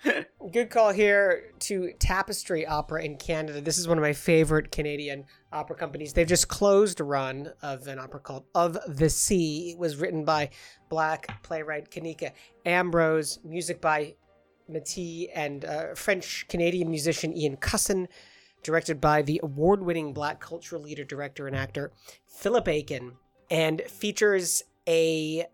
Good 0.52 0.70
call 0.70 0.92
here 0.92 1.52
to 1.60 1.92
Tapestry 2.00 2.66
Opera 2.66 3.04
in 3.04 3.18
Canada. 3.18 3.60
This 3.60 3.78
is 3.78 3.88
one 3.88 3.98
of 3.98 4.02
my 4.02 4.14
favorite 4.14 4.72
Canadian 4.72 5.26
opera 5.52 5.76
companies. 5.76 6.14
They've 6.14 6.28
just 6.28 6.48
closed 6.48 7.00
a 7.02 7.04
run 7.04 7.52
of 7.62 7.88
an 7.88 8.00
opera 8.00 8.22
called 8.22 8.46
Of 8.56 8.78
the 8.88 9.10
Sea. 9.10 9.72
It 9.72 9.78
was 9.78 9.98
written 9.98 10.24
by 10.24 10.52
black 10.88 11.44
playwright 11.44 11.92
Kanika 11.92 12.32
Ambrose, 12.66 13.40
music 13.44 13.82
by 13.82 14.16
Métis 14.72 15.30
and 15.36 15.66
uh, 15.66 15.96
French 15.96 16.48
Canadian 16.48 16.90
musician 16.90 17.36
Ian 17.36 17.58
Cusson, 17.58 18.08
directed 18.64 19.02
by 19.02 19.22
the 19.22 19.42
award 19.44 19.84
winning 19.84 20.14
black 20.14 20.40
cultural 20.40 20.82
leader, 20.82 21.04
director, 21.04 21.46
and 21.46 21.56
actor 21.56 21.92
Philip 22.26 22.68
Akin, 22.68 23.14
and 23.52 23.82
features 23.82 24.64
a 24.88 25.46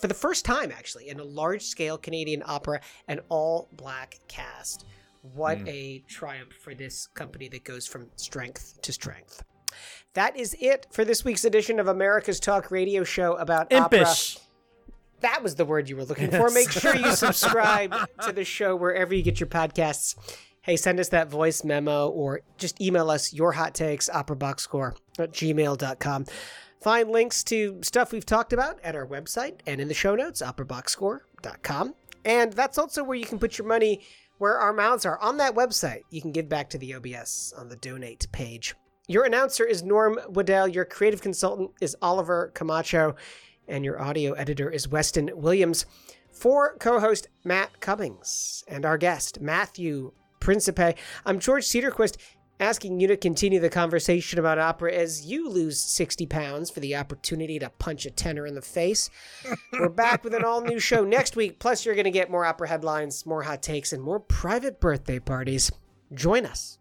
for 0.00 0.06
the 0.06 0.14
first 0.14 0.44
time 0.44 0.72
actually 0.72 1.08
in 1.08 1.20
a 1.20 1.24
large 1.24 1.62
scale 1.62 1.98
Canadian 1.98 2.42
opera 2.46 2.80
an 3.08 3.20
all 3.28 3.68
black 3.72 4.18
cast. 4.28 4.86
What 5.34 5.58
hmm. 5.58 5.68
a 5.68 6.04
triumph 6.08 6.52
for 6.52 6.74
this 6.74 7.08
company 7.08 7.48
that 7.48 7.64
goes 7.64 7.86
from 7.86 8.08
strength 8.16 8.80
to 8.82 8.92
strength. 8.92 9.42
That 10.14 10.36
is 10.36 10.56
it 10.60 10.86
for 10.90 11.04
this 11.04 11.24
week's 11.24 11.44
edition 11.44 11.78
of 11.78 11.88
America's 11.88 12.40
Talk 12.40 12.70
radio 12.70 13.04
show 13.04 13.34
about 13.34 13.72
opera. 13.72 13.98
impish. 14.00 14.38
That 15.20 15.42
was 15.42 15.56
the 15.56 15.64
word 15.64 15.88
you 15.88 15.96
were 15.96 16.04
looking 16.04 16.30
for. 16.30 16.48
Make 16.50 16.70
sure 16.70 16.94
you 16.94 17.12
subscribe 17.14 17.94
to 18.22 18.32
the 18.32 18.44
show 18.44 18.76
wherever 18.76 19.14
you 19.14 19.22
get 19.22 19.40
your 19.40 19.48
podcasts. 19.48 20.16
Hey, 20.62 20.76
send 20.76 21.00
us 21.00 21.08
that 21.08 21.28
voice 21.28 21.64
memo 21.64 22.08
or 22.08 22.42
just 22.56 22.80
email 22.80 23.10
us 23.10 23.32
your 23.32 23.52
hot 23.52 23.74
takes, 23.74 24.08
operaboxscore 24.08 24.96
at 25.18 25.32
gmail.com. 25.32 26.26
Find 26.80 27.10
links 27.10 27.42
to 27.44 27.78
stuff 27.82 28.12
we've 28.12 28.26
talked 28.26 28.52
about 28.52 28.78
at 28.84 28.94
our 28.94 29.06
website 29.06 29.60
and 29.66 29.80
in 29.80 29.88
the 29.88 29.94
show 29.94 30.14
notes, 30.14 30.42
operaboxscore.com. 30.42 31.94
And 32.24 32.52
that's 32.52 32.78
also 32.78 33.02
where 33.02 33.16
you 33.16 33.26
can 33.26 33.38
put 33.38 33.58
your 33.58 33.66
money 33.66 34.00
where 34.38 34.58
our 34.58 34.72
mouths 34.72 35.04
are. 35.04 35.18
On 35.20 35.36
that 35.38 35.54
website, 35.54 36.02
you 36.10 36.20
can 36.20 36.32
give 36.32 36.48
back 36.48 36.70
to 36.70 36.78
the 36.78 36.94
OBS 36.94 37.52
on 37.56 37.68
the 37.68 37.76
donate 37.76 38.26
page. 38.32 38.74
Your 39.08 39.24
announcer 39.24 39.64
is 39.64 39.82
Norm 39.82 40.20
Waddell. 40.28 40.68
Your 40.68 40.84
creative 40.84 41.22
consultant 41.22 41.70
is 41.80 41.96
Oliver 42.00 42.52
Camacho. 42.54 43.16
And 43.66 43.84
your 43.84 44.00
audio 44.00 44.32
editor 44.32 44.70
is 44.70 44.88
Weston 44.88 45.30
Williams. 45.34 45.84
For 46.30 46.76
co 46.78 47.00
host 47.00 47.28
Matt 47.44 47.80
Cummings 47.80 48.64
and 48.68 48.86
our 48.86 48.96
guest, 48.96 49.40
Matthew 49.40 50.12
Principe, 50.40 50.94
I'm 51.26 51.40
George 51.40 51.64
Cederquist. 51.64 52.16
Asking 52.60 53.00
you 53.00 53.08
to 53.08 53.16
continue 53.16 53.60
the 53.60 53.70
conversation 53.70 54.38
about 54.38 54.58
opera 54.58 54.92
as 54.92 55.26
you 55.26 55.48
lose 55.48 55.80
60 55.80 56.26
pounds 56.26 56.70
for 56.70 56.80
the 56.80 56.96
opportunity 56.96 57.58
to 57.58 57.70
punch 57.78 58.06
a 58.06 58.10
tenor 58.10 58.46
in 58.46 58.54
the 58.54 58.62
face. 58.62 59.10
We're 59.72 59.88
back 59.88 60.24
with 60.24 60.34
an 60.34 60.44
all 60.44 60.60
new 60.60 60.78
show 60.78 61.04
next 61.04 61.36
week. 61.36 61.58
Plus, 61.58 61.84
you're 61.84 61.94
going 61.94 62.04
to 62.04 62.10
get 62.10 62.30
more 62.30 62.44
opera 62.44 62.68
headlines, 62.68 63.26
more 63.26 63.42
hot 63.42 63.62
takes, 63.62 63.92
and 63.92 64.02
more 64.02 64.20
private 64.20 64.80
birthday 64.80 65.18
parties. 65.18 65.70
Join 66.12 66.46
us. 66.46 66.77